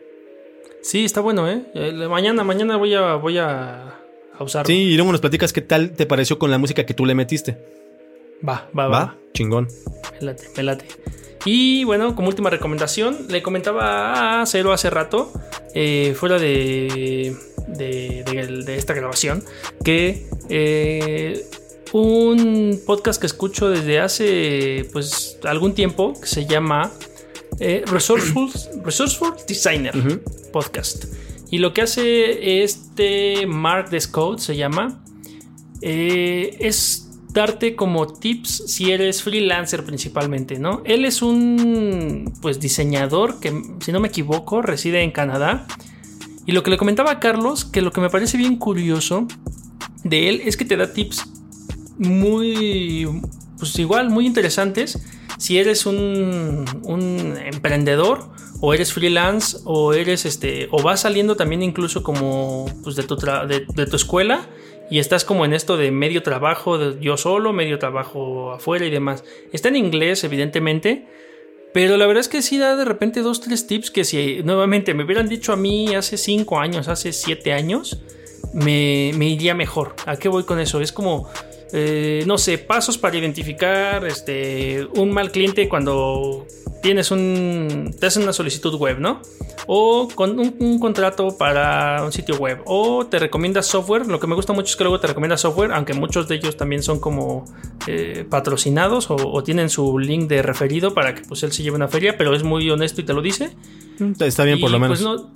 Sí, 0.82 1.06
está 1.06 1.22
bueno, 1.22 1.50
¿eh? 1.50 1.64
Eh, 1.74 1.92
mañana, 2.10 2.44
mañana 2.44 2.78
voy 2.78 2.94
a, 2.94 3.16
voy 3.16 3.38
a, 3.38 4.00
a 4.38 4.44
usarlo. 4.44 4.68
Sí, 4.68 4.74
y 4.74 4.96
luego 4.96 5.12
nos 5.12 5.22
platicas 5.22 5.54
qué 5.54 5.62
tal 5.62 5.92
te 5.92 6.06
pareció 6.06 6.40
con 6.40 6.52
la 6.52 6.58
música 6.58 6.86
que 6.86 6.94
tú 6.94 7.06
le 7.06 7.16
metiste. 7.16 7.58
Va, 8.48 8.70
va, 8.78 8.88
va. 8.88 9.00
¿Va? 9.00 9.16
Chingón. 9.34 9.68
Me 10.20 10.28
late, 10.28 10.44
me 10.58 10.64
late. 10.64 10.86
Y 11.46 11.84
bueno, 11.86 12.16
como 12.16 12.28
última 12.28 12.50
recomendación, 12.50 13.28
le 13.30 13.42
comentaba 13.42 14.42
a 14.42 14.46
Cero 14.46 14.74
hace 14.74 14.90
rato, 14.90 15.32
eh, 15.74 16.14
fuera 16.16 16.38
de, 16.38 17.36
de, 17.68 18.24
de- 18.24 18.64
de 18.64 18.76
esta 18.78 18.94
grabación, 18.94 19.44
que 19.84 20.28
eh, 20.50 21.46
un 21.94 22.80
podcast 22.86 23.20
que 23.20 23.28
escucho 23.28 23.70
desde 23.70 24.00
hace 24.00 24.88
pues 24.94 25.38
algún 25.44 25.74
tiempo, 25.74 26.14
que 26.20 26.28
se 26.28 26.46
llama 26.46 26.92
eh, 27.60 27.84
Resourceful, 27.86 28.50
Resourceful 28.84 29.34
Designer. 29.48 29.94
Podcast. 30.54 31.06
Y 31.50 31.58
lo 31.58 31.74
que 31.74 31.82
hace 31.82 32.64
este 32.64 33.46
Mark 33.46 33.90
Descode 33.90 34.40
se 34.40 34.56
llama, 34.56 35.04
eh, 35.82 36.56
es 36.60 37.08
darte 37.34 37.76
como 37.76 38.08
tips 38.08 38.64
si 38.68 38.92
eres 38.92 39.24
freelancer 39.24 39.84
principalmente, 39.86 40.60
¿no? 40.60 40.82
Él 40.86 41.06
es 41.06 41.22
un 41.22 42.34
pues 42.42 42.60
diseñador 42.60 43.40
que 43.40 43.54
si 43.80 43.92
no 43.92 44.00
me 44.02 44.10
equivoco 44.10 44.62
reside 44.62 45.02
en 45.02 45.12
Canadá 45.12 45.66
y 46.46 46.52
lo 46.52 46.64
que 46.64 46.72
le 46.72 46.78
comentaba 46.78 47.12
a 47.12 47.20
Carlos 47.20 47.66
que 47.66 47.82
lo 47.82 47.92
que 47.92 48.02
me 48.02 48.10
parece 48.10 48.38
bien 48.38 48.58
curioso 48.58 49.28
de 50.04 50.30
él 50.30 50.42
es 50.46 50.58
que 50.58 50.66
te 50.66 50.78
da 50.78 50.94
tips 50.94 51.26
muy, 51.98 53.08
pues 53.60 53.78
igual, 53.78 54.10
muy 54.10 54.26
interesantes. 54.26 55.00
Si 55.38 55.58
eres 55.58 55.86
un, 55.86 56.66
emprendedor 57.46 58.30
o 58.60 58.74
eres 58.74 58.94
freelance 58.94 59.58
o 59.66 59.94
eres 59.94 60.26
este 60.26 60.68
o 60.72 60.82
vas 60.82 61.02
saliendo 61.02 61.36
también 61.36 61.64
incluso 61.64 62.04
como 62.04 62.66
pues 62.84 62.96
de 62.96 63.04
tu, 63.04 63.16
de 63.16 63.86
tu 63.88 63.96
escuela 63.96 64.48
y 64.92 65.00
estás 65.00 65.24
como 65.24 65.46
en 65.46 65.54
esto 65.54 65.78
de 65.78 65.90
medio 65.90 66.22
trabajo 66.22 66.78
de 66.78 67.02
yo 67.02 67.16
solo, 67.16 67.54
medio 67.54 67.80
trabajo 67.80 68.52
afuera 68.52 68.86
y 68.86 68.90
demás. 68.90 69.24
Está 69.54 69.70
en 69.70 69.78
inglés, 69.78 70.26
evidentemente, 70.26 71.08
pero 71.74 71.98
la 71.98 72.06
verdad 72.06 72.22
es 72.22 72.28
que 72.28 72.42
sí 72.42 72.58
da 72.58 72.76
de 72.76 72.86
repente 72.86 73.22
dos, 73.22 73.42
tres 73.42 73.68
tips 73.68 73.92
que 73.92 74.04
si 74.04 74.42
nuevamente 74.44 74.94
me 74.94 75.04
hubieran 75.04 75.30
dicho 75.30 75.54
a 75.54 75.56
mí 75.56 75.96
hace 75.96 76.18
cinco 76.18 76.60
años, 76.60 76.88
hace 76.88 77.14
siete 77.14 77.54
años, 77.54 78.02
me, 78.54 79.10
iría 79.10 79.56
mejor. 79.56 79.96
¿A 80.06 80.18
qué 80.18 80.30
voy 80.30 80.44
con 80.44 80.60
eso? 80.60 80.82
Es 80.82 80.92
como 80.92 81.30
eh, 81.74 82.24
no 82.28 82.38
sé, 82.38 82.58
pasos 82.58 82.98
para 82.98 83.18
identificar 83.18 84.06
este, 84.06 84.86
un 84.96 85.12
mal 85.12 85.32
cliente 85.32 85.70
cuando 85.70 86.46
tienes 86.82 87.12
un, 87.12 87.96
te 88.00 88.08
hacen 88.08 88.24
una 88.24 88.34
solicitud 88.34 88.76
web, 88.76 89.00
¿no? 89.00 89.22
O 89.68 90.08
con 90.14 90.40
un, 90.40 90.80
contrato 90.80 91.38
para 91.38 92.04
un 92.04 92.12
sitio 92.12 92.36
web. 92.38 92.62
O 92.66 93.06
te 93.06 93.20
recomienda 93.20 93.62
software. 93.62 94.08
Lo 94.08 94.20
que 94.20 94.28
me 94.28 94.36
gusta 94.36 94.54
mucho 94.54 94.70
es 94.72 94.76
que 94.76 94.84
luego 94.84 95.00
te 95.00 95.08
recomienda 95.08 95.38
software, 95.38 95.72
aunque 95.72 95.94
muchos 95.94 96.28
de 96.28 96.36
ellos 96.36 96.58
también 96.58 96.84
son 96.84 97.00
como 97.00 97.46
eh, 97.88 98.26
patrocinados 98.30 99.08
o, 99.10 99.44
tienen 99.44 99.70
su 99.70 99.98
link 99.98 100.28
de 100.28 100.42
referido 100.42 100.94
para 100.94 101.16
que 101.16 101.22
pues 101.22 101.44
él 101.44 101.52
se 101.52 101.64
lleve 101.64 101.76
una 101.76 101.88
feria, 101.88 102.18
pero 102.18 102.36
es 102.36 102.44
muy 102.44 102.70
honesto 102.70 103.02
y 103.02 103.04
te 103.04 103.14
lo 103.14 103.22
dice. 103.22 103.56
Está 104.20 104.44
bien, 104.44 104.60
por 104.60 104.72
lo 104.72 104.80
pues, 104.80 105.00
menos. 105.02 105.28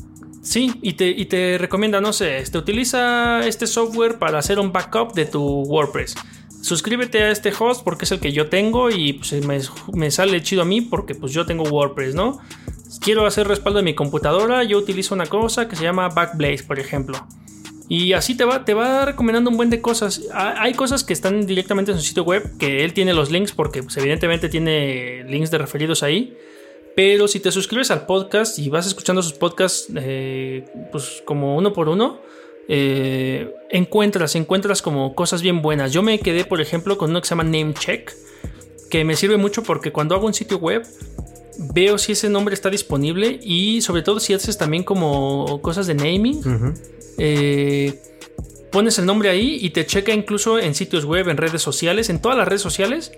Sí, 0.41 0.75
y 0.83 0.93
te, 0.93 1.09
y 1.09 1.25
te 1.25 1.57
recomienda, 1.57 1.99
no 2.01 2.13
sé, 2.13 2.37
este, 2.37 2.59
utiliza 2.59 3.45
este 3.47 3.65
software 3.65 4.19
para 4.19 4.37
hacer 4.37 4.59
un 4.59 4.71
backup 4.71 5.13
de 5.15 5.25
tu 5.25 5.41
WordPress. 5.41 6.15
Suscríbete 6.65 7.21
a 7.21 7.29
este 7.29 7.53
host 7.59 7.83
porque 7.83 8.05
es 8.05 8.11
el 8.11 8.19
que 8.19 8.31
yo 8.31 8.49
tengo 8.49 8.89
y 8.89 9.13
pues, 9.13 9.33
me, 9.93 10.09
sale 10.09 10.41
chido 10.41 10.63
a 10.63 10.65
mí 10.65 10.81
porque 10.81 11.13
pues 11.13 11.31
yo 11.31 11.45
tengo 11.45 11.63
WordPress, 11.63 12.15
¿no? 12.15 12.39
Quiero 13.01 13.27
hacer 13.27 13.47
respaldo 13.47 13.77
de 13.77 13.83
mi 13.83 13.93
computadora, 13.93 14.63
yo 14.63 14.79
utilizo 14.79 15.13
una 15.13 15.27
cosa 15.27 15.67
que 15.67 15.75
se 15.75 15.83
llama 15.83 16.09
Backblaze, 16.09 16.63
por 16.63 16.79
ejemplo. 16.79 17.23
Y 17.87 18.13
así 18.13 18.33
te 18.35 18.45
va, 18.45 18.65
te 18.65 18.73
va 18.73 19.05
recomendando 19.05 19.51
un 19.51 19.57
buen 19.57 19.69
de 19.69 19.79
cosas. 19.79 20.23
Hay 20.33 20.73
cosas 20.73 21.03
que 21.03 21.13
están 21.13 21.45
directamente 21.45 21.91
en 21.91 21.99
su 21.99 22.03
sitio 22.03 22.23
web, 22.23 22.57
que 22.57 22.83
él 22.83 22.93
tiene 22.93 23.13
los 23.13 23.29
links 23.29 23.51
porque 23.51 23.83
pues, 23.83 23.95
evidentemente 23.97 24.49
tiene 24.49 25.23
links 25.25 25.51
de 25.51 25.59
referidos 25.59 26.01
ahí. 26.01 26.35
Pero 26.95 27.27
si 27.27 27.39
te 27.41 27.51
suscribes 27.51 27.91
al 27.91 28.07
podcast 28.07 28.57
y 28.57 28.69
vas 28.69 28.87
escuchando 28.87 29.21
sus 29.21 29.33
podcasts 29.33 29.87
eh, 29.95 30.65
pues 30.91 31.21
como 31.25 31.57
uno 31.57 31.73
por 31.73 31.89
uno, 31.89 32.21
eh, 32.67 33.53
encuentras, 33.69 34.35
encuentras 34.35 34.81
como 34.81 35.15
cosas 35.15 35.41
bien 35.41 35.61
buenas. 35.61 35.91
Yo 35.91 36.01
me 36.01 36.19
quedé, 36.19 36.45
por 36.45 36.61
ejemplo, 36.61 36.97
con 36.97 37.11
uno 37.11 37.21
que 37.21 37.27
se 37.27 37.35
llama 37.35 37.43
Namecheck, 37.43 38.13
que 38.89 39.03
me 39.03 39.15
sirve 39.15 39.37
mucho 39.37 39.63
porque 39.63 39.91
cuando 39.91 40.15
hago 40.15 40.25
un 40.25 40.33
sitio 40.33 40.57
web, 40.57 40.85
veo 41.73 41.97
si 41.97 42.13
ese 42.13 42.29
nombre 42.29 42.53
está 42.53 42.69
disponible 42.69 43.39
y 43.41 43.81
sobre 43.81 44.01
todo 44.01 44.19
si 44.19 44.33
haces 44.33 44.57
también 44.57 44.83
como 44.83 45.61
cosas 45.61 45.87
de 45.87 45.95
naming. 45.95 46.41
Eh, 47.17 48.01
pones 48.71 48.99
el 48.99 49.05
nombre 49.05 49.29
ahí 49.29 49.57
y 49.61 49.69
te 49.69 49.85
checa 49.85 50.13
incluso 50.13 50.59
en 50.59 50.75
sitios 50.75 51.05
web, 51.05 51.29
en 51.29 51.37
redes 51.37 51.61
sociales, 51.61 52.09
en 52.09 52.19
todas 52.19 52.37
las 52.37 52.47
redes 52.47 52.61
sociales 52.61 53.11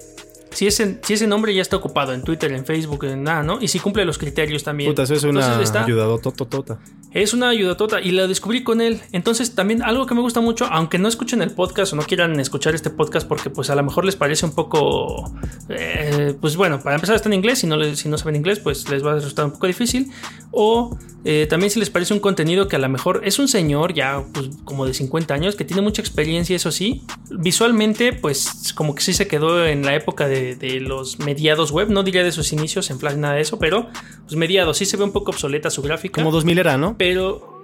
si 0.58 0.66
ese, 0.66 1.00
si 1.04 1.14
ese 1.14 1.28
nombre 1.28 1.54
ya 1.54 1.62
está 1.62 1.76
ocupado 1.76 2.14
en 2.14 2.24
Twitter, 2.24 2.52
en 2.52 2.66
Facebook, 2.66 3.06
en 3.06 3.22
nada, 3.22 3.43
¿no? 3.43 3.62
Y 3.62 3.68
si 3.68 3.80
cumple 3.80 4.06
los 4.06 4.18
criterios 4.18 4.64
también. 4.64 4.89
Puta, 4.89 5.04
eso 5.04 5.14
es 5.14 5.24
una 5.24 5.60
ayudadototota. 5.60 6.80
Es 7.18 7.34
una 7.34 7.49
ayudadotota 7.49 7.99
y 7.99 8.11
la 8.11 8.28
descubrí 8.28 8.63
con 8.63 8.80
él. 8.80 9.01
Entonces, 9.11 9.55
también 9.55 9.82
algo 9.82 10.05
que 10.05 10.13
me 10.13 10.22
gusta 10.22 10.39
mucho, 10.39 10.65
aunque 10.65 10.99
no 10.99 11.07
escuchen 11.07 11.41
el 11.41 11.51
podcast 11.51 11.93
o 11.93 11.95
no 11.95 12.03
quieran 12.03 12.39
escuchar 12.39 12.76
este 12.76 12.89
podcast 12.89 13.28
porque 13.28 13.49
pues 13.49 13.70
a 13.70 13.76
lo 13.76 13.84
mejor 13.84 14.05
les 14.05 14.15
parece 14.15 14.45
un 14.45 14.53
poco... 14.53 15.32
Eh, 15.70 16.36
pues 16.39 16.55
bueno, 16.55 16.80
para 16.82 16.95
empezar 16.95 17.15
está 17.15 17.28
en 17.28 17.34
inglés, 17.34 17.59
si 17.59 17.68
no, 17.68 17.84
si 17.95 18.07
no 18.07 18.18
saben 18.18 18.36
inglés 18.36 18.59
pues 18.59 18.88
les 18.89 19.03
va 19.03 19.11
a 19.11 19.15
resultar 19.15 19.45
un 19.45 19.51
poco 19.51 19.68
difícil. 19.68 20.11
O 20.51 20.97
eh, 21.26 21.47
también 21.49 21.72
si 21.72 21.80
les 21.80 21.89
parece 21.89 22.13
un 22.13 22.20
contenido 22.20 22.68
que 22.68 22.76
a 22.76 22.80
lo 22.80 22.88
mejor 22.88 23.22
es 23.24 23.39
un 23.39 23.47
señor 23.47 23.93
ya 23.93 24.24
pues, 24.34 24.49
como 24.63 24.86
de 24.86 24.93
50 24.93 25.34
años 25.34 25.55
que 25.55 25.65
tiene 25.65 25.82
mucha 25.82 26.01
experiencia, 26.01 26.55
eso 26.55 26.72
sí. 26.72 27.01
Visualmente 27.32 28.13
pues 28.13 28.74
como 28.76 28.95
que 28.95 29.01
sí 29.01 29.13
se 29.13 29.28
quedó 29.28 29.65
en 29.65 29.84
la 29.84 29.95
época 29.95 30.28
de 30.28 30.38
de, 30.55 30.80
los 30.80 31.20
mediados 31.20 31.72
web, 31.72 31.89
no 31.89 32.03
diría 32.03 32.24
de 32.24 32.32
sus 32.32 32.53
inicios 32.53 32.89
en 32.89 32.99
plan 32.99 33.20
nada 33.20 33.36
de 33.36 33.41
eso, 33.41 33.59
pero 33.59 33.88
pues 34.24 34.36
mediados, 34.36 34.78
sí 34.78 34.86
se 34.86 34.97
ve 34.97 35.03
un 35.03 35.11
poco 35.11 35.32
obsoleta 35.32 35.70
su 35.70 35.82
gráfica. 35.82 36.22
Como 36.22 36.32
2000 36.32 36.59
era, 36.59 36.78
¿no? 36.78 36.95
Pero 36.97 37.07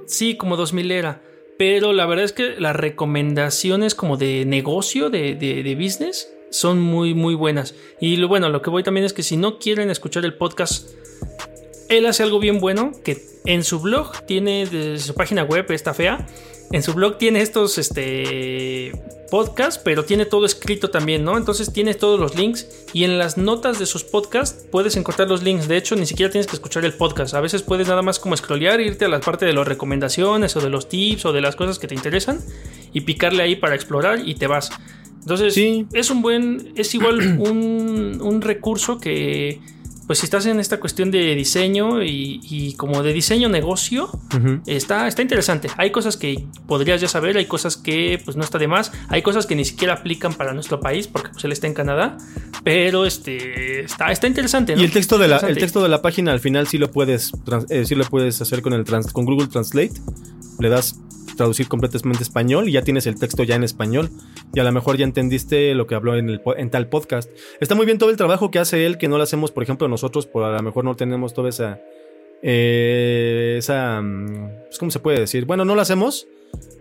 sí, 0.06 0.38
como 0.38 0.58
2000 0.58 0.92
era. 0.92 1.22
Pero 1.58 1.94
la 1.94 2.06
verdad 2.06 2.26
es 2.26 2.34
que 2.34 2.56
las 2.60 2.76
recomendaciones 2.76 3.96
como 3.96 4.18
de 4.18 4.46
negocio, 4.46 5.10
de, 5.10 5.36
de, 5.36 5.76
business, 5.76 6.34
son 6.50 6.82
muy, 6.82 7.14
muy 7.14 7.36
buenas. 7.36 7.76
Y 8.00 8.18
lo 8.18 8.28
bueno, 8.28 8.50
lo 8.50 8.62
que 8.62 8.70
voy 8.70 8.84
también 8.84 9.06
es 9.06 9.14
que 9.14 9.24
si 9.24 9.38
no 9.38 9.60
quieren 9.60 9.90
escuchar 9.90 10.26
el 10.26 10.36
podcast, 10.36 10.90
él 11.90 12.06
hace 12.06 12.24
algo 12.24 12.40
bien 12.40 12.60
bueno, 12.60 12.92
que 13.04 13.24
en 13.46 13.64
su 13.64 13.80
blog 13.80 14.26
tiene, 14.26 14.66
de 14.66 15.00
su 15.00 15.14
página 15.14 15.44
web, 15.44 15.72
está 15.72 15.94
fea, 15.94 16.26
en 16.72 16.82
su 16.82 16.94
blog 16.94 17.18
tiene 17.18 17.42
estos 17.42 17.78
este, 17.78 18.92
podcasts, 19.30 19.80
pero 19.84 20.06
tiene 20.06 20.26
todo 20.26 20.46
escrito 20.46 20.90
también, 20.90 21.24
¿no? 21.24 21.38
Entonces 21.38 21.72
tienes 21.72 22.00
todos 22.00 22.20
los 22.20 22.36
links 22.36 22.68
y 22.94 23.04
en 23.04 23.20
las 23.20 23.38
notas 23.38 23.78
de 23.78 23.86
sus 23.86 24.04
podcasts 24.04 24.66
puedes 24.72 24.96
encontrar 24.96 25.30
los 25.30 25.44
links. 25.44 25.68
De 25.68 25.78
hecho, 25.78 25.96
ni 25.96 26.06
siquiera 26.06 26.32
tienes 26.32 26.48
que 26.48 26.56
escuchar 26.56 26.84
el 26.84 26.94
podcast. 26.94 27.36
A 27.36 27.42
veces 27.42 27.62
puedes 27.62 27.88
nada 27.88 28.02
más 28.02 28.18
como 28.18 28.36
scrollear, 28.36 28.82
irte 28.82 29.06
a 29.06 29.08
la 29.08 29.20
parte 29.20 29.46
de 29.46 29.54
las 29.54 29.68
recomendaciones 29.68 30.56
o 30.56 30.62
de 30.62 30.70
los 30.70 30.90
tips 30.90 31.26
o 31.26 31.34
de 31.34 31.42
las 31.42 31.56
cosas 31.56 31.78
que 31.78 31.88
te 31.88 31.96
interesan 31.96 32.40
y 32.92 33.02
picarle 33.02 33.44
ahí 33.44 33.56
para 33.56 33.76
explorar 33.76 34.28
y 34.28 34.34
te 34.36 34.48
vas. 34.48 34.72
Entonces, 35.20 35.54
sí. 35.54 35.86
es 35.94 36.10
un 36.10 36.22
buen, 36.22 36.74
es 36.76 36.96
igual 36.96 37.20
un, 37.40 38.20
un 38.20 38.42
recurso 38.42 39.00
que 39.00 39.60
pues 40.08 40.20
si 40.20 40.26
estás 40.26 40.46
en 40.46 40.60
esta 40.60 40.80
cuestión 40.80 41.12
de 41.12 41.36
diseño 41.36 42.04
y, 42.04 42.74
como 42.78 43.04
de 43.04 43.14
diseño 43.14 43.50
negocio, 43.50 44.10
está, 44.66 45.08
está 45.08 45.22
interesante. 45.22 45.70
Hay 45.78 45.92
cosas 45.92 46.18
que 46.18 46.46
podrías 46.68 47.02
ya 47.02 47.08
saber, 47.08 47.38
hay 47.38 47.46
cosas 47.46 47.78
que 47.78 48.22
pues 48.24 48.36
no 48.38 48.44
está 48.44 48.58
de 48.58 48.68
más, 48.68 48.92
hay 49.10 49.22
cosas 49.22 49.46
que 49.46 49.56
ni 49.56 49.66
siquiera 49.66 49.94
aplican 49.94 50.34
para 50.34 50.54
nuestro 50.54 50.80
país 50.80 51.08
porque 51.08 51.30
pues 51.30 51.44
él 51.46 51.52
está 51.52 51.68
en 51.68 51.74
Canadá, 51.74 52.18
pero 52.64 53.06
este 53.06 53.82
está, 53.82 54.12
está 54.12 54.28
interesante. 54.28 54.74
Y 54.78 54.84
el 54.84 54.92
texto, 54.92 55.18
de 55.18 55.28
la, 55.28 55.38
el 55.38 55.58
texto 55.58 55.82
de 55.82 55.90
la 55.90 56.02
página 56.02 56.32
al 56.32 56.40
final 56.40 56.68
sí 56.68 56.78
lo 56.78 56.92
puedes, 56.92 57.32
eh, 57.70 57.86
sí 57.86 57.96
lo 57.96 58.06
puedes 58.06 58.42
hacer 58.42 58.62
con, 58.62 58.74
el 58.74 58.84
con 59.12 59.26
Google 59.26 59.48
Translate. 59.48 59.94
Le 60.60 60.70
das 60.70 61.00
traducir 61.36 61.68
completamente 61.68 62.24
español 62.24 62.70
y 62.70 62.74
ya 62.74 62.84
tienes 62.84 63.08
el 63.08 63.20
texto 63.20 63.44
ya 63.44 63.56
en 63.56 63.64
español. 63.64 64.10
Y 64.54 64.60
a 64.60 64.64
lo 64.64 64.72
mejor 64.72 64.98
ya 64.98 65.06
entendiste 65.06 65.74
lo 65.76 65.88
que 65.88 65.96
habló 65.96 66.16
en, 66.16 66.30
el, 66.30 66.42
en 66.58 66.70
tal 66.70 66.88
podcast. 66.88 67.30
Está 67.60 67.76
muy 67.76 67.86
bien 67.86 67.98
todo 67.98 68.10
el 68.10 68.18
trabajo 68.18 68.52
que 68.52 68.60
hace 68.60 68.86
él, 68.86 68.98
que 68.98 69.08
no 69.08 69.18
lo 69.18 69.24
hacemos, 69.24 69.52
por 69.52 69.64
ejemplo, 69.64 69.88
nosotros, 69.88 70.26
por 70.26 70.44
a 70.44 70.56
lo 70.56 70.64
mejor 70.64 70.86
no 70.86 70.96
tenemos 70.96 71.34
toda 71.34 71.50
esa. 71.50 71.80
Eh, 72.42 73.56
esa. 73.58 74.02
Mm, 74.02 74.50
pues, 74.68 74.78
¿Cómo 74.78 74.92
se 74.92 75.00
puede 75.00 75.20
decir? 75.20 75.46
Bueno, 75.46 75.66
no 75.66 75.76
lo 75.76 75.82
hacemos. 75.82 76.28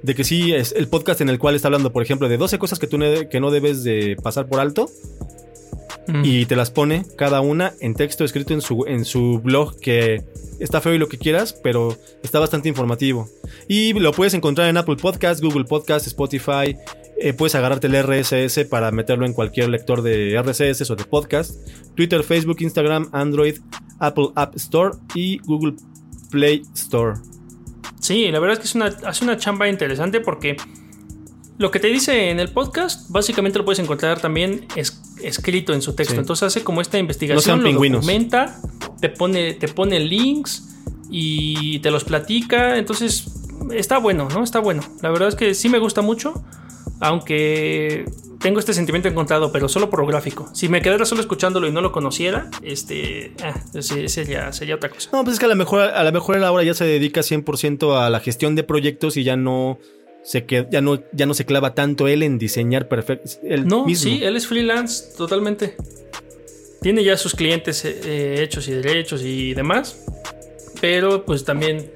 De 0.02 0.14
que 0.14 0.24
sí, 0.24 0.52
es 0.52 0.72
el 0.72 0.88
podcast 0.88 1.22
en 1.22 1.30
el 1.30 1.38
cual 1.38 1.54
está 1.54 1.68
hablando, 1.68 1.92
por 1.92 2.02
ejemplo, 2.02 2.28
de 2.28 2.36
12 2.36 2.58
cosas 2.58 2.78
que 2.78 2.86
tú 2.86 2.98
que 3.30 3.40
no 3.40 3.50
debes 3.50 3.84
de 3.84 4.16
pasar 4.22 4.46
por 4.46 4.60
alto. 4.60 4.90
Mm. 6.09 6.22
Y 6.24 6.46
te 6.46 6.57
las 6.57 6.70
pone 6.70 7.05
cada 7.16 7.40
una 7.40 7.72
en 7.80 7.94
texto 7.94 8.24
escrito 8.24 8.55
en 8.55 8.61
su, 8.61 8.84
en 8.86 9.05
su 9.05 9.40
blog 9.40 9.78
que 9.78 10.24
está 10.59 10.80
feo 10.80 10.94
y 10.94 10.98
lo 10.98 11.09
que 11.09 11.18
quieras, 11.18 11.53
pero 11.53 11.96
está 12.22 12.38
bastante 12.38 12.68
informativo. 12.68 13.28
Y 13.68 13.92
lo 13.92 14.12
puedes 14.12 14.34
encontrar 14.34 14.68
en 14.68 14.76
Apple 14.76 14.96
Podcast, 14.96 15.42
Google 15.42 15.64
Podcast, 15.64 16.07
Spotify. 16.07 16.76
Eh, 17.18 17.32
puedes 17.32 17.55
agarrarte 17.55 17.86
el 17.86 18.03
RSS 18.03 18.64
para 18.64 18.90
meterlo 18.90 19.26
en 19.26 19.32
cualquier 19.32 19.68
lector 19.68 20.03
de 20.03 20.40
RSS 20.42 20.90
o 20.90 20.96
de 20.96 21.05
podcast. 21.05 21.55
Twitter, 21.94 22.22
Facebook, 22.24 22.57
Instagram, 22.61 23.09
Android, 23.12 23.59
Apple 23.98 24.28
App 24.34 24.57
Store 24.57 24.96
y 25.14 25.38
Google 25.38 25.74
Play 26.30 26.62
Store. 26.74 27.20
Sí, 28.00 28.30
la 28.32 28.40
verdad 28.40 28.55
es 28.55 28.59
que 28.59 28.66
es 28.66 28.74
una, 28.74 28.86
hace 28.86 29.24
una 29.24 29.36
chamba 29.36 29.68
interesante 29.68 30.20
porque 30.20 30.57
lo 31.59 31.70
que 31.70 31.78
te 31.78 31.88
dice 31.88 32.30
en 32.30 32.40
el 32.40 32.48
podcast, 32.48 33.09
básicamente 33.11 33.59
lo 33.59 33.64
puedes 33.64 33.78
encontrar 33.78 34.20
también 34.20 34.66
escrito 35.24 35.72
en 35.72 35.82
su 35.82 35.94
texto. 35.94 36.16
Entonces 36.16 36.44
hace 36.44 36.64
como 36.64 36.80
esta 36.80 36.98
investigación, 36.98 37.62
lo 37.62 37.72
documenta, 37.72 38.60
te 39.00 39.08
pone, 39.08 39.54
te 39.54 39.68
pone 39.68 40.00
links 40.00 40.68
y 41.10 41.78
te 41.80 41.90
los 41.90 42.04
platica. 42.04 42.78
Entonces 42.78 43.26
está 43.72 43.98
bueno, 43.98 44.28
¿no? 44.28 44.42
Está 44.42 44.60
bueno. 44.60 44.82
La 45.02 45.10
verdad 45.10 45.28
es 45.28 45.34
que 45.34 45.54
sí 45.54 45.68
me 45.68 45.78
gusta 45.78 46.02
mucho, 46.02 46.42
aunque 47.00 48.04
tengo 48.42 48.58
este 48.58 48.74
sentimiento 48.74 49.08
encontrado, 49.08 49.52
pero 49.52 49.68
solo 49.68 49.88
por 49.88 50.00
lo 50.00 50.06
gráfico. 50.06 50.50
Si 50.52 50.68
me 50.68 50.82
quedara 50.82 51.04
solo 51.04 51.20
escuchándolo 51.20 51.68
y 51.68 51.72
no 51.72 51.80
lo 51.80 51.92
conociera, 51.92 52.50
este, 52.62 53.32
ah, 53.42 53.54
sería, 53.80 54.52
sería 54.52 54.74
otra 54.74 54.90
cosa. 54.90 55.10
No, 55.12 55.22
pues 55.22 55.34
es 55.34 55.38
que 55.38 55.46
a 55.46 55.48
lo 55.48 55.56
mejor, 55.56 55.80
a 55.80 56.02
lo 56.02 56.12
mejor 56.12 56.36
él 56.36 56.44
ahora 56.44 56.64
ya 56.64 56.74
se 56.74 56.84
dedica 56.84 57.20
100% 57.20 57.96
a 57.96 58.10
la 58.10 58.20
gestión 58.20 58.54
de 58.54 58.64
proyectos 58.64 59.16
y 59.16 59.24
ya 59.24 59.36
no 59.36 59.78
se 60.22 60.44
que 60.44 60.66
ya 60.70 60.80
no, 60.80 61.02
ya 61.12 61.26
no 61.26 61.34
se 61.34 61.44
clava 61.44 61.74
tanto 61.74 62.08
él 62.08 62.22
en 62.22 62.38
diseñar 62.38 62.88
perfecto. 62.88 63.30
No, 63.64 63.86
sí, 63.94 64.20
él 64.22 64.36
es 64.36 64.46
freelance 64.46 65.16
totalmente. 65.16 65.76
Tiene 66.80 67.04
ya 67.04 67.16
sus 67.16 67.34
clientes 67.34 67.84
eh, 67.84 68.00
eh, 68.04 68.42
hechos 68.42 68.66
y 68.68 68.72
derechos 68.72 69.22
y 69.22 69.54
demás. 69.54 70.04
Pero 70.80 71.24
pues 71.24 71.44
también 71.44 71.92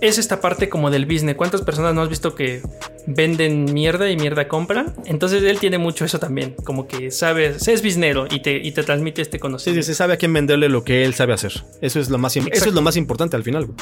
es 0.00 0.18
esta 0.18 0.40
parte 0.40 0.68
como 0.68 0.90
del 0.90 1.06
business. 1.06 1.34
¿Cuántas 1.34 1.62
personas 1.62 1.94
no 1.94 2.02
has 2.02 2.08
visto 2.08 2.34
que 2.34 2.62
venden 3.06 3.72
mierda 3.72 4.10
y 4.10 4.16
mierda 4.16 4.48
compran. 4.48 4.94
Entonces 5.04 5.42
él 5.42 5.58
tiene 5.58 5.78
mucho 5.78 6.04
eso 6.04 6.18
también, 6.18 6.54
como 6.64 6.86
que 6.86 7.10
sabe, 7.10 7.56
es 7.66 7.82
biznero 7.82 8.26
y 8.30 8.40
te, 8.40 8.56
y 8.56 8.72
te 8.72 8.82
transmite 8.82 9.22
este 9.22 9.38
conocimiento. 9.38 9.82
sí, 9.82 9.86
se 9.86 9.94
sabe 9.94 10.14
a 10.14 10.16
quién 10.16 10.32
venderle 10.32 10.68
lo 10.68 10.84
que 10.84 11.04
él 11.04 11.14
sabe 11.14 11.32
hacer. 11.32 11.64
Eso 11.80 12.00
es 12.00 12.10
lo 12.10 12.18
más, 12.18 12.36
eso 12.36 12.68
es 12.68 12.74
lo 12.74 12.82
más 12.82 12.96
importante 12.96 13.36
al 13.36 13.42
final. 13.42 13.66
güey. 13.66 13.76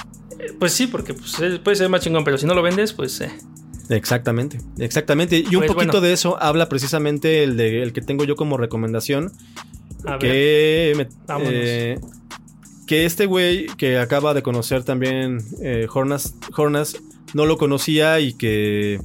Pues 0.59 0.73
sí, 0.73 0.87
porque 0.87 1.15
pues, 1.15 1.37
puede 1.65 1.77
ser 1.77 1.89
más 1.89 2.01
chingón, 2.03 2.25
pero 2.25 2.39
si 2.39 2.47
no 2.47 2.55
lo 2.55 2.63
vendes, 2.63 2.93
pues... 2.93 3.21
eh, 3.21 3.31
Exactamente, 3.91 4.61
exactamente. 4.79 5.39
Y 5.39 5.47
un 5.57 5.61
Pues, 5.63 5.69
poquito 5.73 5.93
bueno. 5.93 6.01
de 6.03 6.13
eso 6.13 6.37
habla 6.43 6.69
precisamente 6.69 7.43
el, 7.43 7.57
de, 7.57 7.83
el 7.83 7.93
que 7.93 8.03
tengo 8.03 8.25
yo 8.25 8.37
como 8.37 8.57
recomendación. 8.59 9.33
a 10.05 10.13
ver. 10.13 10.21
que, 10.21 10.93
me- 10.97 11.09
vámonos. 11.27 11.53
eh, 11.55 11.99
que 12.87 13.05
este 13.07 13.27
güey 13.27 13.67
que 13.79 13.99
acaba 13.99 14.35
de 14.35 14.43
conocer 14.43 14.85
también 14.85 15.39
eh, 15.63 15.87
Hornas, 15.93 16.35
Hornas 16.57 16.97
no 17.35 17.47
lo 17.47 17.57
conocía 17.59 18.21
y 18.21 18.33
que 18.35 19.01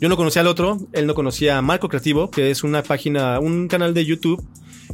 yo 0.00 0.08
no 0.08 0.16
conocía 0.16 0.42
al 0.42 0.48
otro, 0.48 0.78
él 0.92 1.06
no 1.06 1.14
conocía 1.14 1.58
a 1.58 1.62
Marco 1.62 1.88
Creativo, 1.88 2.30
que 2.30 2.50
es 2.50 2.62
una 2.64 2.82
página, 2.82 3.38
un 3.40 3.68
canal 3.68 3.94
de 3.94 4.04
YouTube 4.06 4.42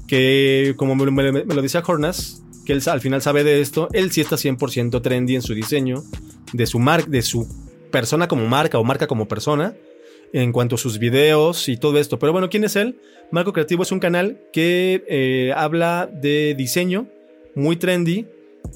que 0.07 0.75
como 0.77 0.95
me, 0.97 1.11
me- 1.11 1.45
me 1.45 1.55
lo 1.55 1.63
decía 1.63 1.83
Hornas, 1.87 2.43
que 2.67 2.73
él 2.75 2.83
al 2.87 3.01
final 3.01 3.23
sabe 3.23 3.45
de 3.45 3.61
esto, 3.61 3.89
él 3.93 4.11
sí 4.11 4.21
está 4.21 4.37
100% 4.37 5.01
trendy 5.01 5.37
en 5.37 5.43
su 5.43 5.55
diseño, 5.55 6.03
de 6.53 6.67
su 6.67 6.79
mar, 6.79 7.07
de 7.07 7.23
su 7.23 7.49
persona 7.91 8.29
como 8.29 8.47
marca 8.47 8.79
o 8.79 8.85
marca 8.85 9.07
como 9.07 9.29
persona 9.29 9.75
en 10.33 10.53
cuanto 10.53 10.75
a 10.75 10.79
sus 10.79 10.99
videos 10.99 11.69
y 11.69 11.77
todo 11.77 11.99
esto. 11.99 12.19
Pero 12.19 12.33
bueno, 12.33 12.51
¿quién 12.51 12.65
es 12.65 12.77
él? 12.77 13.01
Marco 13.31 13.53
Creativo 13.53 13.85
es 13.85 13.93
un 13.93 14.01
canal 14.01 14.41
que 14.53 15.05
eh, 15.09 15.53
habla 15.57 16.11
de 16.13 16.55
diseño, 16.57 17.07
muy 17.55 17.77
trendy. 17.77 18.27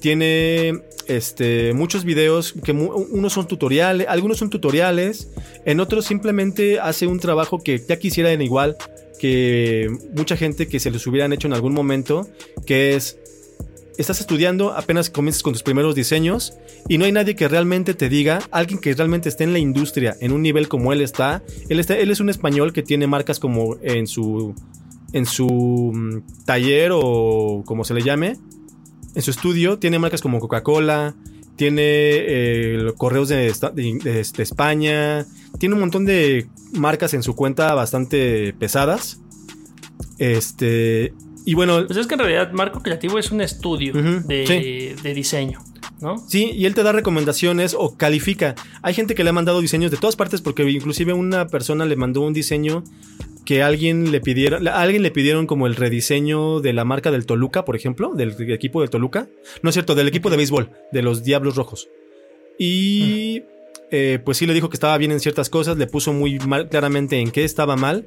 Tiene 0.00 0.82
este, 1.08 1.74
muchos 1.74 2.04
videos 2.04 2.54
que 2.64 2.70
unos 2.72 3.32
son 3.32 3.48
tutoriales, 3.48 4.06
algunos 4.08 4.38
son 4.38 4.48
tutoriales, 4.48 5.28
en 5.64 5.80
otros 5.80 6.06
simplemente 6.06 6.78
hace 6.78 7.08
un 7.08 7.18
trabajo 7.18 7.58
que 7.58 7.78
ya 7.78 7.98
quisieran 7.98 8.40
igual 8.40 8.76
que 9.18 9.90
mucha 10.14 10.36
gente 10.36 10.66
que 10.68 10.80
se 10.80 10.90
les 10.90 11.06
hubieran 11.06 11.32
hecho 11.32 11.48
en 11.48 11.52
algún 11.52 11.74
momento, 11.74 12.28
que 12.64 12.94
es 12.94 13.18
estás 14.00 14.20
estudiando, 14.20 14.72
apenas 14.72 15.10
comienzas 15.10 15.42
con 15.42 15.52
tus 15.52 15.62
primeros 15.62 15.94
diseños 15.94 16.54
y 16.88 16.98
no 16.98 17.04
hay 17.04 17.12
nadie 17.12 17.36
que 17.36 17.48
realmente 17.48 17.94
te 17.94 18.08
diga, 18.08 18.40
alguien 18.50 18.80
que 18.80 18.94
realmente 18.94 19.28
esté 19.28 19.44
en 19.44 19.52
la 19.52 19.58
industria, 19.58 20.16
en 20.20 20.32
un 20.32 20.42
nivel 20.42 20.68
como 20.68 20.92
él 20.92 21.00
está. 21.02 21.42
Él, 21.68 21.80
está, 21.80 21.96
él 21.96 22.10
es 22.10 22.20
un 22.20 22.30
español 22.30 22.72
que 22.72 22.82
tiene 22.82 23.06
marcas 23.06 23.38
como 23.38 23.76
en 23.82 24.06
su, 24.06 24.54
en 25.12 25.26
su 25.26 25.92
mm, 25.94 26.44
taller 26.44 26.90
o 26.94 27.62
como 27.66 27.84
se 27.84 27.94
le 27.94 28.02
llame, 28.02 28.36
en 29.14 29.22
su 29.22 29.30
estudio, 29.30 29.78
tiene 29.78 29.98
marcas 29.98 30.20
como 30.20 30.38
Coca-Cola, 30.38 31.14
tiene 31.56 31.82
eh, 31.84 32.92
correos 32.96 33.28
de, 33.28 33.52
de 33.74 34.20
España, 34.20 35.26
tiene 35.58 35.74
un 35.74 35.80
montón 35.80 36.06
de 36.06 36.46
marcas 36.72 37.12
en 37.12 37.22
su 37.22 37.34
cuenta 37.34 37.74
bastante 37.74 38.54
pesadas. 38.54 39.20
Este, 40.18 41.12
y 41.44 41.54
bueno, 41.54 41.86
Pues 41.86 41.98
es 41.98 42.06
que 42.06 42.14
en 42.14 42.20
realidad 42.20 42.52
Marco 42.52 42.82
Creativo 42.82 43.18
es 43.18 43.30
un 43.30 43.40
estudio 43.40 43.92
de, 43.92 44.46
sí. 44.46 45.02
de 45.02 45.14
diseño, 45.14 45.60
¿no? 46.00 46.18
Sí, 46.28 46.50
y 46.54 46.66
él 46.66 46.74
te 46.74 46.82
da 46.82 46.92
recomendaciones 46.92 47.74
o 47.78 47.96
califica. 47.96 48.54
Hay 48.82 48.94
gente 48.94 49.14
que 49.14 49.24
le 49.24 49.30
ha 49.30 49.32
mandado 49.32 49.60
diseños 49.60 49.90
de 49.90 49.96
todas 49.96 50.16
partes 50.16 50.40
porque 50.40 50.62
inclusive 50.68 51.12
una 51.12 51.48
persona 51.48 51.84
le 51.84 51.96
mandó 51.96 52.22
un 52.22 52.32
diseño 52.32 52.84
que 53.44 53.62
alguien 53.62 54.12
le 54.12 54.20
pidieron, 54.20 54.68
a 54.68 54.80
alguien 54.80 55.02
le 55.02 55.10
pidieron 55.10 55.46
como 55.46 55.66
el 55.66 55.76
rediseño 55.76 56.60
de 56.60 56.72
la 56.72 56.84
marca 56.84 57.10
del 57.10 57.26
Toluca, 57.26 57.64
por 57.64 57.74
ejemplo, 57.74 58.14
del 58.14 58.36
equipo 58.52 58.80
del 58.80 58.90
Toluca. 58.90 59.28
No 59.62 59.70
es 59.70 59.74
cierto, 59.74 59.94
del 59.94 60.08
equipo 60.08 60.30
de 60.30 60.36
béisbol, 60.36 60.70
de 60.92 61.02
los 61.02 61.24
Diablos 61.24 61.56
Rojos. 61.56 61.88
Y 62.58 63.42
eh, 63.90 64.20
pues 64.24 64.38
sí 64.38 64.46
le 64.46 64.54
dijo 64.54 64.68
que 64.68 64.76
estaba 64.76 64.96
bien 64.98 65.10
en 65.10 65.20
ciertas 65.20 65.50
cosas, 65.50 65.76
le 65.78 65.86
puso 65.86 66.12
muy 66.12 66.38
mal, 66.38 66.68
claramente 66.68 67.18
en 67.18 67.30
qué 67.30 67.44
estaba 67.44 67.76
mal. 67.76 68.06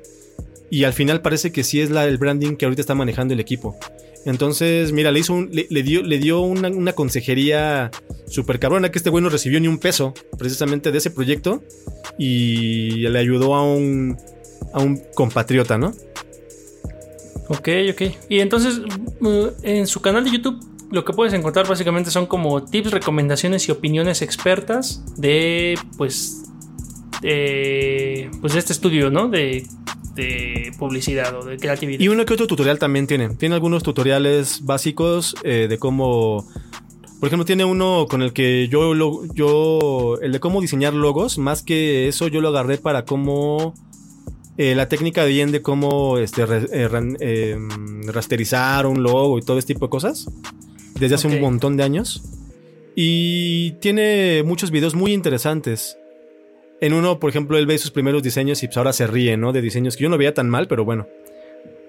Y 0.69 0.85
al 0.85 0.93
final 0.93 1.21
parece 1.21 1.51
que 1.51 1.63
sí 1.63 1.81
es 1.81 1.89
la, 1.91 2.05
el 2.05 2.17
branding 2.17 2.55
que 2.55 2.65
ahorita 2.65 2.81
está 2.81 2.95
manejando 2.95 3.33
el 3.33 3.39
equipo. 3.39 3.77
Entonces, 4.25 4.91
mira, 4.91 5.11
le 5.11 5.19
hizo 5.19 5.47
le, 5.51 5.83
dio, 5.83 6.01
le 6.01 6.17
dio 6.17 6.41
una, 6.41 6.69
una 6.69 6.93
consejería 6.93 7.91
súper 8.27 8.57
cabrona 8.57 8.89
que 8.89 8.97
este 8.97 9.09
güey 9.09 9.23
no 9.23 9.29
recibió 9.29 9.59
ni 9.59 9.67
un 9.67 9.77
peso 9.77 10.13
precisamente 10.37 10.91
de 10.91 10.97
ese 10.97 11.11
proyecto 11.11 11.61
y 12.17 13.07
le 13.07 13.19
ayudó 13.19 13.53
a 13.55 13.63
un, 13.63 14.17
a 14.73 14.79
un 14.79 15.01
compatriota, 15.13 15.77
¿no? 15.77 15.93
Ok, 17.49 17.69
ok. 17.91 18.01
Y 18.29 18.39
entonces, 18.39 18.79
uh, 19.19 19.47
en 19.63 19.87
su 19.87 20.01
canal 20.01 20.23
de 20.23 20.31
YouTube, 20.31 20.59
lo 20.91 21.03
que 21.03 21.11
puedes 21.11 21.33
encontrar 21.33 21.67
básicamente 21.67 22.09
son 22.09 22.25
como 22.25 22.63
tips, 22.63 22.91
recomendaciones 22.91 23.67
y 23.67 23.71
opiniones 23.71 24.21
expertas 24.21 25.03
de, 25.17 25.77
pues, 25.97 26.43
de, 27.21 28.31
pues 28.39 28.53
de 28.53 28.59
este 28.59 28.73
estudio, 28.73 29.09
¿no? 29.09 29.27
De, 29.27 29.65
de 30.15 30.71
publicidad 30.77 31.35
o 31.39 31.43
de 31.43 31.57
creatividad. 31.57 31.99
Y 31.99 32.07
uno 32.07 32.25
que 32.25 32.33
otro 32.33 32.47
tutorial 32.47 32.79
también 32.79 33.07
tiene. 33.07 33.29
Tiene 33.35 33.55
algunos 33.55 33.83
tutoriales 33.83 34.61
básicos 34.63 35.35
eh, 35.43 35.67
de 35.69 35.77
cómo. 35.79 36.47
Por 37.19 37.27
ejemplo, 37.27 37.45
tiene 37.45 37.63
uno 37.65 38.05
con 38.09 38.21
el 38.21 38.33
que 38.33 38.67
yo, 38.67 38.93
lo- 38.93 39.21
yo. 39.33 40.17
El 40.21 40.31
de 40.33 40.39
cómo 40.39 40.59
diseñar 40.61 40.93
logos. 40.93 41.37
Más 41.37 41.63
que 41.63 42.07
eso, 42.07 42.27
yo 42.27 42.41
lo 42.41 42.49
agarré 42.49 42.77
para 42.77 43.05
cómo. 43.05 43.73
eh, 44.57 44.75
la 44.75 44.87
técnica 44.87 45.25
bien 45.25 45.51
de 45.51 45.61
cómo 45.63 46.19
este, 46.19 46.45
re- 46.45 46.67
eh, 46.71 46.87
ran- 46.87 47.17
eh, 47.19 47.57
rasterizar 48.05 48.85
un 48.85 49.01
logo 49.01 49.39
y 49.39 49.41
todo 49.41 49.57
este 49.57 49.73
tipo 49.73 49.87
de 49.87 49.89
cosas. 49.89 50.27
Desde 50.99 51.15
hace 51.15 51.27
un 51.27 51.41
montón 51.41 51.75
de 51.77 51.83
años. 51.83 52.21
Y 52.95 53.71
tiene 53.81 54.43
muchos 54.45 54.69
videos 54.69 54.93
muy 54.93 55.11
interesantes. 55.13 55.97
En 56.83 56.93
uno, 56.93 57.17
por 57.19 57.29
ejemplo, 57.29 57.57
él 57.57 57.65
ve 57.65 57.77
sus 57.77 57.91
primeros 57.91 58.21
diseños 58.23 58.61
y 58.61 58.67
pues 58.67 58.75
ahora 58.77 58.91
se 58.91 59.07
ríe, 59.07 59.37
¿no? 59.37 59.53
De 59.53 59.61
diseños 59.61 59.95
que 59.95 60.03
yo 60.03 60.09
no 60.09 60.17
veía 60.17 60.33
tan 60.33 60.49
mal, 60.49 60.67
pero 60.67 60.83
bueno. 60.83 61.07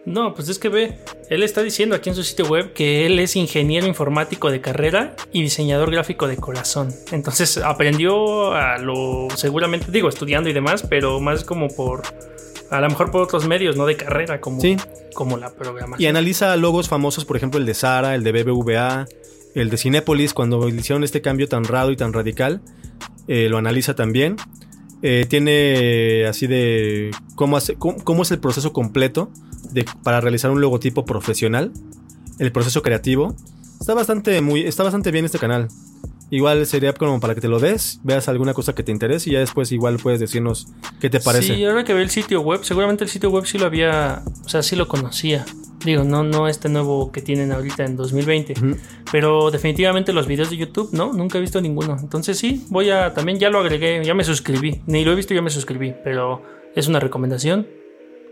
No, 0.06 0.34
pues 0.34 0.48
es 0.50 0.58
que 0.58 0.68
ve, 0.68 0.98
él 1.30 1.42
está 1.42 1.62
diciendo 1.62 1.96
aquí 1.96 2.10
en 2.10 2.14
su 2.14 2.22
sitio 2.22 2.46
web 2.46 2.74
que 2.74 3.06
él 3.06 3.18
es 3.18 3.36
ingeniero 3.36 3.86
informático 3.86 4.50
de 4.50 4.60
carrera 4.60 5.16
y 5.32 5.40
diseñador 5.42 5.90
gráfico 5.90 6.28
de 6.28 6.36
corazón. 6.36 6.90
Entonces 7.10 7.56
aprendió 7.56 8.52
a 8.52 8.76
lo, 8.78 9.28
seguramente, 9.34 9.86
digo, 9.90 10.08
estudiando 10.10 10.50
y 10.50 10.52
demás, 10.52 10.84
pero 10.88 11.20
más 11.20 11.42
como 11.42 11.68
por, 11.68 12.02
a 12.70 12.80
lo 12.82 12.88
mejor 12.88 13.10
por 13.10 13.22
otros 13.22 13.48
medios, 13.48 13.76
no 13.76 13.86
de 13.86 13.96
carrera, 13.96 14.40
como, 14.42 14.60
Sí. 14.60 14.76
como 15.14 15.38
la 15.38 15.48
Y 15.48 15.58
programación. 15.58 16.10
analiza 16.10 16.54
logos 16.56 16.88
famosos, 16.88 17.24
por 17.24 17.36
ejemplo, 17.38 17.58
el 17.58 17.64
de 17.66 17.72
Sara, 17.74 18.14
el 18.14 18.22
de 18.24 18.30
BBVA, 18.32 19.06
el 19.54 19.70
de 19.70 19.76
Cinépolis, 19.78 20.34
cuando 20.34 20.68
hicieron 20.68 21.02
este 21.02 21.22
cambio 21.22 21.48
tan 21.48 21.64
raro 21.64 21.90
y 21.90 21.96
tan 21.96 22.12
radical. 22.12 22.60
eh, 23.26 23.48
lo 23.48 23.56
analiza 23.56 23.94
también. 23.94 24.36
Eh, 25.06 25.26
tiene 25.28 26.24
así 26.26 26.46
de 26.46 27.10
cómo, 27.34 27.58
hace- 27.58 27.74
cómo, 27.74 28.02
cómo 28.02 28.22
es 28.22 28.30
el 28.30 28.38
proceso 28.38 28.72
completo 28.72 29.30
de, 29.70 29.84
para 30.02 30.22
realizar 30.22 30.50
un 30.50 30.62
logotipo 30.62 31.04
profesional. 31.04 31.72
El 32.38 32.50
proceso 32.52 32.80
creativo. 32.80 33.36
Está 33.78 33.92
bastante, 33.92 34.40
muy, 34.40 34.62
está 34.62 34.82
bastante 34.82 35.10
bien 35.10 35.26
este 35.26 35.38
canal. 35.38 35.68
Igual 36.30 36.64
sería 36.66 36.94
como 36.94 37.20
para 37.20 37.34
que 37.34 37.42
te 37.42 37.48
lo 37.48 37.60
des, 37.60 38.00
veas 38.02 38.28
alguna 38.28 38.54
cosa 38.54 38.74
que 38.74 38.82
te 38.82 38.90
interese 38.92 39.28
y 39.28 39.34
ya 39.34 39.40
después 39.40 39.70
igual 39.72 39.98
puedes 39.98 40.20
decirnos 40.20 40.68
qué 41.00 41.10
te 41.10 41.20
parece. 41.20 41.54
Sí, 41.54 41.64
ahora 41.66 41.84
que 41.84 41.92
ve 41.92 42.00
el 42.02 42.08
sitio 42.08 42.40
web, 42.40 42.64
seguramente 42.64 43.04
el 43.04 43.10
sitio 43.10 43.30
web 43.30 43.44
sí 43.44 43.58
lo 43.58 43.66
había, 43.66 44.22
o 44.44 44.48
sea, 44.48 44.62
sí 44.62 44.74
lo 44.74 44.88
conocía. 44.88 45.44
Digo, 45.84 46.02
no, 46.04 46.24
no 46.24 46.48
este 46.48 46.68
nuevo 46.68 47.12
que 47.12 47.20
tienen 47.20 47.52
ahorita 47.52 47.84
en 47.84 47.96
2020. 47.96 48.54
Ujú. 48.54 48.76
Pero 49.12 49.50
definitivamente 49.50 50.12
los 50.12 50.26
videos 50.26 50.50
de 50.50 50.56
YouTube, 50.56 50.90
no, 50.92 51.12
nunca 51.12 51.38
he 51.38 51.40
visto 51.40 51.60
ninguno. 51.60 51.96
Entonces 52.00 52.38
sí, 52.38 52.64
voy 52.68 52.90
a, 52.90 53.12
también 53.12 53.38
ya 53.38 53.50
lo 53.50 53.58
agregué, 53.58 54.02
ya 54.04 54.14
me 54.14 54.24
suscribí. 54.24 54.80
Ni 54.86 55.04
lo 55.04 55.12
he 55.12 55.14
visto, 55.14 55.34
ya 55.34 55.42
me 55.42 55.50
suscribí. 55.50 55.94
Pero 56.02 56.42
es 56.74 56.88
una 56.88 57.00
recomendación, 57.00 57.66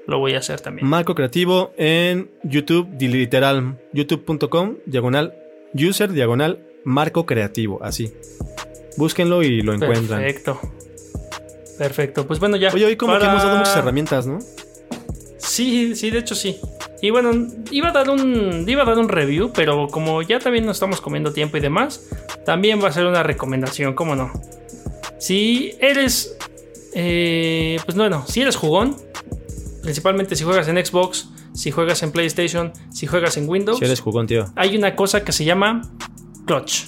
lo 0.06 0.18
voy 0.18 0.34
a 0.34 0.38
hacer 0.38 0.60
también. 0.60 0.86
Marco 0.86 1.14
Creativo 1.14 1.72
en 1.76 2.30
YouTube, 2.42 2.88
literal, 2.98 3.78
youtube.com, 3.92 4.76
diagonal, 4.86 5.34
user, 5.74 6.12
diagonal, 6.12 6.66
Marco 6.84 7.26
Creativo, 7.26 7.82
así. 7.82 8.12
Búsquenlo 8.96 9.42
y 9.42 9.62
lo 9.62 9.74
encuentran. 9.74 10.20
Perfecto. 10.20 10.60
Perfecto, 11.78 12.26
pues 12.26 12.38
bueno, 12.38 12.56
ya. 12.56 12.70
Oye, 12.72 12.84
hoy 12.84 12.96
como 12.96 13.18
que 13.18 13.24
hemos 13.24 13.42
dado 13.42 13.58
muchas 13.58 13.76
herramientas, 13.76 14.26
¿no? 14.26 14.38
Sí, 15.38 15.94
sí, 15.96 16.10
de 16.10 16.18
hecho 16.18 16.34
sí. 16.34 16.58
Y 17.02 17.10
bueno, 17.10 17.32
iba 17.70 17.88
a 17.88 17.92
dar 17.92 18.08
un 18.08 18.64
iba 18.66 18.82
a 18.82 18.86
dar 18.86 18.98
un 18.98 19.08
review, 19.08 19.52
pero 19.52 19.88
como 19.88 20.22
ya 20.22 20.38
también 20.38 20.64
nos 20.64 20.76
estamos 20.76 21.00
comiendo 21.00 21.32
tiempo 21.32 21.56
y 21.56 21.60
demás, 21.60 22.08
también 22.46 22.82
va 22.82 22.88
a 22.88 22.92
ser 22.92 23.04
una 23.06 23.22
recomendación, 23.22 23.92
¿cómo 23.94 24.14
no? 24.14 24.32
Si 25.18 25.74
eres 25.80 26.38
eh, 26.94 27.78
pues 27.84 27.96
bueno, 27.96 28.24
si 28.26 28.42
eres 28.42 28.56
jugón, 28.56 28.96
principalmente 29.82 30.36
si 30.36 30.44
juegas 30.44 30.68
en 30.68 30.84
Xbox, 30.84 31.28
si 31.54 31.70
juegas 31.70 32.02
en 32.02 32.12
PlayStation, 32.12 32.72
si 32.92 33.06
juegas 33.06 33.36
en 33.36 33.48
Windows, 33.48 33.78
Si 33.78 33.84
eres 33.84 34.00
jugón, 34.00 34.26
tío. 34.26 34.46
hay 34.56 34.76
una 34.76 34.94
cosa 34.94 35.24
que 35.24 35.32
se 35.32 35.44
llama 35.44 35.82
Clutch. 36.46 36.84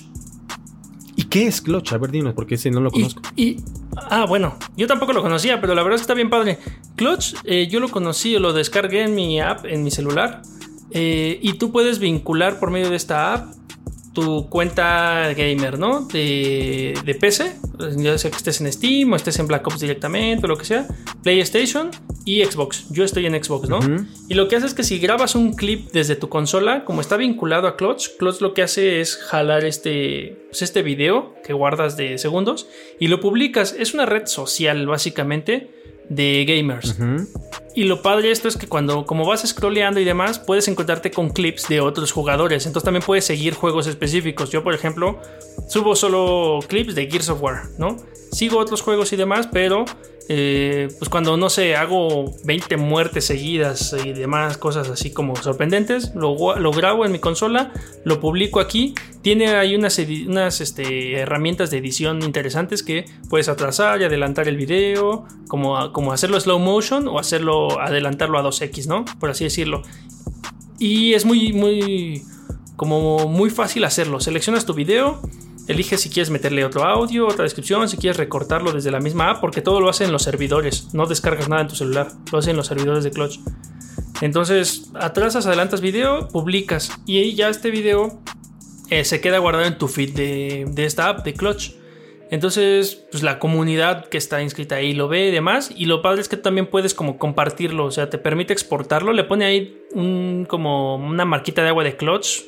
¿Y 1.35 1.41
qué 1.41 1.47
es 1.49 1.61
Clutch? 1.61 1.93
A 1.93 1.99
ver, 1.99 2.11
dinos, 2.12 2.32
porque 2.35 2.55
ese 2.55 2.70
no 2.70 2.80
lo 2.80 2.89
Y, 2.91 2.93
conozco. 2.93 3.22
y- 3.37 3.57
ah, 3.97 4.24
bueno, 4.26 4.57
yo 4.76 4.87
tampoco 4.87 5.12
lo 5.12 5.20
conocía, 5.22 5.61
pero 5.61 5.74
la 5.74 5.82
verdad 5.82 5.97
es 5.97 6.01
que 6.03 6.05
está 6.05 6.14
bien 6.14 6.30
padre. 6.30 6.59
Clutch, 6.97 7.35
eh, 7.45 7.66
yo 7.68 7.80
lo 7.80 7.89
conocí, 7.89 8.39
lo 8.39 8.53
descargué 8.53 9.03
en 9.03 9.14
mi 9.16 9.41
app, 9.41 9.64
en 9.66 9.82
mi 9.82 9.91
celular, 9.91 10.43
eh, 10.93 11.39
y 11.43 11.55
tú 11.55 11.72
puedes 11.72 11.99
vincular 11.99 12.61
por 12.61 12.70
medio 12.70 12.89
de 12.89 12.97
esta 12.97 13.35
app 13.35 13.53
tu 14.12 14.49
cuenta 14.49 15.32
gamer, 15.35 15.76
¿no? 15.76 16.03
De, 16.03 16.97
de 17.05 17.14
PC, 17.16 17.57
ya 17.97 18.16
sea 18.16 18.30
que 18.30 18.37
estés 18.37 18.61
en 18.61 18.72
Steam 18.72 19.12
o 19.12 19.16
estés 19.16 19.41
en 19.41 19.49
Black 19.49 19.66
Ops 19.66 19.80
directamente 19.80 20.47
o 20.47 20.49
lo 20.49 20.57
que 20.57 20.64
sea, 20.64 20.87
PlayStation 21.24 21.91
y 22.25 22.45
Xbox. 22.45 22.87
Yo 22.91 23.05
estoy 23.05 23.27
en 23.27 23.43
Xbox, 23.43 23.68
¿no? 23.68 23.81
Y 24.29 24.35
lo 24.35 24.49
que 24.49 24.57
hace 24.57 24.66
es 24.66 24.75
que 24.75 24.83
si 24.83 24.99
grabas 24.99 25.35
un 25.35 25.53
clip 25.53 25.91
desde 25.93 26.16
tu 26.16 26.29
consola, 26.29 26.85
como 26.85 27.01
está 27.01 27.16
vinculado 27.16 27.68
a 27.68 27.77
Clutch, 27.77 28.16
Clutch 28.18 28.41
lo 28.41 28.55
que 28.55 28.62
hace 28.62 29.01
es 29.01 29.16
jalar 29.16 29.64
este, 29.64 30.47
pues 30.49 30.62
este 30.62 30.83
video 30.83 31.35
que 31.45 31.53
guardas 31.53 31.97
de 31.97 32.18
segundos 32.18 32.66
y 32.99 33.09
lo 33.09 33.20
publicas. 33.20 33.75
Es 33.79 33.95
una 33.95 34.07
red 34.07 34.27
social, 34.27 34.87
básicamente 34.87 35.70
de 36.09 36.45
gamers. 36.47 36.97
Y 37.77 37.85
lo 37.85 38.03
padre 38.03 38.29
de 38.29 38.33
esto 38.33 38.47
es 38.47 38.57
que 38.57 38.68
cuando, 38.68 39.05
como 39.05 39.27
vas 39.27 39.47
scrolleando 39.47 39.99
y 39.99 40.05
demás, 40.05 40.39
puedes 40.39 40.68
encontrarte 40.68 41.11
con 41.11 41.31
clips 41.31 41.68
de 41.68 41.81
otros 41.81 42.12
jugadores. 42.12 42.66
Entonces 42.66 42.85
también 42.85 43.03
puedes 43.05 43.25
seguir 43.25 43.55
juegos 43.55 43.89
específicos. 43.89 44.51
Yo, 44.51 44.62
por 44.62 44.75
ejemplo, 44.75 45.20
subo 45.68 45.97
solo 45.97 46.61
clips 46.68 46.95
de 46.95 47.11
Gears 47.11 47.31
of 47.31 47.43
War, 47.43 47.64
¿no? 47.79 47.97
Sigo 48.31 48.59
otros 48.59 48.81
juegos 48.81 49.12
y 49.12 49.16
demás, 49.16 49.49
pero 49.51 49.85
eh, 50.29 50.89
pues 50.99 51.11
cuando 51.11 51.37
no 51.37 51.51
sé, 51.51 51.77
hago 51.77 52.33
20 52.45 52.79
muertes 52.79 53.27
seguidas 53.27 53.95
y 54.05 54.12
demás 54.14 54.57
cosas 54.57 54.89
así 54.89 55.12
como 55.12 55.37
sorprendentes, 55.37 56.14
lo, 56.14 56.35
grabo 56.72 57.05
en 57.05 57.12
mi 57.12 57.18
consola, 57.18 57.72
lo 58.05 58.20
publico 58.20 58.61
aquí. 58.61 58.95
Tiene 59.20 59.49
ahí 59.49 59.75
unas, 59.75 59.99
unas 60.27 60.61
este, 60.61 61.18
herramientas 61.18 61.70
de 61.70 61.79
edición 61.79 62.22
interesantes 62.22 62.83
que 62.83 63.05
puedes 63.29 63.49
atrasar 63.49 64.01
y 64.01 64.05
adelantar 64.05 64.49
el 64.49 64.57
video, 64.57 65.27
como, 65.49 65.93
como 65.93 66.12
hacerlo 66.12 66.41
slow 66.41 66.59
motion 66.59 67.09
o 67.09 67.18
hacerlo, 67.18 67.63
adelantarlo 67.80 68.38
a 68.38 68.42
2x, 68.42 68.86
¿no? 68.86 69.04
Por 69.18 69.30
así 69.30 69.44
decirlo. 69.44 69.82
Y 70.78 71.14
es 71.14 71.24
muy, 71.24 71.52
muy, 71.52 72.22
como 72.76 73.28
muy 73.28 73.50
fácil 73.50 73.84
hacerlo. 73.84 74.20
Seleccionas 74.20 74.66
tu 74.66 74.74
video 74.74 75.20
Elige 75.66 75.96
si 75.96 76.10
quieres 76.10 76.28
meterle 76.28 76.64
otro 76.64 76.84
audio, 76.84 77.26
otra 77.26 77.44
descripción, 77.44 77.88
si 77.88 77.96
quieres 77.96 78.18
recortarlo 78.18 78.72
desde 78.72 78.90
la 78.90 79.00
misma 79.00 79.30
app, 79.30 79.40
porque 79.40 79.62
todo 79.62 79.80
lo 79.80 79.88
hacen 79.88 80.12
los 80.12 80.22
servidores. 80.22 80.92
No 80.92 81.06
descargas 81.06 81.48
nada 81.48 81.62
en 81.62 81.68
tu 81.68 81.74
celular, 81.74 82.08
lo 82.30 82.38
hacen 82.38 82.56
los 82.56 82.66
servidores 82.66 83.02
de 83.02 83.10
Clutch. 83.10 83.38
Entonces, 84.20 84.90
atrasas, 84.94 85.46
adelantas 85.46 85.80
video, 85.80 86.28
publicas. 86.28 86.92
Y 87.06 87.18
ahí 87.18 87.34
ya 87.34 87.48
este 87.48 87.70
video 87.70 88.20
eh, 88.90 89.06
se 89.06 89.22
queda 89.22 89.38
guardado 89.38 89.64
en 89.64 89.78
tu 89.78 89.88
feed 89.88 90.14
de, 90.14 90.66
de, 90.68 90.84
esta 90.84 91.08
app, 91.08 91.24
de 91.24 91.32
Clutch. 91.32 91.72
Entonces, 92.31 93.05
pues 93.11 93.22
la 93.22 93.39
comunidad 93.39 94.07
que 94.07 94.18
está 94.18 94.43
inscrita 94.43 94.77
ahí 94.77 94.93
lo 94.93 95.09
ve 95.09 95.29
y 95.29 95.31
demás. 95.31 95.70
Y 95.77 95.87
lo 95.87 96.03
padre 96.03 96.20
es 96.20 96.29
que 96.29 96.37
también 96.37 96.66
puedes 96.66 96.95
como 96.95 97.18
compartirlo. 97.18 97.85
O 97.85 97.91
sea, 97.91 98.11
te 98.11 98.18
permite 98.18 98.53
exportarlo. 98.53 99.12
Le 99.12 99.25
pone 99.25 99.45
ahí 99.45 99.83
un, 99.93 100.47
como 100.49 100.97
una 100.97 101.25
marquita 101.25 101.62
de 101.62 101.68
agua 101.68 101.85
de 101.85 101.97
Clutch. 101.97 102.43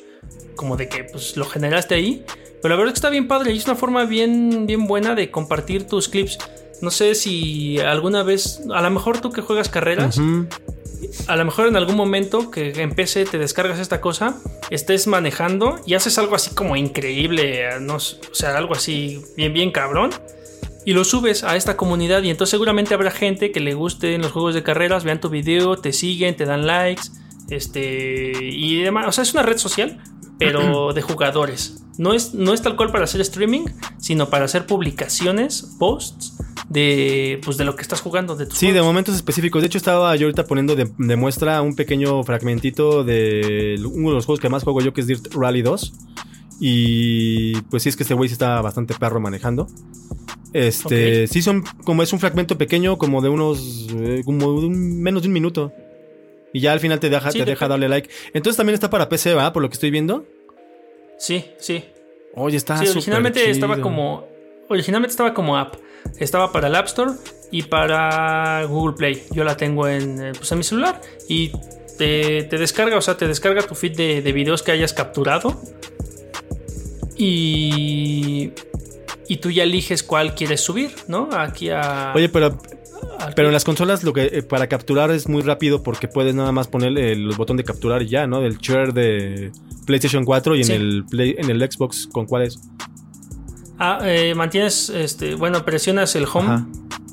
Como 0.55 0.75
de 0.75 0.89
que 0.89 1.03
pues 1.05 1.37
lo 1.37 1.45
generaste 1.45 1.95
ahí. 1.95 2.25
Pero 2.61 2.69
la 2.69 2.75
verdad 2.75 2.87
es 2.87 2.93
que 2.93 2.97
está 2.97 3.09
bien 3.09 3.27
padre 3.27 3.53
y 3.53 3.57
es 3.57 3.65
una 3.65 3.75
forma 3.75 4.05
bien, 4.05 4.65
bien 4.65 4.87
buena 4.87 5.15
de 5.15 5.29
compartir 5.29 5.87
tus 5.87 6.09
clips. 6.09 6.37
No 6.81 6.91
sé 6.91 7.15
si 7.15 7.79
alguna 7.79 8.23
vez, 8.23 8.61
a 8.73 8.81
lo 8.81 8.89
mejor 8.89 9.19
tú 9.19 9.31
que 9.31 9.41
juegas 9.41 9.69
carreras, 9.69 10.19
a 11.27 11.35
lo 11.35 11.45
mejor 11.45 11.67
en 11.67 11.75
algún 11.75 11.95
momento 11.95 12.51
que 12.51 12.69
en 12.81 12.91
PC 12.91 13.25
te 13.25 13.37
descargas 13.37 13.79
esta 13.79 14.01
cosa, 14.01 14.35
estés 14.69 15.07
manejando 15.07 15.79
y 15.85 15.93
haces 15.93 16.17
algo 16.17 16.35
así 16.35 16.53
como 16.55 16.75
increíble, 16.75 17.65
no, 17.81 17.95
o 17.95 17.99
sea, 17.99 18.57
algo 18.57 18.73
así 18.73 19.21
bien, 19.35 19.53
bien 19.53 19.71
cabrón. 19.71 20.11
Y 20.85 20.93
lo 20.93 21.03
subes 21.03 21.43
a 21.43 21.57
esta 21.57 21.75
comunidad 21.75 22.23
y 22.23 22.29
entonces 22.29 22.51
seguramente 22.51 22.93
habrá 22.93 23.11
gente 23.11 23.51
que 23.51 23.59
le 23.59 23.73
guste 23.73 24.15
en 24.15 24.21
los 24.21 24.31
juegos 24.31 24.53
de 24.53 24.63
carreras, 24.63 25.03
vean 25.03 25.19
tu 25.19 25.29
video, 25.29 25.77
te 25.77 25.91
siguen, 25.91 26.37
te 26.37 26.45
dan 26.45 26.65
likes, 26.65 27.03
este 27.49 28.31
y 28.41 28.81
demás. 28.81 29.05
O 29.07 29.11
sea, 29.11 29.23
es 29.23 29.33
una 29.33 29.43
red 29.43 29.57
social, 29.57 30.01
pero 30.37 30.93
de 30.93 31.01
jugadores. 31.01 31.83
No 31.97 32.13
es, 32.13 32.33
no 32.33 32.53
es 32.53 32.61
tal 32.61 32.75
cual 32.75 32.91
para 32.91 33.05
hacer 33.05 33.21
streaming, 33.21 33.65
sino 33.97 34.29
para 34.29 34.45
hacer 34.45 34.67
publicaciones, 34.67 35.75
posts 35.79 36.37
de, 36.69 37.39
pues, 37.43 37.57
de 37.57 37.65
lo 37.65 37.75
que 37.75 37.81
estás 37.81 38.01
jugando. 38.01 38.35
De 38.35 38.45
sí, 38.51 38.71
de 38.71 38.81
momentos 38.81 39.15
específicos. 39.15 39.61
De 39.61 39.67
hecho, 39.67 39.77
estaba 39.77 40.15
yo 40.15 40.27
ahorita 40.27 40.45
poniendo 40.45 40.75
de, 40.75 41.15
muestra 41.15 41.61
un 41.61 41.75
pequeño 41.75 42.23
fragmentito 42.23 43.03
de 43.03 43.79
uno 43.83 44.09
de 44.09 44.15
los 44.15 44.25
juegos 44.25 44.39
que 44.39 44.49
más 44.49 44.63
juego 44.63 44.81
yo, 44.81 44.93
que 44.93 45.01
es 45.01 45.07
Dirt 45.07 45.33
Rally 45.33 45.61
2. 45.63 45.93
Y 46.59 47.61
pues 47.63 47.83
sí, 47.83 47.89
es 47.89 47.95
que 47.95 48.03
este 48.03 48.15
güey 48.15 48.29
sí 48.29 48.33
está 48.33 48.61
bastante 48.61 48.93
perro 48.95 49.19
manejando. 49.19 49.67
Este, 50.53 51.27
sí 51.27 51.41
son 51.41 51.63
como 51.83 52.03
es 52.03 52.13
un 52.13 52.19
fragmento 52.19 52.57
pequeño, 52.57 52.97
como 52.97 53.21
de 53.21 53.29
unos, 53.29 53.87
eh, 53.95 54.21
como 54.25 54.61
de 54.61 54.69
menos 54.69 55.21
de 55.21 55.27
un 55.27 55.33
minuto. 55.33 55.71
Y 56.53 56.61
ya 56.61 56.73
al 56.73 56.79
final 56.79 56.99
te 56.99 57.09
deja, 57.09 57.31
te 57.31 57.45
deja 57.45 57.67
darle 57.67 57.89
like. 57.89 58.09
Entonces 58.33 58.57
también 58.57 58.73
está 58.73 58.89
para 58.89 59.09
PC, 59.09 59.33
¿va? 59.33 59.51
Por 59.53 59.61
lo 59.61 59.69
que 59.69 59.73
estoy 59.73 59.91
viendo. 59.91 60.25
Sí, 61.17 61.45
sí. 61.59 61.83
Oye, 62.35 62.57
está 62.57 62.77
sí, 62.77 62.87
originalmente 62.87 63.49
estaba 63.49 63.81
como 63.81 64.27
originalmente 64.69 65.11
estaba 65.11 65.33
como 65.33 65.57
app. 65.57 65.75
Estaba 66.19 66.51
para 66.51 66.67
el 66.67 66.75
App 66.75 66.87
Store 66.87 67.11
y 67.51 67.63
para 67.63 68.63
Google 68.65 68.95
Play. 68.95 69.23
Yo 69.31 69.43
la 69.43 69.57
tengo 69.57 69.87
en, 69.87 70.27
eh, 70.27 70.31
pues, 70.37 70.51
en 70.51 70.57
mi 70.57 70.63
celular 70.63 71.01
y 71.27 71.51
te, 71.97 72.43
descarga, 72.43 72.97
o 72.97 73.01
sea, 73.01 73.17
te 73.17 73.27
descarga 73.27 73.63
tu 73.63 73.75
feed 73.75 73.95
de, 73.95 74.21
de 74.21 74.31
videos 74.31 74.63
que 74.63 74.71
hayas 74.71 74.93
capturado. 74.93 75.59
Y, 77.15 78.51
y 79.27 79.37
tú 79.37 79.49
ya 79.49 79.63
eliges 79.63 80.03
cuál 80.03 80.35
quieres 80.35 80.61
subir, 80.61 80.91
¿no? 81.07 81.29
Aquí 81.31 81.69
a... 81.69 82.13
Oye, 82.15 82.29
pero 82.29 82.57
pero 83.35 83.49
en 83.49 83.53
las 83.53 83.63
consolas 83.63 84.03
lo 84.03 84.13
que 84.13 84.29
eh, 84.31 84.43
para 84.43 84.67
capturar 84.67 85.11
es 85.11 85.27
muy 85.27 85.41
rápido 85.41 85.83
porque 85.83 86.07
puedes 86.07 86.35
nada 86.35 86.51
más 86.51 86.67
poner 86.67 86.97
el, 86.97 87.29
botón 87.35 87.57
de 87.57 87.63
capturar 87.63 88.01
y 88.01 88.09
ya, 88.09 88.27
¿no? 88.27 88.41
Del 88.41 88.57
share 88.57 88.93
de 88.93 89.51
PlayStation 89.85 90.25
4 90.25 90.55
y 90.55 90.61
en 90.61 90.71
el 90.71 91.05
Play, 91.09 91.35
en 91.37 91.49
el 91.49 91.59
Xbox 91.59 92.07
con 92.11 92.25
cuál 92.25 92.43
es. 92.43 92.59
Ah, 93.79 93.99
eh, 94.03 94.33
mantienes, 94.35 94.89
este, 94.89 95.35
bueno, 95.35 95.63
presionas 95.63 96.15
el 96.15 96.25
home, 96.31 96.65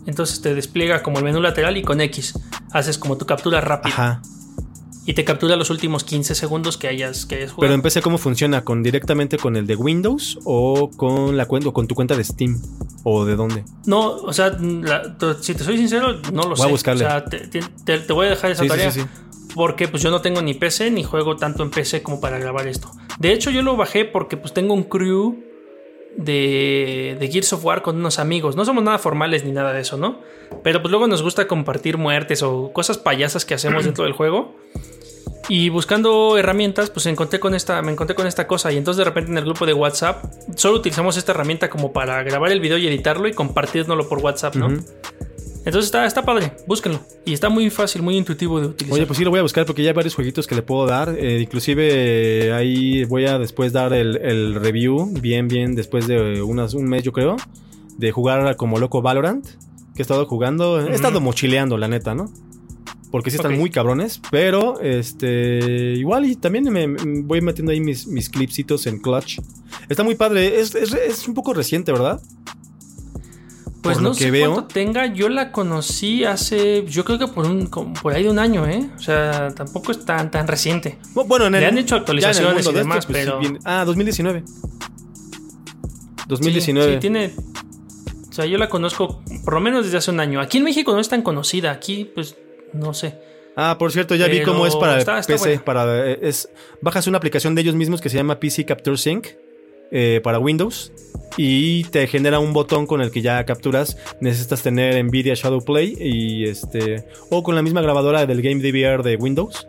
entonces 0.07 0.41
te 0.41 0.55
despliega 0.55 1.03
como 1.03 1.19
el 1.19 1.25
menú 1.25 1.41
lateral 1.41 1.77
y 1.77 1.83
con 1.83 2.01
X 2.01 2.35
haces 2.73 2.99
como 2.99 3.17
tu 3.17 3.27
captura 3.27 3.61
rápida. 3.61 3.93
Ajá. 3.95 4.23
Y 5.07 5.13
te 5.13 5.25
captura 5.25 5.57
los 5.57 5.69
últimos 5.71 6.03
15 6.05 6.35
segundos 6.35 6.79
que 6.79 6.89
hayas, 6.89 7.27
que 7.27 7.37
hayas 7.37 7.53
jugado. 7.53 7.61
Pero 7.61 7.75
empecé 7.75 8.01
cómo 8.01 8.17
funciona, 8.17 8.65
con 8.65 8.83
directamente 8.83 9.37
con 9.37 9.57
el 9.57 9.67
de 9.67 9.77
Windows 9.77 10.39
o 10.45 10.91
con 10.97 11.37
la 11.37 11.47
cuenta 11.47 11.71
con 11.73 11.87
tu 11.87 11.95
cuenta 11.95 12.17
de 12.17 12.25
Steam 12.25 12.61
o 13.03 13.25
de 13.25 13.37
dónde. 13.37 13.65
No, 13.87 14.15
o 14.15 14.33
sea, 14.33 14.57
si 15.41 15.55
te 15.55 15.63
soy 15.63 15.77
sincero, 15.77 16.21
no 16.33 16.49
lo 16.49 16.57
sé. 16.57 16.63
Voy 16.63 16.69
a 16.69 16.73
buscarle. 16.73 17.05
O 17.05 17.09
sea, 17.09 17.25
te, 17.25 18.13
voy 18.13 18.27
a 18.27 18.31
dejar 18.31 18.53
esa 18.53 18.67
tarea. 18.67 18.93
porque 19.55 19.89
pues 19.89 20.03
yo 20.03 20.11
no 20.11 20.23
tengo 20.23 20.41
ni 20.41 20.55
PC 20.55 20.91
ni 20.91 21.05
juego 21.05 21.37
tanto 21.37 21.63
en 21.63 21.71
PC 21.71 22.03
como 22.03 22.21
para 22.21 22.39
grabar 22.39 22.67
esto. 22.67 22.91
De 23.19 23.33
hecho, 23.33 23.51
yo 23.51 23.61
lo 23.63 23.77
bajé 23.77 24.07
porque 24.07 24.39
pues 24.39 24.55
tengo 24.55 24.73
un 24.73 24.85
crew 24.85 25.44
de, 26.17 27.17
de 27.19 27.29
Gears 27.29 27.53
of 27.53 27.65
War 27.65 27.83
con 27.83 27.97
unos 27.97 28.19
amigos. 28.19 28.57
No 28.57 28.65
somos 28.65 28.85
nada 28.85 28.99
formales 28.99 29.45
ni 29.45 29.53
nada 29.53 29.73
de 29.73 29.81
eso, 29.81 29.97
¿no? 29.97 30.21
Pero 30.63 30.81
pues 30.81 30.91
luego 30.91 31.07
nos 31.07 31.23
gusta 31.23 31.47
compartir 31.47 31.99
muertes 31.99 32.43
o 32.43 32.73
cosas 32.73 32.99
payasas 32.99 33.45
que 33.45 33.55
hacemos 33.55 33.85
dentro 33.85 34.05
del 34.05 34.13
juego. 34.13 34.55
Y 35.49 35.69
buscando 35.69 36.39
herramientas, 36.39 36.89
pues 36.91 37.05
encontré 37.07 37.39
con 37.39 37.55
esta, 37.55 37.83
me 37.83 37.93
encontré 37.93 38.15
con 38.15 38.27
esta 38.27 38.47
cosa. 38.47 38.73
Y 38.73 38.79
entonces 38.79 38.99
de 38.99 39.05
repente 39.05 39.31
en 39.31 39.39
el 39.39 39.45
grupo 39.45 39.67
de 39.67 39.75
WhatsApp 39.75 40.25
solo 40.57 40.79
utilizamos 40.79 41.17
esta 41.17 41.33
herramienta 41.33 41.69
como 41.69 41.93
para 41.93 42.23
grabar 42.23 42.51
el 42.51 42.61
video 42.61 42.79
y 42.79 42.87
editarlo 42.87 43.29
y 43.29 43.33
compartirnoslo 43.33 44.09
por 44.09 44.19
WhatsApp, 44.21 44.55
¿no? 44.55 44.69
Entonces 45.65 45.87
está, 45.87 46.05
está 46.05 46.25
padre, 46.25 46.53
búsquenlo. 46.67 47.01
Y 47.25 47.33
está 47.33 47.49
muy 47.49 47.71
fácil, 47.71 48.03
muy 48.03 48.17
intuitivo 48.17 48.61
de 48.61 48.67
utilizar. 48.67 48.95
Oye, 48.99 49.07
pues 49.07 49.17
sí 49.17 49.25
lo 49.25 49.31
voy 49.31 49.39
a 49.39 49.43
buscar 49.43 49.65
porque 49.65 49.83
ya 49.83 49.91
hay 49.91 49.95
varios 49.95 50.15
jueguitos 50.15 50.47
que 50.47 50.55
le 50.55 50.63
puedo 50.63 50.87
dar. 50.87 51.17
Eh, 51.19 51.41
inclusive 51.41 52.53
ahí 52.53 53.05
voy 53.05 53.27
a 53.27 53.39
después 53.39 53.73
dar 53.73 53.95
el, 53.95 54.55
review, 54.55 55.11
bien, 55.21 55.49
bien, 55.49 55.75
después 55.75 56.07
de 56.07 56.43
unas, 56.43 56.75
un 56.75 56.85
mes 56.85 57.03
yo 57.03 57.13
creo, 57.13 57.37
de 57.97 58.13
jugar 58.13 58.57
como 58.57 58.79
loco 58.79 59.01
Valorant, 59.01 59.47
que 59.95 60.01
he 60.01 60.03
estado 60.03 60.27
jugando. 60.27 60.81
He 60.87 60.95
estado 60.95 61.21
mochileando, 61.21 61.79
la 61.79 61.89
neta, 61.89 62.15
¿no? 62.15 62.31
porque 63.15 63.31
sí 63.31 63.37
están 63.37 63.57
muy 63.57 63.71
cabrones, 63.71 64.21
pero 64.33 64.81
este 64.81 65.93
igual 65.97 66.25
y 66.25 66.35
también 66.35 66.65
me, 66.65 66.89
voy 67.23 67.41
metiendo 67.41 67.71
ahí 67.71 67.79
mis, 67.79 68.09
mis 68.09 68.29
clipsitos 68.29 68.89
en 68.89 68.99
Clutch. 68.99 69.39
Está 69.89 70.03
muy 70.03 70.17
padre, 70.17 70.59
es, 70.59 70.75
es, 70.75 71.29
un 71.29 71.33
poco 71.33 71.55
reciente, 71.55 71.93
¿verdad? 71.93 72.21
Pues 73.85 74.01
no 74.01 74.15
sé 74.15 74.31
veo. 74.31 74.55
cuánto 74.55 74.73
tenga, 74.73 75.07
yo 75.07 75.29
la 75.29 75.53
conocí 75.53 76.25
hace, 76.25 76.87
yo 76.89 77.05
creo 77.05 77.19
que 77.19 77.29
por 77.29 77.47
un 77.47 77.67
por 77.69 78.15
ahí 78.15 78.23
de 78.23 78.31
un 78.31 78.39
año, 78.39 78.67
¿eh? 78.67 78.89
O 78.97 78.99
sea, 78.99 79.51
tampoco 79.55 79.93
es 79.93 80.07
tan, 80.07 80.31
tan 80.31 80.49
reciente. 80.49 80.99
Bueno, 81.13 81.47
en 81.47 81.53
Le 81.53 81.67
han 81.67 81.77
hecho 81.77 81.97
actualizaciones 81.97 82.67
y 82.67 82.73
demás, 82.73 83.05
pues, 83.05 83.27
pero... 83.27 83.41
ah, 83.65 83.85
2019. 83.85 84.43
2019. 86.27 86.95
sí, 86.95 86.99
tiene... 86.99 87.35
O 88.31 88.33
sea, 88.33 88.47
yo 88.47 88.57
la 88.57 88.71
conozco 88.71 89.23
por 89.45 89.53
lo 89.53 89.61
menos 89.61 89.85
desde 89.85 89.99
hace 89.99 90.11
un 90.11 90.19
año. 90.19 90.41
Aquí 90.41 90.57
en 90.57 90.65
México 90.65 90.93
no 90.95 91.01
es 91.01 91.11
tan 91.11 91.21
conocida. 91.21 91.71
Aquí, 91.71 92.07
pues, 92.07 92.37
no 92.73 92.95
sé. 92.95 93.19
Ah, 93.55 93.77
por 93.79 93.93
cierto, 93.93 94.15
ya 94.15 94.27
vi 94.29 94.43
cómo 94.43 94.67
es 94.67 94.75
para 94.75 95.05
PC. 95.23 95.61
Para, 95.61 96.11
eh, 96.11 96.19
es, 96.23 96.49
bajas 96.81 97.07
una 97.07 97.19
aplicación 97.19 97.55
de 97.55 97.61
ellos 97.61 97.75
mismos 97.75 98.01
que 98.01 98.09
se 98.09 98.17
llama 98.17 98.41
PC 98.41 98.65
Capture 98.65 98.97
Sync 98.97 99.29
eh, 99.97 100.21
para 100.25 100.41
Windows 100.41 100.93
y 101.37 101.85
te 101.85 102.09
genera 102.09 102.41
un 102.41 102.53
botón 102.53 102.85
con 102.87 103.01
el 103.01 103.13
que 103.13 103.23
ya 103.23 103.45
capturas. 103.45 103.97
Necesitas 104.21 104.61
tener 104.61 105.03
Nvidia 105.05 105.35
Shadow 105.35 105.65
Play 105.65 105.97
y 106.01 106.49
este 106.49 107.05
o 107.31 107.45
con 107.45 107.55
la 107.55 107.63
misma 107.63 107.81
grabadora 107.81 108.27
del 108.27 108.43
Game 108.43 108.61
DVR 108.61 109.05
de 109.05 109.15
Windows 109.15 109.69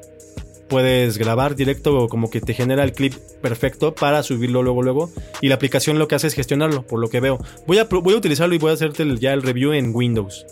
puedes 0.67 1.19
grabar 1.19 1.55
directo 1.55 2.07
como 2.07 2.31
que 2.31 2.41
te 2.41 2.55
genera 2.55 2.83
el 2.83 2.93
clip 2.93 3.13
perfecto 3.39 3.93
para 3.93 4.23
subirlo 4.23 4.63
luego 4.63 4.81
luego. 4.81 5.11
Y 5.41 5.49
la 5.49 5.55
aplicación 5.55 5.99
lo 5.99 6.07
que 6.07 6.15
hace 6.15 6.25
es 6.25 6.33
gestionarlo 6.33 6.87
por 6.87 6.99
lo 6.99 7.09
que 7.09 7.19
veo. 7.19 7.37
Voy 7.67 7.77
a, 7.77 7.83
voy 7.83 8.15
a 8.15 8.17
utilizarlo 8.17 8.55
y 8.55 8.57
voy 8.57 8.71
a 8.71 8.73
hacerte 8.73 9.05
ya 9.17 9.33
el 9.33 9.43
review 9.43 9.73
en 9.73 9.93
Windows. 9.93 10.43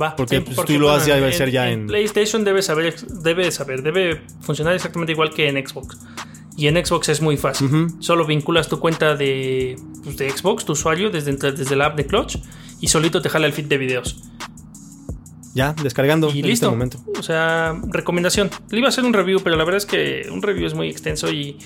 Va, 0.00 0.16
porque 0.16 0.40
pues, 0.40 0.56
tú 0.66 0.80
lo 0.80 0.90
haces 0.90 1.06
ya 1.06 1.14
debe 1.14 1.32
ser 1.32 1.52
ya 1.52 1.70
en, 1.70 1.86
PlayStation 1.86 2.42
debe 2.42 2.62
saber 2.62 2.96
debe 3.22 3.52
saber 3.52 3.80
debe 3.80 4.22
funcionar 4.40 4.74
exactamente 4.74 5.12
igual 5.12 5.30
que 5.30 5.48
en 5.48 5.64
Xbox 5.64 5.96
y 6.56 6.68
en 6.68 6.84
Xbox 6.84 7.08
es 7.08 7.20
muy 7.20 7.36
fácil 7.36 7.88
solo 8.00 8.24
vinculas 8.26 8.68
tu 8.68 8.78
cuenta 8.78 9.16
de, 9.16 9.76
pues, 10.02 10.16
de 10.16 10.30
Xbox 10.30 10.64
tu 10.64 10.72
usuario 10.72 11.10
desde, 11.10 11.32
desde 11.52 11.76
la 11.76 11.86
app 11.86 11.96
de 11.96 12.06
Clutch 12.06 12.38
y 12.80 12.88
solito 12.88 13.20
te 13.22 13.28
jala 13.28 13.46
el 13.46 13.52
feed 13.52 13.66
de 13.66 13.78
videos 13.78 14.16
ya, 15.54 15.72
descargando 15.72 16.30
y 16.34 16.40
en 16.40 16.46
listo. 16.46 16.66
Este 16.66 16.76
momento. 16.76 16.98
O 17.16 17.22
sea, 17.22 17.80
recomendación. 17.88 18.50
Le 18.70 18.78
iba 18.78 18.88
a 18.88 18.90
hacer 18.90 19.04
un 19.04 19.12
review, 19.12 19.40
pero 19.42 19.56
la 19.56 19.64
verdad 19.64 19.78
es 19.78 19.86
que 19.86 20.28
un 20.30 20.42
review 20.42 20.66
es 20.66 20.74
muy 20.74 20.88
extenso 20.88 21.30
y, 21.30 21.56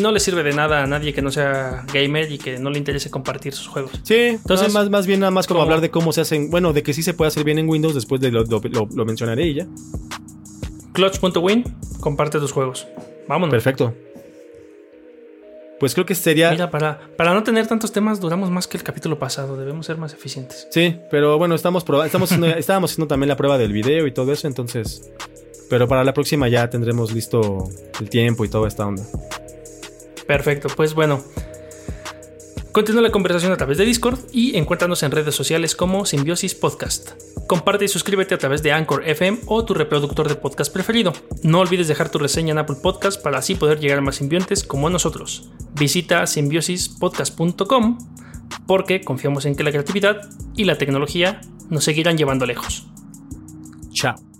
no 0.00 0.12
le 0.12 0.20
sirve 0.20 0.44
de 0.44 0.52
nada 0.52 0.84
a 0.84 0.86
nadie 0.86 1.12
que 1.12 1.22
no 1.22 1.32
sea 1.32 1.84
gamer 1.92 2.30
y 2.30 2.38
que 2.38 2.58
no 2.58 2.70
le 2.70 2.78
interese 2.78 3.10
compartir 3.10 3.52
sus 3.52 3.66
juegos. 3.66 3.90
Sí, 4.04 4.14
entonces 4.14 4.72
más, 4.72 4.88
más 4.90 5.06
bien 5.06 5.20
nada 5.20 5.32
más 5.32 5.48
como, 5.48 5.60
hablar 5.60 5.80
de 5.80 5.90
cómo 5.90 6.12
se 6.12 6.20
hacen, 6.20 6.50
bueno, 6.50 6.72
de 6.72 6.84
que 6.84 6.94
sí 6.94 7.02
se 7.02 7.14
puede 7.14 7.28
hacer 7.28 7.42
bien 7.42 7.58
en 7.58 7.68
Windows, 7.68 7.94
después 7.94 8.20
de 8.20 8.30
lo, 8.30 8.44
lo 8.44 9.04
mencionaré 9.04 9.48
y 9.48 9.54
ya. 9.54 9.66
Clutch.win, 10.92 11.64
comparte 12.00 12.38
tus 12.38 12.52
juegos. 12.52 12.86
Vámonos. 13.26 13.50
Perfecto 13.50 13.92
pues 15.82 15.94
creo 15.94 16.06
que 16.06 16.14
sería... 16.14 16.52
Mira, 16.52 16.70
para, 16.70 17.00
para 17.16 17.34
no 17.34 17.42
tener 17.42 17.66
tantos 17.66 17.90
temas 17.90 18.20
duramos 18.20 18.52
más 18.52 18.68
que 18.68 18.76
el 18.76 18.84
capítulo 18.84 19.18
pasado, 19.18 19.56
debemos 19.56 19.84
ser 19.84 19.96
más 19.96 20.12
eficientes. 20.14 20.68
Sí, 20.70 21.00
pero 21.10 21.38
bueno, 21.38 21.56
estamos, 21.56 21.84
estamos 22.04 22.30
estábamos 22.56 22.92
haciendo 22.92 23.08
también 23.08 23.28
la 23.28 23.36
prueba 23.36 23.58
del 23.58 23.72
video 23.72 24.06
y 24.06 24.12
todo 24.12 24.32
eso, 24.32 24.46
entonces... 24.46 25.10
Pero 25.68 25.88
para 25.88 26.04
la 26.04 26.14
próxima 26.14 26.46
ya 26.46 26.70
tendremos 26.70 27.10
listo 27.10 27.68
el 27.98 28.08
tiempo 28.08 28.44
y 28.44 28.48
toda 28.48 28.68
esta 28.68 28.86
onda. 28.86 29.02
Perfecto, 30.24 30.68
pues 30.76 30.94
bueno. 30.94 31.24
Continúa 32.72 33.02
la 33.02 33.12
conversación 33.12 33.52
a 33.52 33.58
través 33.58 33.76
de 33.76 33.84
Discord 33.84 34.18
y 34.32 34.56
encuéntranos 34.56 35.02
en 35.02 35.10
redes 35.10 35.34
sociales 35.34 35.76
como 35.76 36.06
Simbiosis 36.06 36.54
Podcast. 36.54 37.10
Comparte 37.46 37.84
y 37.84 37.88
suscríbete 37.88 38.34
a 38.34 38.38
través 38.38 38.62
de 38.62 38.72
Anchor 38.72 39.06
FM 39.06 39.40
o 39.44 39.62
tu 39.66 39.74
reproductor 39.74 40.26
de 40.26 40.36
podcast 40.36 40.72
preferido. 40.72 41.12
No 41.42 41.60
olvides 41.60 41.86
dejar 41.86 42.08
tu 42.08 42.18
reseña 42.18 42.52
en 42.52 42.58
Apple 42.58 42.76
Podcast 42.82 43.22
para 43.22 43.36
así 43.36 43.56
poder 43.56 43.78
llegar 43.78 43.98
a 43.98 44.00
más 44.00 44.16
simbiontes 44.16 44.64
como 44.64 44.88
nosotros. 44.88 45.50
Visita 45.74 46.26
simbiosispodcast.com 46.26 47.98
porque 48.66 49.02
confiamos 49.02 49.44
en 49.44 49.54
que 49.54 49.64
la 49.64 49.70
creatividad 49.70 50.30
y 50.56 50.64
la 50.64 50.78
tecnología 50.78 51.42
nos 51.68 51.84
seguirán 51.84 52.16
llevando 52.16 52.46
lejos. 52.46 52.86
Chao. 53.92 54.31